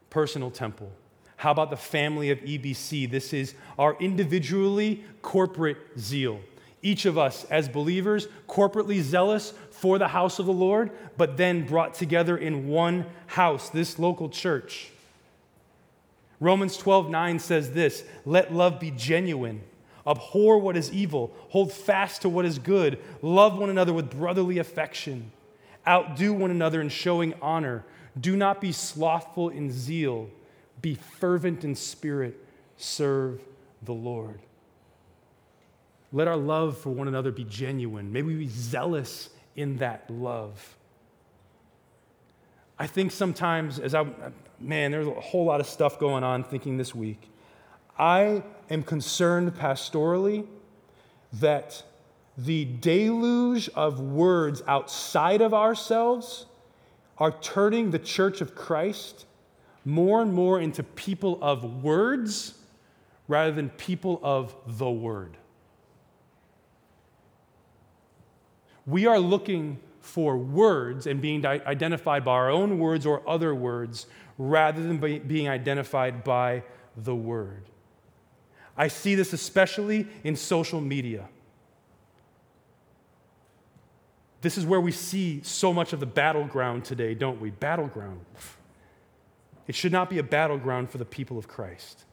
Personal 0.10 0.50
temple. 0.50 0.91
How 1.38 1.52
about 1.52 1.70
the 1.70 1.78
family 1.78 2.32
of 2.32 2.39
EBC? 2.39 3.10
This 3.10 3.34
is 3.34 3.54
our 3.78 3.96
individually 4.00 5.04
corporate 5.22 5.78
zeal. 6.00 6.39
Each 6.82 7.06
of 7.06 7.18
us, 7.18 7.46
as 7.46 7.68
believers, 7.68 8.28
corporately 8.48 9.02
zealous 9.02 9.54
for 9.72 9.98
the 9.98 10.08
house 10.08 10.39
of 10.39 10.46
the 10.46 10.54
Lord, 10.54 10.91
but 11.18 11.36
then 11.36 11.66
brought 11.66 11.96
together 11.96 12.38
in 12.38 12.68
one 12.68 13.06
house, 13.28 13.70
this 13.70 14.00
local 14.00 14.30
church. 14.30 14.91
Romans 16.39 16.77
12, 16.77 17.09
9 17.09 17.39
says 17.39 17.71
this 17.71 18.03
Let 18.25 18.53
love 18.53 18.79
be 18.79 18.91
genuine. 18.91 19.61
Abhor 20.07 20.59
what 20.59 20.77
is 20.77 20.91
evil. 20.91 21.36
Hold 21.49 21.71
fast 21.71 22.21
to 22.21 22.29
what 22.29 22.45
is 22.45 22.59
good. 22.59 22.99
Love 23.21 23.57
one 23.57 23.69
another 23.69 23.93
with 23.93 24.11
brotherly 24.11 24.59
affection. 24.59 25.31
Outdo 25.88 26.33
one 26.33 26.51
another 26.51 26.81
in 26.81 26.89
showing 26.89 27.33
honor. 27.41 27.83
Do 28.19 28.36
not 28.36 28.61
be 28.61 28.71
slothful 28.71 29.49
in 29.49 29.71
zeal. 29.71 30.29
Be 30.81 30.95
fervent 30.95 31.63
in 31.63 31.75
spirit. 31.75 32.39
Serve 32.77 33.41
the 33.83 33.93
Lord. 33.93 34.39
Let 36.11 36.27
our 36.27 36.38
love 36.38 36.77
for 36.77 36.91
one 36.91 37.07
another 37.07 37.31
be 37.31 37.43
genuine. 37.43 38.11
May 38.11 38.21
we 38.21 38.36
be 38.36 38.47
zealous 38.47 39.29
in 39.55 39.77
that 39.77 40.09
love. 40.09 40.74
I 42.78 42.88
think 42.88 43.11
sometimes, 43.11 43.80
as 43.80 43.95
I, 43.95 44.05
man, 44.59 44.91
there's 44.91 45.07
a 45.07 45.11
whole 45.11 45.45
lot 45.45 45.59
of 45.59 45.67
stuff 45.67 45.99
going 45.99 46.23
on 46.23 46.43
thinking 46.43 46.78
this 46.78 46.93
week. 46.93 47.30
I 47.97 48.43
am 48.69 48.84
concerned 48.84 49.53
pastorally 49.55 50.45
that 51.34 51.84
the 52.38 52.65
deluge 52.65 53.69
of 53.69 53.99
words 53.99 54.61
outside 54.67 55.41
of 55.41 55.53
ourselves 55.53 56.47
are 57.17 57.32
turning 57.32 57.91
the 57.91 57.99
church 57.99 58.41
of 58.41 58.55
Christ 58.55 59.26
more 59.86 60.21
and 60.21 60.34
more 60.34 60.59
into 60.59 60.84
people 60.84 61.39
of 61.41 61.84
words 61.84 62.55
rather 63.28 63.51
than 63.51 63.69
people 63.69 64.19
of 64.21 64.53
the 64.67 64.89
word. 64.89 65.38
We 68.86 69.05
are 69.07 69.19
looking 69.19 69.80
for 70.06 70.38
words 70.38 71.08
and 71.08 71.20
being 71.20 71.45
identified 71.45 72.24
by 72.24 72.32
our 72.32 72.49
own 72.49 72.78
words 72.78 73.06
or 73.06 73.28
other 73.28 73.56
words 73.56 74.06
rather 74.38 74.82
than 74.84 74.97
being 75.28 75.49
identified 75.49 76.24
by 76.24 76.64
the 76.95 77.16
word. 77.16 77.64
I 78.78 78.88
see 78.88 79.16
this 79.16 79.34
especially 79.34 80.08
in 80.24 80.36
social 80.36 80.80
media. 80.80 81.28
This 84.41 84.60
is 84.60 84.66
where 84.66 84.80
we 84.80 84.91
see 84.91 85.41
so 85.43 85.74
much 85.74 85.91
of 85.91 85.99
the 85.99 86.06
battleground 86.06 86.86
today, 86.86 87.16
don't 87.16 87.41
we? 87.41 87.49
Battleground. 87.49 88.20
It 89.68 89.74
should 89.74 89.91
not 89.91 90.10
be 90.10 90.20
a 90.20 90.24
battleground 90.24 90.91
for 90.91 90.99
the 90.99 91.06
people 91.06 91.39
of 91.39 91.47
Christ. 91.47 92.06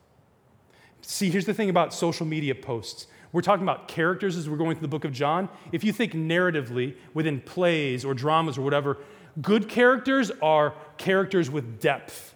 See, 1.03 1.29
here's 1.29 1.45
the 1.45 1.53
thing 1.53 1.69
about 1.69 1.93
social 1.93 2.25
media 2.25 2.55
posts 2.55 3.07
We're 3.33 3.41
talking 3.41 3.63
about 3.63 3.89
characters 3.89 4.37
as 4.37 4.49
we're 4.49 4.59
going 4.59 4.77
through 4.77 4.83
the 4.83 4.89
book 4.89 5.05
of 5.05 5.13
John. 5.13 5.49
If 5.73 5.85
you 5.85 5.93
think 5.93 6.13
narratively 6.13 6.95
within 7.15 7.41
plays 7.41 8.05
or 8.05 8.13
dramas 8.13 8.59
or 8.59 8.63
whatever, 8.63 8.99
good 9.41 9.69
characters 9.69 10.31
are 10.43 10.75
characters 10.99 11.51
with 11.51 11.81
depth. 11.81 12.35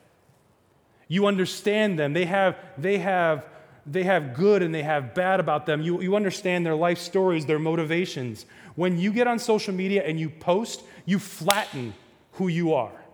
You 1.08 1.26
understand 1.26 1.98
them. 1.98 2.14
They 2.14 2.24
have, 2.24 2.56
they 2.78 2.98
have, 2.98 3.46
they 3.84 4.04
have 4.04 4.34
good 4.34 4.62
and 4.62 4.74
they 4.74 4.82
have 4.82 5.14
bad 5.14 5.38
about 5.38 5.66
them. 5.66 5.82
You, 5.82 6.00
you 6.00 6.16
understand 6.16 6.64
their 6.64 6.74
life 6.74 6.98
stories, 6.98 7.44
their 7.44 7.58
motivations. 7.58 8.46
When 8.74 8.98
you 8.98 9.12
get 9.12 9.26
on 9.26 9.38
social 9.38 9.74
media 9.74 10.02
and 10.02 10.18
you 10.18 10.30
post, 10.30 10.82
you 11.04 11.18
flatten 11.18 11.94
who 12.32 12.48
you 12.48 12.72
are. 12.72 13.04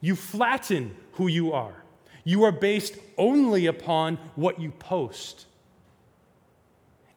You 0.00 0.14
flatten 0.14 0.94
who 1.12 1.26
you 1.26 1.52
are. 1.52 1.82
You 2.24 2.44
are 2.44 2.52
based 2.52 2.96
only 3.16 3.66
upon 3.66 4.16
what 4.36 4.60
you 4.60 4.70
post. 4.70 5.46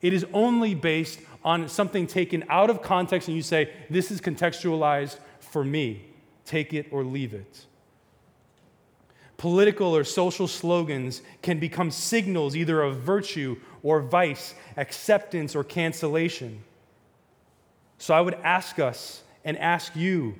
It 0.01 0.13
is 0.13 0.25
only 0.33 0.73
based 0.73 1.19
on 1.43 1.69
something 1.69 2.07
taken 2.07 2.43
out 2.49 2.69
of 2.69 2.81
context, 2.81 3.27
and 3.27 3.37
you 3.37 3.43
say, 3.43 3.71
This 3.89 4.11
is 4.11 4.21
contextualized 4.21 5.17
for 5.39 5.63
me. 5.63 6.05
Take 6.45 6.73
it 6.73 6.87
or 6.91 7.03
leave 7.03 7.33
it. 7.33 7.65
Political 9.37 9.95
or 9.95 10.03
social 10.03 10.47
slogans 10.47 11.21
can 11.41 11.59
become 11.59 11.89
signals 11.89 12.55
either 12.55 12.81
of 12.81 12.97
virtue 12.97 13.57
or 13.81 14.01
vice, 14.01 14.53
acceptance 14.77 15.55
or 15.55 15.63
cancellation. 15.63 16.63
So 17.97 18.13
I 18.13 18.21
would 18.21 18.35
ask 18.35 18.79
us 18.79 19.23
and 19.43 19.57
ask 19.57 19.95
you 19.95 20.35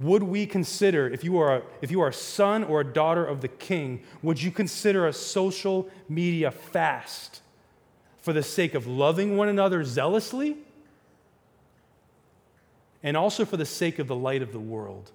would 0.00 0.22
we 0.22 0.46
consider, 0.46 1.08
if 1.08 1.22
you, 1.22 1.38
are 1.38 1.58
a, 1.58 1.62
if 1.80 1.90
you 1.90 2.00
are 2.00 2.08
a 2.08 2.12
son 2.12 2.64
or 2.64 2.80
a 2.80 2.84
daughter 2.84 3.24
of 3.24 3.40
the 3.40 3.46
king, 3.46 4.02
would 4.20 4.42
you 4.42 4.50
consider 4.50 5.06
a 5.06 5.12
social 5.12 5.88
media 6.08 6.50
fast 6.50 7.41
for 8.22 8.32
the 8.32 8.42
sake 8.42 8.74
of 8.74 8.86
loving 8.86 9.36
one 9.36 9.48
another 9.48 9.84
zealously 9.84 10.56
and 13.02 13.16
also 13.16 13.44
for 13.44 13.56
the 13.56 13.66
sake 13.66 13.98
of 13.98 14.06
the 14.06 14.16
light 14.16 14.42
of 14.42 14.52
the 14.52 14.60
world. 14.60 15.10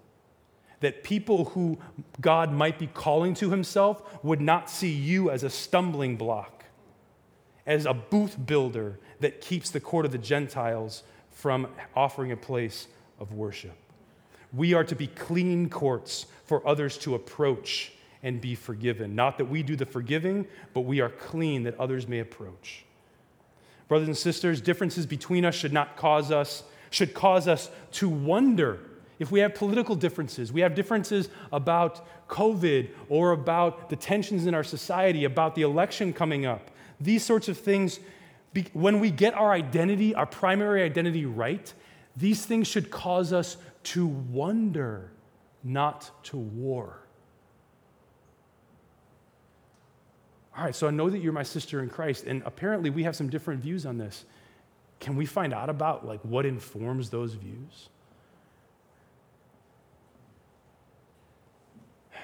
That 0.81 1.03
people 1.03 1.45
who 1.45 1.79
God 2.21 2.51
might 2.51 2.77
be 2.77 2.87
calling 2.87 3.33
to 3.35 3.49
himself 3.49 4.03
would 4.23 4.41
not 4.41 4.69
see 4.69 4.91
you 4.91 5.31
as 5.31 5.43
a 5.43 5.49
stumbling 5.49 6.17
block, 6.17 6.65
as 7.65 7.85
a 7.85 7.93
booth 7.93 8.37
builder 8.45 8.99
that 9.21 9.41
keeps 9.41 9.71
the 9.71 9.79
court 9.79 10.05
of 10.05 10.11
the 10.11 10.19
Gentiles 10.19 11.01
from 11.31 11.67
offering 11.95 12.31
a 12.31 12.37
place 12.37 12.87
of 13.19 13.33
worship. 13.33 13.75
We 14.53 14.73
are 14.73 14.83
to 14.83 14.95
be 14.95 15.07
clean 15.07 15.69
courts 15.69 16.27
for 16.45 16.65
others 16.67 16.97
to 16.99 17.15
approach 17.15 17.93
and 18.21 18.39
be 18.41 18.53
forgiven. 18.53 19.15
Not 19.15 19.37
that 19.37 19.45
we 19.45 19.63
do 19.63 19.75
the 19.75 19.85
forgiving, 19.85 20.45
but 20.73 20.81
we 20.81 20.99
are 20.99 21.09
clean 21.09 21.63
that 21.63 21.79
others 21.79 22.07
may 22.07 22.19
approach. 22.19 22.83
Brothers 23.87 24.07
and 24.07 24.17
sisters, 24.17 24.61
differences 24.61 25.05
between 25.05 25.45
us 25.45 25.55
should 25.55 25.73
not 25.73 25.95
cause 25.95 26.31
us, 26.31 26.63
should 26.89 27.13
cause 27.13 27.47
us 27.47 27.69
to 27.93 28.09
wonder 28.09 28.79
if 29.19 29.31
we 29.31 29.39
have 29.39 29.55
political 29.55 29.95
differences, 29.95 30.53
we 30.53 30.61
have 30.61 30.75
differences 30.75 31.29
about 31.51 32.05
COVID 32.27 32.89
or 33.09 33.31
about 33.31 33.89
the 33.89 33.95
tensions 33.95 34.45
in 34.45 34.53
our 34.53 34.63
society, 34.63 35.23
about 35.23 35.55
the 35.55 35.63
election 35.63 36.13
coming 36.13 36.45
up. 36.45 36.69
These 36.99 37.23
sorts 37.23 37.47
of 37.49 37.57
things, 37.57 37.99
when 38.73 38.99
we 38.99 39.09
get 39.09 39.33
our 39.33 39.51
identity, 39.51 40.13
our 40.13 40.25
primary 40.25 40.83
identity 40.83 41.25
right, 41.25 41.73
these 42.15 42.45
things 42.45 42.67
should 42.67 42.91
cause 42.91 43.33
us 43.33 43.57
to 43.83 44.05
wonder, 44.05 45.11
not 45.63 46.11
to 46.25 46.37
war. 46.37 47.06
All 50.57 50.63
right, 50.63 50.75
so 50.75 50.87
I 50.87 50.91
know 50.91 51.07
that 51.07 51.19
you're 51.19 51.33
my 51.33 51.43
sister 51.43 51.83
in 51.83 51.89
Christ, 51.89 52.23
and 52.25 52.41
apparently 52.43 52.89
we 52.89 53.03
have 53.03 53.15
some 53.15 53.29
different 53.29 53.61
views 53.61 53.85
on 53.85 53.99
this. 53.99 54.25
Can 54.99 55.15
we 55.15 55.27
find 55.27 55.53
out 55.53 55.69
about 55.69 56.03
like 56.03 56.19
what 56.21 56.47
informs 56.47 57.11
those 57.11 57.35
views? 57.35 57.89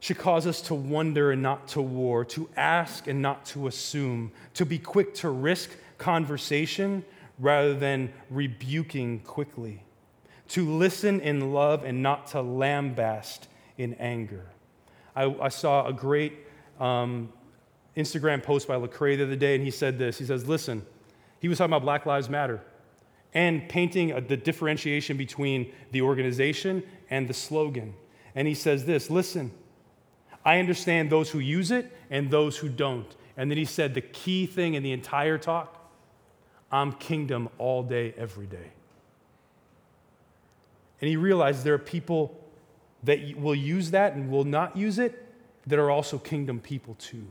should 0.00 0.18
cause 0.18 0.46
us 0.46 0.60
to 0.62 0.74
wonder 0.74 1.32
and 1.32 1.40
not 1.40 1.68
to 1.68 1.80
war, 1.80 2.26
to 2.26 2.46
ask 2.54 3.06
and 3.06 3.22
not 3.22 3.46
to 3.46 3.66
assume, 3.66 4.30
to 4.52 4.66
be 4.66 4.78
quick 4.78 5.14
to 5.14 5.30
risk 5.30 5.70
conversation 5.96 7.02
rather 7.38 7.72
than 7.72 8.12
rebuking 8.28 9.20
quickly, 9.20 9.82
to 10.48 10.68
listen 10.70 11.18
in 11.20 11.54
love 11.54 11.82
and 11.82 12.02
not 12.02 12.26
to 12.26 12.42
lambast 12.42 13.46
in 13.78 13.94
anger. 13.94 14.50
I, 15.14 15.24
I 15.40 15.48
saw 15.48 15.86
a 15.86 15.92
great 15.92 16.34
um, 16.80 17.32
Instagram 17.96 18.42
post 18.42 18.66
by 18.66 18.76
Lecrae 18.76 19.16
the 19.16 19.24
other 19.24 19.36
day, 19.36 19.54
and 19.54 19.64
he 19.64 19.70
said 19.70 19.98
this. 19.98 20.18
He 20.18 20.24
says, 20.24 20.48
Listen, 20.48 20.84
he 21.40 21.48
was 21.48 21.58
talking 21.58 21.72
about 21.72 21.82
Black 21.82 22.06
Lives 22.06 22.28
Matter 22.28 22.60
and 23.32 23.68
painting 23.68 24.12
a, 24.12 24.20
the 24.20 24.36
differentiation 24.36 25.16
between 25.16 25.72
the 25.90 26.02
organization 26.02 26.82
and 27.10 27.28
the 27.28 27.34
slogan. 27.34 27.94
And 28.34 28.48
he 28.48 28.54
says 28.54 28.84
this 28.84 29.10
Listen, 29.10 29.52
I 30.44 30.58
understand 30.58 31.10
those 31.10 31.30
who 31.30 31.38
use 31.38 31.70
it 31.70 31.96
and 32.10 32.30
those 32.30 32.56
who 32.56 32.68
don't. 32.68 33.14
And 33.36 33.50
then 33.50 33.58
he 33.58 33.64
said 33.64 33.94
the 33.94 34.00
key 34.00 34.46
thing 34.46 34.74
in 34.74 34.82
the 34.82 34.92
entire 34.92 35.38
talk 35.38 35.80
I'm 36.70 36.92
kingdom 36.92 37.48
all 37.58 37.82
day, 37.84 38.14
every 38.16 38.46
day. 38.46 38.72
And 41.00 41.08
he 41.08 41.16
realized 41.16 41.62
there 41.62 41.74
are 41.74 41.78
people 41.78 42.43
that 43.04 43.38
will 43.38 43.54
use 43.54 43.90
that 43.92 44.14
and 44.14 44.30
will 44.30 44.44
not 44.44 44.76
use 44.76 44.98
it 44.98 45.24
that 45.66 45.78
are 45.78 45.90
also 45.90 46.18
kingdom 46.18 46.60
people 46.60 46.94
too. 46.94 47.26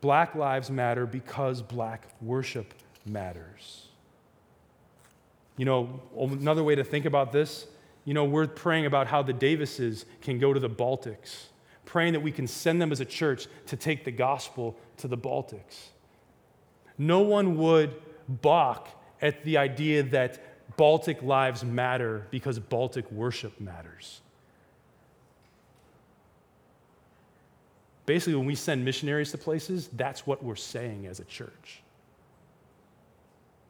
Black 0.00 0.34
lives 0.34 0.70
matter 0.70 1.06
because 1.06 1.60
black 1.60 2.06
worship 2.20 2.72
matters. 3.04 3.88
You 5.56 5.64
know, 5.64 6.00
another 6.16 6.62
way 6.62 6.76
to 6.76 6.84
think 6.84 7.04
about 7.04 7.32
this, 7.32 7.66
you 8.04 8.14
know, 8.14 8.24
we're 8.24 8.46
praying 8.46 8.86
about 8.86 9.08
how 9.08 9.22
the 9.22 9.32
Davises 9.32 10.04
can 10.20 10.38
go 10.38 10.52
to 10.52 10.60
the 10.60 10.70
Baltics, 10.70 11.46
praying 11.84 12.12
that 12.12 12.20
we 12.20 12.30
can 12.30 12.46
send 12.46 12.80
them 12.80 12.92
as 12.92 13.00
a 13.00 13.04
church 13.04 13.48
to 13.66 13.76
take 13.76 14.04
the 14.04 14.12
gospel 14.12 14.76
to 14.98 15.08
the 15.08 15.18
Baltics. 15.18 15.88
No 16.96 17.20
one 17.20 17.56
would 17.58 17.94
balk 18.28 18.88
at 19.20 19.44
the 19.44 19.56
idea 19.56 20.04
that 20.04 20.47
Baltic 20.78 21.22
lives 21.22 21.64
matter 21.64 22.24
because 22.30 22.58
Baltic 22.60 23.10
worship 23.10 23.60
matters. 23.60 24.20
Basically, 28.06 28.36
when 28.36 28.46
we 28.46 28.54
send 28.54 28.84
missionaries 28.84 29.32
to 29.32 29.38
places, 29.38 29.90
that's 29.92 30.24
what 30.24 30.42
we're 30.42 30.54
saying 30.54 31.06
as 31.06 31.18
a 31.18 31.24
church. 31.24 31.82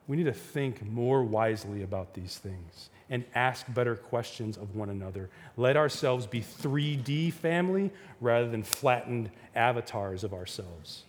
We 0.06 0.18
need 0.18 0.26
to 0.26 0.32
think 0.32 0.84
more 0.86 1.24
wisely 1.24 1.82
about 1.82 2.12
these 2.12 2.38
things 2.38 2.90
and 3.08 3.24
ask 3.34 3.64
better 3.72 3.96
questions 3.96 4.58
of 4.58 4.76
one 4.76 4.90
another. 4.90 5.30
Let 5.56 5.78
ourselves 5.78 6.26
be 6.26 6.42
3D 6.42 7.32
family 7.32 7.90
rather 8.20 8.50
than 8.50 8.62
flattened 8.62 9.30
avatars 9.56 10.24
of 10.24 10.34
ourselves. 10.34 11.04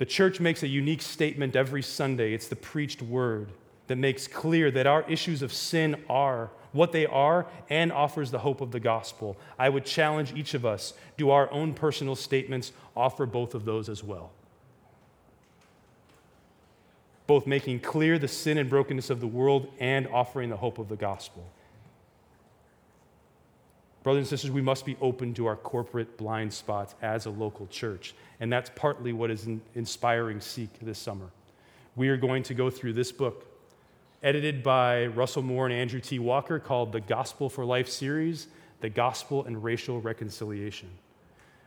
The 0.00 0.06
church 0.06 0.40
makes 0.40 0.62
a 0.62 0.66
unique 0.66 1.02
statement 1.02 1.54
every 1.54 1.82
Sunday. 1.82 2.32
It's 2.32 2.48
the 2.48 2.56
preached 2.56 3.02
word 3.02 3.50
that 3.86 3.96
makes 3.96 4.26
clear 4.26 4.70
that 4.70 4.86
our 4.86 5.02
issues 5.10 5.42
of 5.42 5.52
sin 5.52 6.02
are 6.08 6.48
what 6.72 6.92
they 6.92 7.04
are 7.04 7.46
and 7.68 7.92
offers 7.92 8.30
the 8.30 8.38
hope 8.38 8.62
of 8.62 8.70
the 8.70 8.80
gospel. 8.80 9.36
I 9.58 9.68
would 9.68 9.84
challenge 9.84 10.32
each 10.32 10.54
of 10.54 10.64
us 10.64 10.94
do 11.18 11.28
our 11.28 11.52
own 11.52 11.74
personal 11.74 12.16
statements 12.16 12.72
offer 12.96 13.26
both 13.26 13.54
of 13.54 13.66
those 13.66 13.90
as 13.90 14.02
well? 14.02 14.30
Both 17.26 17.46
making 17.46 17.80
clear 17.80 18.18
the 18.18 18.26
sin 18.26 18.56
and 18.56 18.70
brokenness 18.70 19.10
of 19.10 19.20
the 19.20 19.26
world 19.26 19.70
and 19.78 20.08
offering 20.08 20.48
the 20.48 20.56
hope 20.56 20.78
of 20.78 20.88
the 20.88 20.96
gospel. 20.96 21.44
Brothers 24.02 24.20
and 24.20 24.28
sisters, 24.28 24.50
we 24.50 24.62
must 24.62 24.86
be 24.86 24.96
open 25.02 25.34
to 25.34 25.44
our 25.46 25.56
corporate 25.56 26.16
blind 26.16 26.54
spots 26.54 26.94
as 27.02 27.26
a 27.26 27.30
local 27.30 27.66
church. 27.66 28.14
And 28.40 28.50
that's 28.50 28.70
partly 28.74 29.12
what 29.12 29.30
is 29.30 29.46
inspiring 29.74 30.40
Seek 30.40 30.70
this 30.80 30.98
summer. 30.98 31.26
We 31.96 32.08
are 32.08 32.16
going 32.16 32.42
to 32.44 32.54
go 32.54 32.70
through 32.70 32.94
this 32.94 33.12
book, 33.12 33.46
edited 34.22 34.62
by 34.62 35.06
Russell 35.06 35.42
Moore 35.42 35.66
and 35.66 35.74
Andrew 35.74 36.00
T. 36.00 36.18
Walker, 36.18 36.58
called 36.58 36.92
the 36.92 37.00
Gospel 37.00 37.50
for 37.50 37.64
Life 37.64 37.90
series 37.90 38.46
The 38.80 38.88
Gospel 38.88 39.44
and 39.44 39.62
Racial 39.62 40.00
Reconciliation. 40.00 40.88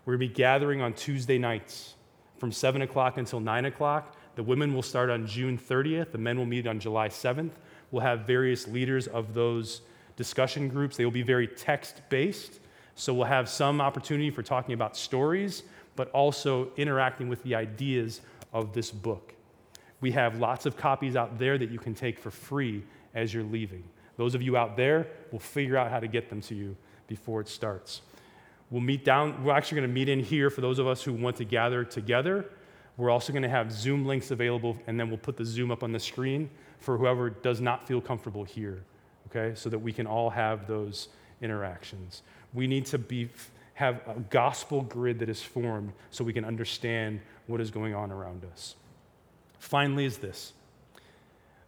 We're 0.06 0.18
going 0.18 0.28
to 0.28 0.34
be 0.34 0.36
gathering 0.36 0.82
on 0.82 0.94
Tuesday 0.94 1.38
nights 1.38 1.94
from 2.40 2.52
7 2.52 2.82
o'clock 2.82 3.18
until 3.18 3.42
9 3.42 3.66
o'clock. 3.66 4.16
The 4.36 4.44
women 4.44 4.74
will 4.74 4.82
start 4.82 5.12
on 5.12 5.28
June 5.28 5.56
30th, 5.56 6.12
the 6.12 6.18
men 6.18 6.40
will 6.40 6.48
meet 6.48 6.66
on 6.66 6.80
July 6.80 7.10
7th. 7.10 7.52
We'll 7.92 8.02
have 8.02 8.22
various 8.22 8.68
leaders 8.68 9.06
of 9.06 9.36
those 9.36 9.82
discussion 10.16 10.70
groups. 10.70 10.98
They 10.98 11.06
will 11.06 11.12
be 11.12 11.24
very 11.24 11.48
text 11.48 12.02
based. 12.10 12.60
So 12.96 13.14
we'll 13.14 13.26
have 13.26 13.50
some 13.50 13.82
opportunity 13.82 14.30
for 14.30 14.44
talking 14.44 14.74
about 14.74 14.96
stories, 14.96 15.64
but 15.96 16.10
also 16.12 16.70
interacting 16.78 17.28
with 17.28 17.42
the 17.44 17.56
ideas 17.56 18.22
of 18.52 18.74
this 18.74 18.92
book. 18.92 19.34
We 20.02 20.12
have 20.12 20.40
lots 20.40 20.66
of 20.66 20.78
copies 20.78 21.16
out 21.16 21.40
there 21.40 21.58
that 21.58 21.72
you 21.72 21.80
can 21.80 21.96
take 21.96 22.20
for 22.20 22.30
free 22.30 22.84
as 23.16 23.34
you're 23.34 23.44
leaving. 23.44 23.84
Those 24.18 24.36
of 24.36 24.42
you 24.42 24.58
out 24.58 24.78
there, 24.78 25.08
will 25.32 25.40
figure 25.40 25.78
out 25.78 25.90
how 25.90 26.00
to 26.00 26.08
get 26.08 26.30
them 26.30 26.42
to 26.42 26.56
you. 26.56 26.76
before 27.08 27.42
it 27.42 27.48
starts. 27.48 28.02
We'll 28.70 28.82
meet 28.82 29.06
down, 29.06 29.44
we're 29.44 29.54
actually 29.54 29.82
going 29.82 29.90
to 29.90 29.94
meet 29.94 30.10
in 30.10 30.20
here 30.20 30.50
for 30.50 30.62
those 30.62 30.80
of 30.80 30.88
us 30.88 31.04
who 31.04 31.14
want 31.14 31.36
to 31.38 31.46
gather 31.46 31.84
together. 31.84 32.46
We're 32.98 33.10
also 33.12 33.32
going 33.32 33.44
to 33.44 33.50
have 33.50 33.72
Zoom 33.72 34.06
links 34.06 34.32
available, 34.32 34.78
and 34.88 35.00
then 35.00 35.10
we'll 35.10 35.18
put 35.18 35.38
the 35.38 35.46
Zoom 35.46 35.70
up 35.72 35.84
on 35.84 35.92
the 35.92 36.00
screen 36.00 36.50
for 36.80 36.98
whoever 36.98 37.30
does 37.30 37.62
not 37.62 37.88
feel 37.88 38.02
comfortable 38.02 38.44
here, 38.44 38.84
okay? 39.36 39.56
So 39.56 39.70
that 39.70 39.80
we 39.80 39.92
can 39.94 40.08
all 40.08 40.30
have 40.30 40.68
those 40.68 41.10
interactions. 41.42 42.22
We 42.54 42.68
need 42.68 42.86
to 42.88 42.98
be, 42.98 43.30
have 43.76 44.02
a 44.08 44.20
gospel 44.30 44.82
grid 44.82 45.20
that 45.20 45.30
is 45.30 45.42
formed 45.42 45.94
so 46.12 46.24
we 46.24 46.34
can 46.34 46.46
understand 46.46 47.20
what 47.48 47.60
is 47.60 47.72
going 47.72 47.94
on 47.94 48.12
around 48.12 48.46
us. 48.52 48.76
Finally, 49.60 50.06
is 50.06 50.18
this 50.18 50.54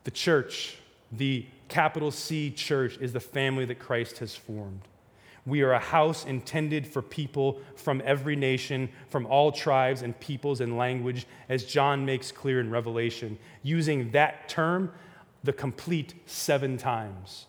the 0.04 0.12
church, 0.12 0.78
the 1.12 1.46
capital 1.68 2.12
C 2.12 2.52
church, 2.52 2.98
is 3.00 3.14
the 3.14 3.20
family 3.20 3.66
that 3.66 3.80
Christ 3.80 4.20
has 4.20 4.36
formed. 4.36 4.82
We 5.48 5.62
are 5.62 5.74
a 5.74 5.80
house 5.80 6.26
intended 6.26 6.88
for 6.88 7.02
people 7.02 7.62
from 7.76 8.02
every 8.04 8.36
nation, 8.36 8.90
from 9.10 9.28
all 9.28 9.52
tribes 9.52 10.02
and 10.02 10.20
peoples 10.20 10.60
and 10.60 10.76
language, 10.76 11.28
as 11.50 11.66
John 11.66 12.04
makes 12.04 12.32
clear 12.32 12.60
in 12.60 12.72
Revelation, 12.72 13.38
using 13.62 14.12
that 14.12 14.50
term, 14.50 14.92
the 15.44 15.54
complete 15.54 16.16
seven 16.26 16.78
times. 16.78 17.46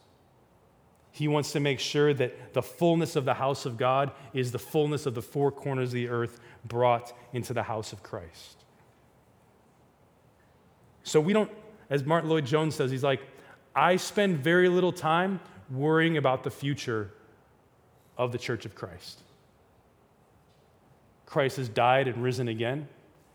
He 1.16 1.28
wants 1.28 1.52
to 1.52 1.60
make 1.60 1.80
sure 1.80 2.12
that 2.12 2.52
the 2.52 2.60
fullness 2.60 3.16
of 3.16 3.24
the 3.24 3.32
house 3.32 3.64
of 3.64 3.78
God 3.78 4.10
is 4.34 4.52
the 4.52 4.58
fullness 4.58 5.06
of 5.06 5.14
the 5.14 5.22
four 5.22 5.50
corners 5.50 5.88
of 5.88 5.94
the 5.94 6.08
earth 6.08 6.40
brought 6.66 7.16
into 7.32 7.54
the 7.54 7.62
house 7.62 7.94
of 7.94 8.02
Christ. 8.02 8.62
So 11.04 11.18
we 11.18 11.32
don't, 11.32 11.50
as 11.88 12.04
Martyn 12.04 12.28
Lloyd-Jones 12.28 12.74
says, 12.74 12.90
he's 12.90 13.02
like, 13.02 13.22
I 13.74 13.96
spend 13.96 14.40
very 14.40 14.68
little 14.68 14.92
time 14.92 15.40
worrying 15.70 16.18
about 16.18 16.44
the 16.44 16.50
future 16.50 17.10
of 18.18 18.30
the 18.30 18.38
church 18.38 18.66
of 18.66 18.74
Christ. 18.74 19.22
Christ 21.24 21.56
has 21.56 21.70
died 21.70 22.08
and 22.08 22.22
risen 22.22 22.46
again. 22.46 22.88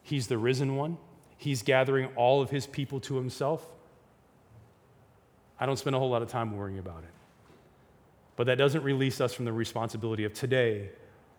He's 0.03 0.27
the 0.27 0.38
risen 0.38 0.75
one. 0.75 0.99
He's 1.36 1.63
gathering 1.63 2.09
all 2.15 2.43
of 2.43 2.51
his 2.51 2.67
people 2.67 2.99
to 2.99 3.15
himself. 3.15 3.67
I 5.59 5.65
don't 5.65 5.77
spend 5.77 5.95
a 5.95 5.99
whole 5.99 6.11
lot 6.11 6.21
of 6.21 6.29
time 6.29 6.55
worrying 6.55 6.77
about 6.77 6.99
it. 6.99 7.20
But 8.41 8.47
that 8.47 8.57
doesn't 8.57 8.83
release 8.83 9.21
us 9.21 9.35
from 9.35 9.45
the 9.45 9.53
responsibility 9.53 10.25
of 10.25 10.33
today 10.33 10.89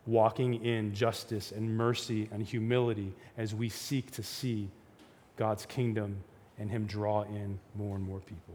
walking 0.06 0.64
in 0.64 0.94
justice 0.94 1.50
and 1.50 1.76
mercy 1.76 2.28
and 2.30 2.44
humility 2.44 3.12
as 3.36 3.56
we 3.56 3.70
seek 3.70 4.12
to 4.12 4.22
see 4.22 4.68
God's 5.36 5.66
kingdom 5.66 6.22
and 6.60 6.70
Him 6.70 6.86
draw 6.86 7.22
in 7.22 7.58
more 7.74 7.96
and 7.96 8.06
more 8.06 8.20
people. 8.20 8.54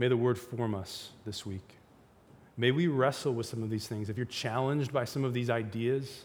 May 0.00 0.08
the 0.08 0.16
word 0.16 0.36
form 0.36 0.74
us 0.74 1.10
this 1.24 1.46
week. 1.46 1.76
May 2.56 2.72
we 2.72 2.88
wrestle 2.88 3.34
with 3.34 3.46
some 3.46 3.62
of 3.62 3.70
these 3.70 3.86
things. 3.86 4.10
If 4.10 4.16
you're 4.16 4.26
challenged 4.26 4.92
by 4.92 5.04
some 5.04 5.22
of 5.22 5.32
these 5.32 5.48
ideas, 5.48 6.24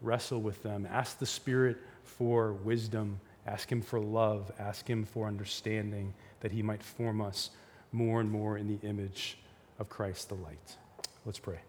wrestle 0.00 0.40
with 0.40 0.62
them. 0.62 0.86
Ask 0.88 1.18
the 1.18 1.26
Spirit 1.26 1.78
for 2.18 2.52
wisdom. 2.52 3.20
Ask 3.46 3.70
Him 3.70 3.80
for 3.80 4.00
love. 4.00 4.50
Ask 4.58 4.88
Him 4.88 5.04
for 5.04 5.26
understanding 5.26 6.12
that 6.40 6.52
He 6.52 6.62
might 6.62 6.82
form 6.82 7.20
us 7.20 7.50
more 7.92 8.20
and 8.20 8.30
more 8.30 8.58
in 8.58 8.66
the 8.66 8.86
image 8.86 9.38
of 9.78 9.88
Christ 9.88 10.28
the 10.28 10.34
light. 10.34 10.76
Let's 11.24 11.38
pray. 11.38 11.60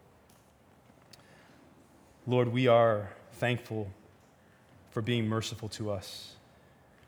Lord, 2.28 2.50
we 2.50 2.68
are 2.68 3.14
thankful 3.34 3.90
for 4.92 5.02
being 5.02 5.28
merciful 5.28 5.70
to 5.70 5.92
us. 5.92 6.34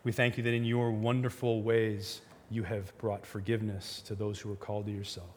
We 0.03 0.11
thank 0.11 0.37
you 0.37 0.43
that 0.43 0.53
in 0.53 0.63
your 0.63 0.91
wonderful 0.91 1.61
ways, 1.61 2.21
you 2.49 2.63
have 2.63 2.95
brought 2.97 3.25
forgiveness 3.25 4.01
to 4.05 4.15
those 4.15 4.39
who 4.39 4.51
are 4.51 4.57
called 4.57 4.85
to 4.85 4.91
yourself. 4.91 5.29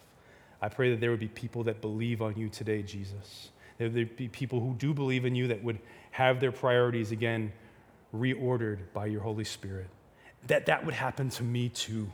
I 0.63 0.69
pray 0.69 0.91
that 0.91 1.01
there 1.01 1.11
would 1.11 1.21
be 1.21 1.29
people 1.29 1.65
that 1.65 1.81
believe 1.81 2.23
on 2.23 2.37
you 2.37 2.49
today, 2.49 2.83
Jesus. 2.83 3.51
There 3.79 3.89
would 3.89 4.17
be 4.17 4.29
people 4.29 4.61
who 4.61 4.75
do 4.75 4.95
believe 4.95 5.25
in 5.25 5.35
you 5.35 5.49
that 5.49 5.63
would 5.63 5.79
have 6.13 6.41
their 6.41 6.53
priorities 6.53 7.11
again 7.11 7.53
reordered 8.15 8.79
by 8.93 9.07
your 9.07 9.21
Holy 9.21 9.45
Spirit. 9.45 9.89
That 10.47 10.67
that 10.67 10.85
would 10.85 10.95
happen 10.95 11.31
to 11.31 11.43
me 11.43 11.69
too. 11.69 12.11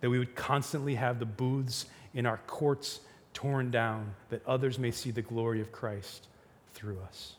That 0.00 0.10
we 0.10 0.18
would 0.18 0.34
constantly 0.34 0.94
have 0.94 1.18
the 1.18 1.26
booths 1.26 1.86
in 2.14 2.26
our 2.26 2.38
courts 2.46 3.00
torn 3.34 3.70
down, 3.70 4.14
that 4.30 4.44
others 4.46 4.78
may 4.78 4.90
see 4.90 5.10
the 5.10 5.22
glory 5.22 5.60
of 5.60 5.70
Christ 5.70 6.28
through 6.74 6.98
us. 7.00 7.34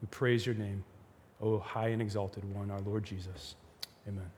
We 0.00 0.08
praise 0.10 0.46
your 0.46 0.54
name, 0.54 0.84
O 1.40 1.58
high 1.58 1.88
and 1.88 2.00
exalted 2.00 2.44
one, 2.54 2.70
our 2.70 2.80
Lord 2.80 3.04
Jesus. 3.04 3.54
Amen. 4.06 4.30